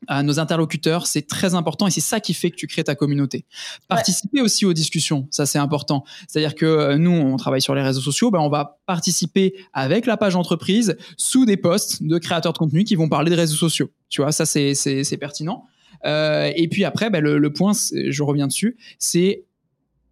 à 0.08 0.24
nos 0.24 0.40
interlocuteurs, 0.40 1.08
c'est 1.08 1.28
très 1.28 1.56
important 1.56 1.86
et 1.86 1.92
c'est 1.92 2.00
ça 2.00 2.20
qui 2.20 2.34
fait 2.34 2.52
que 2.52 2.56
tu 2.56 2.68
crées 2.68 2.86
ta 2.86 2.96
communauté. 2.96 3.46
Participer 3.90 4.42
aussi 4.42 4.66
aux 4.66 4.72
discussions, 4.74 5.28
ça 5.30 5.46
c'est 5.46 5.60
important. 5.60 6.06
C'est-à-dire 6.28 6.56
que 6.56 6.66
euh, 6.66 6.98
nous, 6.98 7.12
on 7.12 7.36
travaille 7.36 7.62
sur 7.62 7.76
les 7.76 7.82
réseaux 7.82 8.02
sociaux, 8.02 8.32
ben 8.32 8.40
on 8.40 8.50
va 8.50 8.80
participer 8.86 9.54
avec 9.74 10.06
la 10.06 10.16
page 10.16 10.36
entreprise 10.36 10.96
sous 11.18 11.46
des 11.46 11.58
posts 11.58 12.02
de 12.02 12.18
créateurs 12.18 12.54
de 12.54 12.58
contenu 12.58 12.86
qui 12.86 12.96
vont 12.96 13.10
parler 13.10 13.30
de 13.30 13.36
réseaux 13.36 13.58
sociaux. 13.58 13.92
Tu 14.08 14.22
vois, 14.22 14.32
ça 14.32 14.46
c'est 14.46 15.18
pertinent. 15.20 15.66
Euh, 16.06 16.50
et 16.56 16.70
puis 16.70 16.86
après, 16.86 17.10
ben, 17.10 17.22
le, 17.22 17.38
le 17.38 17.54
point, 17.54 17.74
je 17.74 18.24
reviens 18.24 18.48
dessus, 18.48 18.78
c'est 19.00 19.44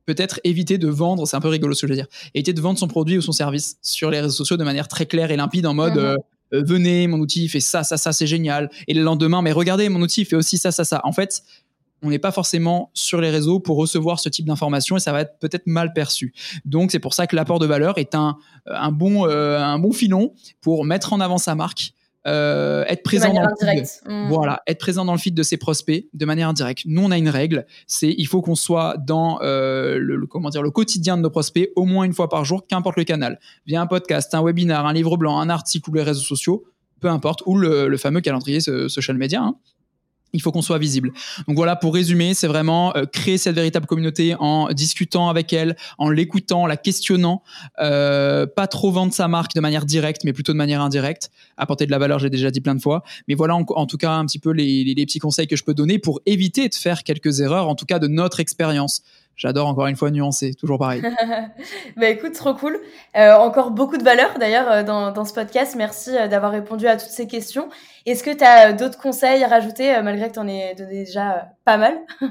peut-être 0.07 0.39
éviter 0.43 0.79
de 0.79 0.87
vendre, 0.87 1.27
c'est 1.27 1.35
un 1.35 1.41
peu 1.41 1.49
rigolo 1.49 1.75
ce 1.75 1.81
que 1.81 1.87
je 1.87 1.91
veux 1.91 1.97
dire, 1.97 2.07
éviter 2.33 2.53
de 2.53 2.61
vendre 2.61 2.79
son 2.79 2.87
produit 2.87 3.17
ou 3.17 3.21
son 3.21 3.33
service 3.33 3.77
sur 3.83 4.09
les 4.09 4.21
réseaux 4.21 4.33
sociaux 4.33 4.57
de 4.57 4.63
manière 4.63 4.87
très 4.87 5.05
claire 5.05 5.29
et 5.29 5.35
limpide 5.35 5.67
en 5.67 5.75
mode 5.75 5.95
mhm. 5.95 5.99
euh, 5.99 6.15
euh, 6.53 6.63
venez, 6.65 7.07
mon 7.07 7.19
outil 7.19 7.49
fait 7.49 7.59
ça, 7.59 7.83
ça, 7.83 7.97
ça, 7.97 8.13
c'est 8.13 8.25
génial. 8.25 8.71
Et 8.87 8.93
le 8.93 9.03
lendemain, 9.03 9.41
mais 9.41 9.51
regardez, 9.51 9.89
mon 9.89 10.01
outil 10.01 10.23
fait 10.23 10.37
aussi 10.37 10.57
ça, 10.57 10.71
ça, 10.71 10.85
ça. 10.85 11.01
En 11.03 11.11
fait, 11.11 11.43
on 12.01 12.09
n'est 12.09 12.19
pas 12.19 12.31
forcément 12.31 12.89
sur 12.93 13.19
les 13.19 13.29
réseaux 13.29 13.59
pour 13.59 13.75
recevoir 13.75 14.19
ce 14.21 14.29
type 14.29 14.45
d'informations 14.45 14.95
et 14.95 14.99
ça 15.01 15.11
va 15.11 15.21
être 15.21 15.39
peut-être 15.39 15.67
mal 15.67 15.91
perçu. 15.91 16.33
Donc 16.63 16.91
c'est 16.91 16.99
pour 16.99 17.13
ça 17.13 17.27
que 17.27 17.35
l'apport 17.35 17.59
de 17.59 17.65
valeur 17.65 17.97
est 17.97 18.15
un, 18.15 18.37
un, 18.65 18.91
bon, 18.91 19.27
euh, 19.27 19.59
un 19.59 19.79
bon 19.79 19.91
filon 19.91 20.33
pour 20.61 20.85
mettre 20.85 21.11
en 21.11 21.19
avant 21.19 21.37
sa 21.37 21.55
marque 21.55 21.93
euh, 22.28 22.84
être 22.88 23.03
présent 23.03 23.34
dans 23.34 23.41
le 23.41 23.55
feed, 23.59 23.86
mmh. 24.05 24.28
voilà, 24.28 24.61
être 24.67 24.80
présent 24.80 25.05
dans 25.05 25.13
le 25.13 25.17
feed 25.17 25.34
de 25.34 25.43
ses 25.43 25.57
prospects 25.57 26.07
de 26.13 26.25
manière 26.25 26.49
indirecte. 26.49 26.84
Nous, 26.86 27.01
on 27.01 27.11
a 27.11 27.17
une 27.17 27.30
règle, 27.30 27.65
c'est 27.88 28.13
il 28.17 28.25
faut 28.25 28.41
qu'on 28.41 28.55
soit 28.55 28.97
dans 28.97 29.39
euh, 29.41 29.97
le, 29.99 30.25
comment 30.28 30.49
dire 30.49 30.61
le 30.61 30.71
quotidien 30.71 31.17
de 31.17 31.21
nos 31.21 31.30
prospects 31.30 31.71
au 31.75 31.86
moins 31.86 32.03
une 32.03 32.13
fois 32.13 32.30
par 32.30 32.45
jour, 32.45 32.67
qu'importe 32.67 32.97
le 32.97 33.03
canal, 33.03 33.39
via 33.65 33.82
un 33.82 33.88
podcast, 33.88 34.34
un 34.36 34.43
webinar, 34.43 34.86
un 34.86 34.93
livre 34.93 35.17
blanc, 35.17 35.39
un 35.39 35.49
article 35.49 35.89
ou 35.89 35.93
les 35.93 36.03
réseaux 36.03 36.21
sociaux, 36.21 36.65
peu 36.99 37.07
importe, 37.07 37.43
ou 37.45 37.57
le, 37.57 37.95
fameux 37.97 38.21
calendrier 38.21 38.59
social 38.59 39.17
media. 39.17 39.41
Hein 39.41 39.55
il 40.34 40.41
faut 40.41 40.51
qu'on 40.51 40.61
soit 40.61 40.78
visible. 40.78 41.11
Donc 41.47 41.55
voilà, 41.55 41.75
pour 41.75 41.93
résumer, 41.93 42.34
c'est 42.34 42.47
vraiment 42.47 42.95
euh, 42.95 43.05
créer 43.05 43.38
cette 43.38 43.55
véritable 43.55 43.86
communauté 43.86 44.36
en 44.39 44.71
discutant 44.71 45.30
avec 45.30 45.53
elle, 45.53 45.75
en 45.97 46.09
l'écoutant, 46.09 46.65
la 46.65 46.78
questionnant, 46.78 47.43
euh, 47.80 48.45
pas 48.45 48.67
trop 48.67 48.91
vendre 48.91 49.13
sa 49.13 49.28
marque 49.28 49.53
de 49.53 49.61
manière 49.61 49.86
directe, 49.86 50.23
mais 50.23 50.34
plutôt 50.34 50.51
de 50.51 50.57
manière 50.57 50.82
indirecte, 50.82 51.32
apporter 51.57 51.86
de 51.86 51.91
la 51.91 51.97
valeur, 51.97 52.19
j'ai 52.19 52.30
déjà 52.30 52.51
dit 52.51 52.61
plein 52.61 52.75
de 52.75 52.82
fois. 52.82 53.03
Mais 53.28 53.36
voilà 53.36 53.55
en, 53.55 53.86
tout 53.86 53.97
cas 53.97 54.11
un 54.11 54.25
petit 54.25 54.39
peu 54.39 54.51
les, 54.51 54.84
les, 54.84 55.05
petits 55.05 55.19
conseils 55.19 55.47
que 55.47 55.55
je 55.55 55.63
peux 55.63 55.73
donner 55.73 55.99
pour 55.99 56.21
éviter 56.25 56.69
de 56.69 56.75
faire 56.75 57.03
quelques 57.03 57.39
erreurs, 57.39 57.67
en 57.67 57.75
tout 57.75 57.86
cas 57.86 57.99
de 57.99 58.07
notre 58.07 58.39
expérience 58.39 59.01
j'adore 59.38 59.67
encore 59.67 59.88
une 59.88 59.95
fois 59.95 60.11
nuancer, 60.11 60.53
toujours 60.53 60.79
pareil. 60.79 61.01
bah 61.95 62.09
écoute, 62.09 62.33
trop 62.33 62.53
cool. 62.53 62.79
Euh, 63.15 63.33
encore 63.35 63.71
beaucoup 63.71 63.97
de 63.97 64.03
valeur 64.03 64.38
d'ailleurs 64.39 64.69
euh, 64.69 64.83
dans, 64.83 65.11
dans, 65.11 65.23
ce 65.23 65.33
podcast. 65.33 65.75
Merci 65.77 66.09
euh, 66.17 66.27
d'avoir 66.27 66.51
répondu 66.51 66.88
à 66.88 66.97
toutes 66.97 67.11
ces 67.11 67.27
questions. 67.27 67.69
Est-ce 68.05 68.23
que 68.23 68.35
tu 68.35 68.43
as 68.43 68.73
d'autres 68.73 68.99
conseils 68.99 69.43
à 69.43 69.47
rajouter 69.47 70.01
malgré 70.01 70.27
que 70.27 70.33
tu 70.33 70.39
en 70.39 70.47
aies 70.47 70.75
donné 70.75 71.05
déjà 71.05 71.51
pas 71.63 71.77
mal? 71.77 71.97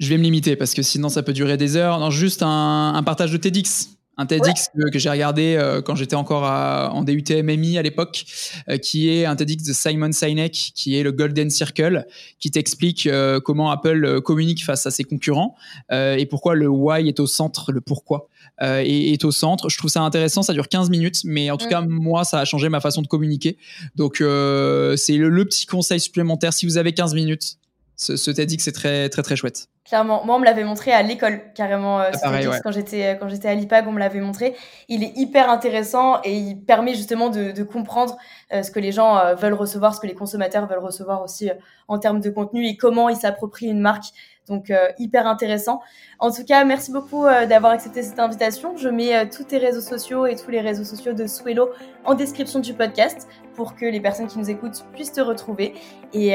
Je 0.00 0.08
vais 0.08 0.18
me 0.18 0.22
limiter 0.22 0.56
parce 0.56 0.74
que 0.74 0.82
sinon 0.82 1.08
ça 1.08 1.22
peut 1.22 1.34
durer 1.34 1.56
des 1.56 1.76
heures. 1.76 1.98
Non, 1.98 2.10
juste 2.10 2.42
un, 2.42 2.94
un 2.94 3.02
partage 3.02 3.32
de 3.32 3.36
TEDx 3.36 3.99
un 4.16 4.26
TEDx 4.26 4.68
que, 4.92 4.98
j'ai 4.98 5.08
regardé 5.08 5.56
euh, 5.56 5.80
quand 5.80 5.94
j'étais 5.94 6.16
encore 6.16 6.42
en 6.42 7.02
DUT 7.04 7.24
MMI 7.30 7.78
à 7.78 7.82
l'époque, 7.82 8.24
euh, 8.68 8.76
qui 8.76 9.08
est 9.08 9.24
un 9.24 9.34
TEDx 9.34 9.64
de 9.64 9.72
Simon 9.72 10.12
Sinek, 10.12 10.72
qui 10.74 10.96
est 10.96 11.02
le 11.02 11.12
Golden 11.12 11.48
Circle, 11.48 12.06
qui 12.38 12.50
t'explique 12.50 13.06
euh, 13.06 13.40
comment 13.40 13.70
Apple 13.70 14.20
communique 14.20 14.64
face 14.64 14.84
à 14.86 14.90
ses 14.90 15.04
concurrents 15.04 15.54
et 15.90 16.26
pourquoi 16.26 16.54
le 16.54 16.68
why 16.68 17.08
est 17.08 17.20
au 17.20 17.26
centre, 17.26 17.72
le 17.72 17.80
pourquoi 17.80 18.28
est, 18.60 19.24
au 19.24 19.30
centre. 19.30 19.68
Je 19.68 19.78
trouve 19.78 19.90
ça 19.90 20.02
intéressant, 20.02 20.42
ça 20.42 20.52
dure 20.52 20.68
15 20.68 20.90
minutes, 20.90 21.22
mais 21.24 21.50
en 21.50 21.56
tout 21.56 21.68
cas, 21.68 21.80
moi, 21.80 22.24
ça 22.24 22.40
a 22.40 22.44
changé 22.44 22.68
ma 22.68 22.80
façon 22.80 23.02
de 23.02 23.06
communiquer. 23.06 23.56
Donc, 23.96 24.16
c'est 24.16 25.16
le, 25.16 25.28
le 25.28 25.44
petit 25.44 25.66
conseil 25.66 26.00
supplémentaire. 26.00 26.52
Si 26.52 26.66
vous 26.66 26.76
avez 26.76 26.92
15 26.92 27.14
minutes, 27.14 27.56
ce, 28.00 28.16
ce 28.16 28.30
TEDx 28.30 28.64
c'est 28.64 28.72
très 28.72 29.10
très 29.10 29.22
très 29.22 29.36
chouette. 29.36 29.68
Clairement, 29.84 30.24
moi 30.24 30.36
on 30.36 30.38
me 30.38 30.46
l'avait 30.46 30.64
montré 30.64 30.90
à 30.90 31.02
l'école 31.02 31.52
carrément 31.54 32.00
euh, 32.00 32.10
ah, 32.22 32.40
quand 32.62 32.72
j'étais 32.72 33.04
euh, 33.04 33.14
quand 33.14 33.28
j'étais 33.28 33.48
à 33.48 33.54
l'IPAG 33.54 33.86
on 33.86 33.92
me 33.92 33.98
l'avait 33.98 34.20
montré. 34.20 34.56
Il 34.88 35.04
est 35.04 35.12
hyper 35.16 35.50
intéressant 35.50 36.20
et 36.24 36.34
il 36.34 36.56
permet 36.64 36.94
justement 36.94 37.28
de, 37.28 37.52
de 37.52 37.62
comprendre 37.62 38.16
euh, 38.54 38.62
ce 38.62 38.70
que 38.70 38.80
les 38.80 38.90
gens 38.90 39.34
veulent 39.34 39.54
recevoir, 39.54 39.94
ce 39.94 40.00
que 40.00 40.06
les 40.06 40.14
consommateurs 40.14 40.66
veulent 40.66 40.84
recevoir 40.84 41.22
aussi 41.22 41.50
en 41.88 41.98
termes 41.98 42.20
de 42.20 42.30
contenu 42.30 42.66
et 42.66 42.76
comment 42.76 43.10
ils 43.10 43.16
s'approprient 43.16 43.68
une 43.68 43.80
marque 43.80 44.06
donc 44.48 44.72
hyper 44.98 45.28
intéressant. 45.28 45.80
En 46.18 46.32
tout 46.32 46.44
cas, 46.44 46.64
merci 46.64 46.90
beaucoup 46.90 47.24
d'avoir 47.24 47.70
accepté 47.72 48.02
cette 48.02 48.18
invitation. 48.18 48.76
Je 48.76 48.88
mets 48.88 49.28
tous 49.28 49.44
tes 49.44 49.58
réseaux 49.58 49.80
sociaux 49.80 50.26
et 50.26 50.34
tous 50.34 50.50
les 50.50 50.60
réseaux 50.60 50.82
sociaux 50.82 51.12
de 51.12 51.28
Swello 51.28 51.70
en 52.04 52.14
description 52.14 52.58
du 52.58 52.74
podcast 52.74 53.28
pour 53.60 53.76
que 53.76 53.84
les 53.84 54.00
personnes 54.00 54.26
qui 54.26 54.38
nous 54.38 54.48
écoutent 54.48 54.86
puissent 54.94 55.12
te 55.12 55.20
retrouver. 55.20 55.74
Et, 56.14 56.34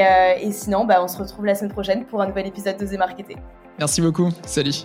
sinon, 0.52 0.84
bah, 0.84 1.02
on 1.02 1.08
se 1.08 1.18
retrouve 1.18 1.44
la 1.44 1.56
semaine 1.56 1.72
prochaine 1.72 2.06
pour 2.06 2.22
un 2.22 2.28
nouvel 2.28 2.46
épisode 2.46 2.76
d'Oser 2.76 2.98
Marketer. 2.98 3.34
Merci 3.80 4.00
beaucoup. 4.00 4.28
Salut. 4.46 4.84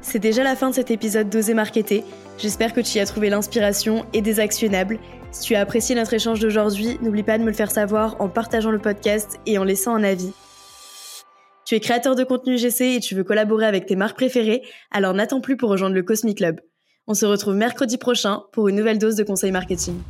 C'est 0.00 0.18
déjà 0.18 0.42
la 0.42 0.56
fin 0.56 0.70
de 0.70 0.74
cet 0.74 0.90
épisode 0.90 1.28
d'Oser 1.28 1.52
Marketer. 1.52 2.02
J'espère 2.38 2.72
que 2.72 2.80
tu 2.80 2.96
y 2.96 3.00
as 3.00 3.04
trouvé 3.04 3.28
l'inspiration 3.28 4.06
et 4.14 4.22
des 4.22 4.40
actionnables. 4.40 4.98
Si 5.32 5.42
tu 5.42 5.54
as 5.54 5.60
apprécié 5.60 5.94
notre 5.94 6.14
échange 6.14 6.40
d'aujourd'hui, 6.40 6.96
n'oublie 7.02 7.22
pas 7.22 7.36
de 7.36 7.42
me 7.42 7.50
le 7.50 7.52
faire 7.52 7.70
savoir 7.70 8.16
en 8.18 8.30
partageant 8.30 8.70
le 8.70 8.78
podcast 8.78 9.38
et 9.44 9.58
en 9.58 9.64
laissant 9.64 9.94
un 9.94 10.02
avis. 10.02 10.32
Tu 11.66 11.74
es 11.74 11.80
créateur 11.80 12.14
de 12.14 12.24
contenu 12.24 12.56
GC 12.56 12.94
et 12.94 13.00
tu 13.00 13.14
veux 13.14 13.24
collaborer 13.24 13.66
avec 13.66 13.84
tes 13.84 13.96
marques 13.96 14.16
préférées, 14.16 14.62
alors 14.90 15.12
n'attends 15.12 15.42
plus 15.42 15.58
pour 15.58 15.68
rejoindre 15.68 15.94
le 15.94 16.02
Cosmic 16.02 16.38
Club. 16.38 16.58
On 17.06 17.12
se 17.12 17.26
retrouve 17.26 17.54
mercredi 17.54 17.98
prochain 17.98 18.44
pour 18.54 18.68
une 18.68 18.76
nouvelle 18.76 18.98
dose 18.98 19.16
de 19.16 19.24
conseils 19.24 19.52
marketing. 19.52 20.00